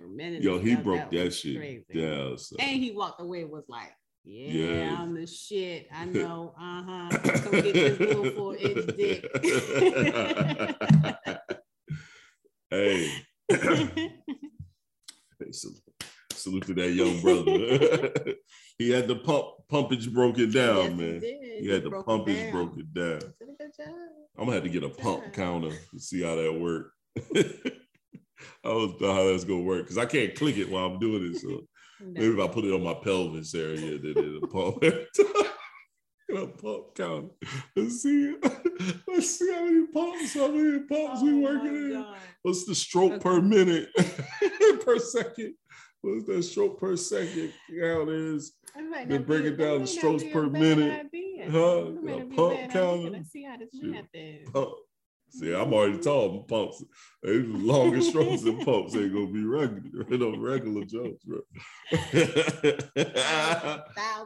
Yo, 0.00 0.58
he 0.58 0.72
ago, 0.72 0.82
broke 0.82 1.10
that, 1.10 1.24
was 1.24 1.38
shit 1.38 1.56
crazy. 1.58 1.84
down. 1.94 2.38
son. 2.38 2.56
And 2.60 2.82
he 2.82 2.92
walked 2.92 3.20
away 3.20 3.44
was 3.44 3.64
like, 3.68 3.92
yeah, 4.24 4.52
Yeah. 4.52 4.96
I'm 4.98 5.14
the 5.14 5.26
shit. 5.26 5.88
I 5.92 6.04
know. 6.06 6.54
Uh 6.58 6.82
huh. 6.82 7.18
Come 7.40 7.50
get 7.52 7.74
this 7.74 7.98
little 7.98 8.30
four 8.30 8.56
inch 8.56 8.86
dick. 8.96 9.24
Hey, 12.70 13.10
hey, 13.50 14.10
salute, 15.52 15.80
salute 16.32 16.66
to 16.66 16.74
that 16.74 16.90
young 16.92 17.20
brother. 17.20 18.34
he 18.78 18.90
had 18.90 19.08
the 19.08 19.16
pump 19.16 19.46
pumpage 19.70 20.12
broken 20.12 20.50
down, 20.50 20.76
Yes, 20.76 20.90
he 20.90 20.96
man. 20.96 21.20
did. 21.20 21.42
He 21.60 21.64
He 21.64 21.68
had 21.70 21.82
the 21.84 21.90
broke 21.90 22.04
it 22.04 22.08
pumpage 22.08 22.42
down. 22.42 22.50
broken 22.52 22.88
down. 22.92 23.18
Did 23.18 23.48
a 23.48 23.62
good 23.62 23.72
job. 23.76 23.94
I'm 24.38 24.44
gonna 24.44 24.52
have 24.54 24.62
to 24.64 24.68
get 24.70 24.84
a 24.84 24.88
pump 24.88 25.24
job. 25.24 25.32
counter 25.34 25.70
to 25.70 25.98
see 25.98 26.22
how 26.22 26.36
that 26.36 26.52
worked. 26.52 26.92
I 28.64 28.68
don't 28.68 29.00
know 29.00 29.12
how 29.12 29.24
that's 29.24 29.44
gonna 29.44 29.62
work 29.62 29.82
because 29.82 29.98
I 29.98 30.06
can't 30.06 30.34
click 30.34 30.56
it 30.58 30.70
while 30.70 30.86
I'm 30.86 30.98
doing 31.00 31.32
it. 31.32 31.36
So 31.38 31.62
maybe 32.00 32.34
if 32.34 32.38
I 32.38 32.46
put 32.52 32.64
it 32.64 32.72
on 32.72 32.82
my 32.84 32.94
pelvis 32.94 33.54
area, 33.54 33.98
then 33.98 34.16
it'll 34.16 34.48
pump. 34.48 34.84
A 36.30 36.46
pump 36.46 36.94
counter. 36.94 37.28
Let's 37.74 38.02
see. 38.02 38.36
Let's 39.08 39.38
see 39.38 39.50
how 39.50 39.64
many 39.64 39.86
pumps, 39.86 40.34
how 40.34 40.48
many 40.48 40.80
pumps 40.80 41.22
we 41.22 41.32
Oh 41.32 41.38
working 41.38 41.74
in. 41.74 42.06
What's 42.42 42.66
the 42.66 42.74
stroke 42.74 43.20
per 43.20 43.40
minute 43.40 43.88
per 44.84 44.98
second? 44.98 45.54
What's 46.02 46.26
that 46.26 46.42
stroke 46.42 46.78
per 46.78 46.96
second 46.96 47.52
count 47.80 48.10
is? 48.10 48.52
Then 49.06 49.22
break 49.24 49.44
it 49.46 49.56
down 49.56 49.80
not 49.80 49.88
strokes 49.88 50.22
per 50.30 50.48
minute. 50.48 51.06
Huh? 51.50 51.58
A 51.58 51.90
not 51.92 52.04
be 52.04 52.12
a 52.12 52.36
pump 52.36 52.70
counter. 52.72 53.10
Let's 53.10 53.30
see 53.30 53.44
how 53.44 53.56
this 53.56 53.70
math 53.74 54.04
is. 54.12 54.48
Pump. 54.50 54.74
See, 55.30 55.54
I'm 55.54 55.72
already 55.74 55.98
talking 55.98 56.44
Pumps, 56.46 56.82
they 57.22 57.38
longer 57.38 58.00
strokes 58.00 58.42
than 58.42 58.58
pumps 58.64 58.94
ain't 58.94 59.12
gonna 59.12 59.26
be 59.26 59.44
regular. 59.44 60.04
No 60.10 60.36
regular 60.38 60.84
jokes, 60.84 61.24
bro. 61.24 61.40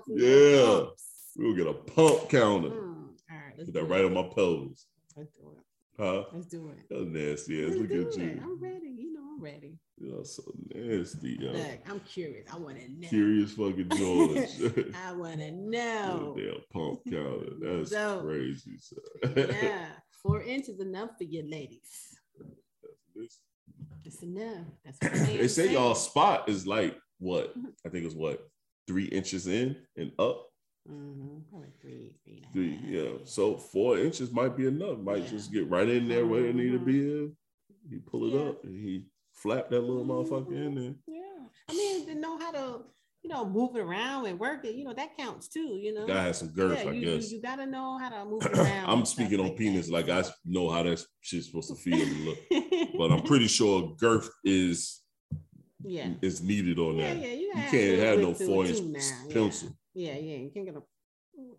Yeah. 0.09 0.61
of 0.61 0.91
pumps. 1.35 1.37
we'll 1.37 1.55
get 1.57 1.67
a 1.67 1.73
pump 1.75 2.29
counter. 2.31 2.69
Hmm. 2.71 3.03
All 3.31 3.37
right, 3.39 3.55
let's 3.57 3.71
Put 3.71 3.75
that 3.75 3.85
right 3.85 4.01
it. 4.01 4.07
on 4.07 4.15
my 4.15 4.23
pelvis. 4.35 4.87
Let's 5.17 5.31
do 5.37 5.51
it. 5.53 5.59
Huh? 5.99 6.25
Let's 6.33 6.47
do 6.47 6.69
it. 6.71 6.79
That's 6.89 7.03
nasty 7.05 7.65
ass. 7.65 7.75
Let's 7.77 7.81
Look 7.93 8.13
at 8.13 8.17
you. 8.19 8.41
I'm 8.43 8.61
ready. 8.63 8.89
You 8.97 9.13
know 9.13 9.21
I'm 9.35 9.43
ready. 9.43 9.79
You're 9.99 10.25
so 10.25 10.43
nasty, 10.75 11.37
yo. 11.39 11.53
Look, 11.53 11.79
I'm 11.89 12.01
curious. 12.01 12.49
I 12.53 12.57
want 12.59 12.79
to 12.81 12.89
know. 12.91 13.09
Curious 13.09 13.53
fucking 13.53 13.91
George. 13.97 14.95
I 15.07 15.13
want 15.13 15.39
to 15.41 15.51
know. 15.53 16.35
Damn 16.37 16.55
pump 16.73 17.01
counter. 17.11 17.53
That's 17.61 17.91
So- 17.91 18.23
crazy. 18.23 18.79
son. 18.79 19.35
yeah, 19.37 19.87
four 20.23 20.43
inches 20.43 20.81
enough 20.81 21.11
for 21.19 21.25
you 21.25 21.43
ladies. 21.49 21.91
It's 24.05 24.23
enough. 24.23 24.67
That's 24.85 24.99
what 25.01 25.13
they 25.27 25.37
say 25.43 25.49
saying. 25.49 25.73
y'all 25.75 25.95
spot 25.95 26.49
is 26.49 26.67
like 26.67 26.97
what? 27.19 27.55
I 27.87 27.89
think 27.91 28.05
it's 28.05 28.15
what 28.15 28.41
three 28.89 29.05
inches 29.05 29.47
in 29.47 29.77
and 29.97 30.11
up. 30.19 30.49
Mhm, 30.91 31.43
Probably 31.49 31.69
three, 31.81 32.13
three 32.25 32.37
and 32.39 32.45
a 32.47 32.53
Three, 32.53 32.77
half, 32.77 32.85
yeah. 33.15 33.19
So 33.25 33.57
four 33.57 33.99
inches 33.99 34.33
might 34.33 34.57
be 34.57 34.67
enough. 34.67 34.99
Might 34.99 35.23
Yeah. 35.23 35.29
just 35.31 35.53
get 35.53 35.69
right 35.71 35.89
in 35.89 36.09
there 36.09 36.27
where 36.27 36.47
it 36.47 36.57
need 36.57 36.73
to 36.73 36.79
be 36.79 37.01
in. 37.01 37.37
He 37.89 37.99
pull 37.99 38.27
it 38.27 38.33
Yeah. 38.35 38.49
up 38.51 38.65
and 38.65 38.75
he 38.77 39.07
flap 39.33 39.71
that 39.71 39.81
little 39.81 40.05
motherfucker 40.05 40.53
in 40.55 40.75
there. 40.75 40.95
Yeah, 41.07 41.47
I 41.69 41.73
mean 41.73 42.07
to 42.07 42.15
know 42.17 42.37
how 42.39 42.51
to, 42.53 42.85
you 43.23 43.31
know, 43.31 43.45
move 43.49 43.77
it 43.77 43.81
around 43.81 44.27
and 44.27 44.39
work 44.41 44.65
it. 44.65 44.75
You 44.75 44.85
know 44.85 44.93
that 44.95 45.17
counts 45.17 45.49
too. 45.49 45.77
You 45.81 45.95
know. 45.95 46.07
Gotta 46.07 46.21
have 46.23 46.37
some 46.37 46.49
girth, 46.49 46.83
yeah, 46.85 46.91
I 46.91 46.95
you, 46.95 47.05
guess. 47.17 47.31
You, 47.31 47.37
you 47.37 47.43
gotta 47.43 47.67
know 47.67 47.99
how 47.99 48.09
to 48.11 48.25
move 48.25 48.45
it 48.45 48.53
around. 48.59 48.91
I'm 48.91 49.05
speaking 49.07 49.39
on 49.41 49.47
like 49.49 49.57
penis 49.57 49.87
that. 49.87 49.93
like 49.93 50.09
I 50.09 50.25
know 50.45 50.69
how 50.69 50.83
that 50.83 51.05
shit's 51.21 51.47
supposed 51.47 51.69
to 51.69 51.77
feel 51.77 52.01
and 52.03 52.25
look. 52.25 52.39
But 52.99 53.11
I'm 53.11 53.23
pretty 53.23 53.47
sure 53.49 53.95
girth 53.99 54.29
is 54.45 55.01
yeah. 55.85 56.13
is 56.21 56.43
needed 56.43 56.79
on 56.79 56.97
Yeah, 56.99 57.15
that. 57.15 57.21
yeah, 57.23 57.33
you, 57.35 57.47
You 57.47 57.53
can't 57.55 57.75
a 57.75 58.05
have 58.05 58.19
no 58.19 58.29
width 58.29 58.39
to 58.39 58.45
it 58.45 58.47
four 58.47 58.67
inch 58.67 58.79
too 58.79 58.93
yeah. 58.95 59.33
pencil. 59.33 59.69
Yeah, 59.95 60.17
yeah, 60.17 60.37
you 60.39 60.51
can't 60.53 60.67
get 60.67 60.77
a. 60.77 60.83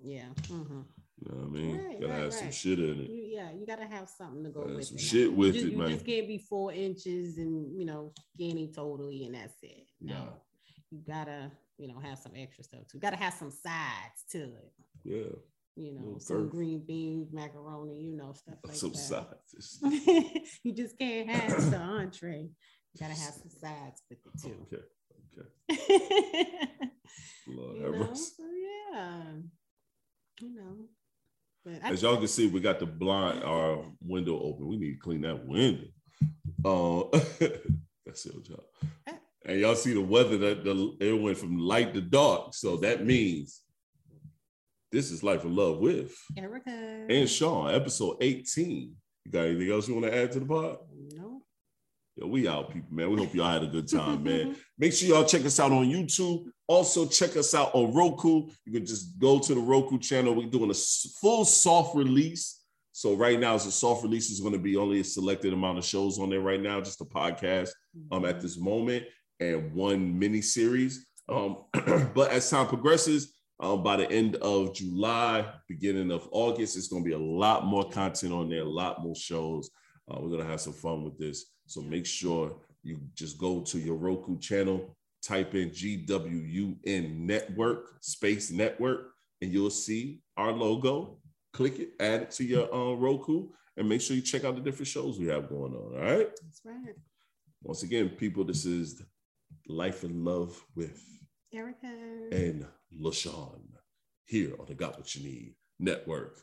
Yeah. 0.03 0.25
hmm 0.47 0.81
You 1.19 1.31
know 1.31 1.37
what 1.37 1.45
I 1.45 1.49
mean? 1.49 1.77
Right, 1.77 2.01
Gotta 2.01 2.13
right, 2.13 2.21
have 2.23 2.33
some 2.33 2.51
shit 2.51 2.79
in 2.79 2.99
it. 3.01 3.09
You, 3.09 3.23
yeah, 3.25 3.51
you 3.51 3.65
gotta 3.65 3.85
have 3.85 4.07
something 4.09 4.43
to 4.43 4.49
go 4.49 4.65
with 4.65 4.85
some 4.85 4.97
it. 4.97 5.01
shit 5.01 5.29
now. 5.31 5.37
with 5.37 5.55
you, 5.55 5.67
it, 5.67 5.71
you 5.71 5.77
man. 5.77 5.89
just 5.89 6.05
can't 6.05 6.27
be 6.27 6.37
four 6.37 6.71
inches 6.71 7.37
and 7.37 7.75
you 7.79 7.85
know 7.85 8.11
skinny 8.35 8.71
totally 8.75 9.25
and 9.25 9.35
that's 9.35 9.55
it. 9.63 9.87
No, 10.01 10.15
Nah. 10.15 10.25
you 10.91 10.99
gotta 11.07 11.51
you 11.77 11.87
know 11.87 11.99
have 11.99 12.19
some 12.19 12.33
extra 12.35 12.63
stuff 12.63 12.81
too. 12.91 12.99
Gotta 12.99 13.17
have 13.17 13.33
some 13.33 13.51
sides 13.51 14.23
to 14.31 14.39
it. 14.43 14.71
Yeah. 15.03 15.35
You 15.75 15.93
know, 15.93 16.17
some 16.19 16.49
green 16.49 16.83
beans, 16.85 17.33
macaroni, 17.33 17.99
you 18.03 18.15
know, 18.15 18.33
stuff 18.33 18.55
like 18.63 18.75
some 18.75 18.91
that. 18.91 18.97
Some 18.99 19.91
sides. 19.91 20.59
you 20.63 20.71
just 20.71 20.99
can't 20.99 21.27
have 21.29 21.71
the 21.71 21.77
entree. 21.77 22.41
You 22.93 22.99
gotta 22.99 23.15
have 23.19 23.33
some 23.33 23.49
sides 23.49 24.03
with 24.07 24.19
it 24.23 24.41
too. 24.41 24.67
Okay. 24.71 24.83
Okay. 25.37 25.47
Lord 27.47 27.77
you 27.77 27.91
know, 27.91 28.13
so 28.13 28.43
yeah, 28.93 29.23
you 30.39 30.55
know. 30.55 30.87
But 31.65 31.79
As 31.81 32.01
y'all 32.01 32.17
can 32.17 32.27
see, 32.27 32.47
we 32.47 32.59
got 32.59 32.79
the 32.79 32.85
blind 32.85 33.43
our 33.43 33.85
window 34.01 34.39
open. 34.39 34.67
We 34.67 34.77
need 34.77 34.93
to 34.93 34.99
clean 34.99 35.21
that 35.21 35.45
window. 35.45 35.87
Uh, 36.65 37.03
that's 38.05 38.25
your 38.25 38.35
y'all. 38.49 39.17
And 39.45 39.59
y'all 39.59 39.75
see 39.75 39.93
the 39.93 40.01
weather 40.01 40.37
that 40.37 40.63
the 40.63 40.95
it 40.99 41.13
went 41.13 41.37
from 41.37 41.57
light 41.57 41.93
to 41.93 42.01
dark. 42.01 42.53
So 42.53 42.77
that 42.77 43.05
means 43.05 43.61
this 44.91 45.11
is 45.11 45.23
Life 45.23 45.43
of 45.43 45.51
Love 45.51 45.79
with 45.79 46.15
Erica 46.37 47.05
and 47.09 47.29
Shon, 47.29 47.73
episode 47.73 48.17
18. 48.21 48.95
You 49.25 49.31
got 49.31 49.45
anything 49.45 49.71
else 49.71 49.87
you 49.87 49.95
want 49.95 50.05
to 50.05 50.15
add 50.15 50.31
to 50.33 50.39
the 50.39 50.45
pod? 50.45 50.77
No. 51.15 51.22
Yo, 52.15 52.27
we 52.27 52.47
out, 52.47 52.71
people, 52.71 52.93
man. 52.93 53.09
We 53.09 53.17
hope 53.17 53.33
y'all 53.33 53.51
had 53.51 53.63
a 53.63 53.67
good 53.67 53.87
time, 53.87 54.23
man. 54.23 54.55
Make 54.77 54.93
sure 54.93 55.09
y'all 55.09 55.25
check 55.25 55.43
us 55.45 55.59
out 55.59 55.71
on 55.71 55.87
YouTube. 55.87 56.45
Also, 56.67 57.07
check 57.07 57.35
us 57.35 57.55
out 57.55 57.73
on 57.73 57.91
Roku. 57.91 58.47
You 58.65 58.71
can 58.71 58.85
just 58.85 59.17
go 59.17 59.39
to 59.39 59.55
the 59.55 59.59
Roku 59.59 59.97
channel. 59.97 60.35
We're 60.35 60.47
doing 60.47 60.69
a 60.69 60.75
full 60.75 61.43
soft 61.43 61.95
release. 61.95 62.61
So 62.91 63.15
right 63.15 63.39
now, 63.39 63.55
it's 63.55 63.65
a 63.65 63.71
soft 63.71 64.03
release 64.03 64.29
is 64.29 64.41
going 64.41 64.53
to 64.53 64.59
be 64.59 64.77
only 64.77 64.99
a 64.99 65.03
selected 65.03 65.53
amount 65.53 65.79
of 65.79 65.85
shows 65.85 66.19
on 66.19 66.29
there 66.29 66.41
right 66.41 66.61
now, 66.61 66.79
just 66.81 67.01
a 67.01 67.05
podcast 67.05 67.71
um, 68.11 68.25
at 68.25 68.39
this 68.39 68.59
moment 68.59 69.05
and 69.39 69.73
one 69.73 70.17
mini 70.17 70.41
series. 70.41 71.07
Um, 71.27 71.63
but 72.13 72.31
as 72.31 72.47
time 72.47 72.67
progresses, 72.67 73.33
um, 73.59 73.81
by 73.81 73.97
the 73.97 74.11
end 74.11 74.35
of 74.35 74.75
July, 74.75 75.51
beginning 75.67 76.11
of 76.11 76.27
August, 76.31 76.77
it's 76.77 76.89
going 76.89 77.03
to 77.03 77.07
be 77.07 77.15
a 77.15 77.17
lot 77.17 77.65
more 77.65 77.89
content 77.89 78.33
on 78.33 78.49
there, 78.49 78.61
a 78.61 78.65
lot 78.65 79.01
more 79.01 79.15
shows. 79.15 79.71
Uh, 80.07 80.17
we're 80.19 80.29
going 80.29 80.41
to 80.41 80.47
have 80.47 80.61
some 80.61 80.73
fun 80.73 81.03
with 81.03 81.17
this. 81.17 81.52
So 81.73 81.81
make 81.81 82.05
sure 82.05 82.55
you 82.83 82.99
just 83.15 83.39
go 83.39 83.61
to 83.61 83.79
your 83.79 83.95
Roku 83.95 84.37
channel, 84.37 84.95
type 85.23 85.55
in 85.55 85.71
GWUN 85.71 87.17
Network, 87.17 87.95
Space 88.01 88.51
Network, 88.51 89.13
and 89.41 89.51
you'll 89.51 89.71
see 89.71 90.21
our 90.37 90.51
logo. 90.51 91.17
Click 91.51 91.79
it, 91.79 91.89
add 91.99 92.21
it 92.21 92.31
to 92.31 92.43
your 92.43 92.71
uh, 92.71 92.93
Roku, 92.93 93.47
and 93.75 93.89
make 93.89 94.01
sure 94.01 94.15
you 94.15 94.21
check 94.21 94.43
out 94.43 94.53
the 94.53 94.61
different 94.61 94.87
shows 94.87 95.17
we 95.17 95.25
have 95.29 95.49
going 95.49 95.73
on. 95.73 95.95
All 95.95 96.15
right. 96.15 96.29
That's 96.43 96.61
right. 96.63 96.95
Once 97.63 97.81
again, 97.81 98.09
people, 98.09 98.43
this 98.43 98.65
is 98.65 99.01
Life 99.67 100.03
and 100.03 100.23
Love 100.23 100.63
with 100.75 101.03
Erica. 101.51 101.87
and 102.31 102.67
LaShon 103.01 103.61
here 104.25 104.53
on 104.59 104.67
the 104.67 104.75
Got 104.75 104.99
What 104.99 105.15
You 105.15 105.23
Need 105.23 105.55
Network. 105.79 106.37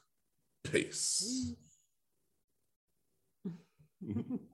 Peace. 0.65 1.55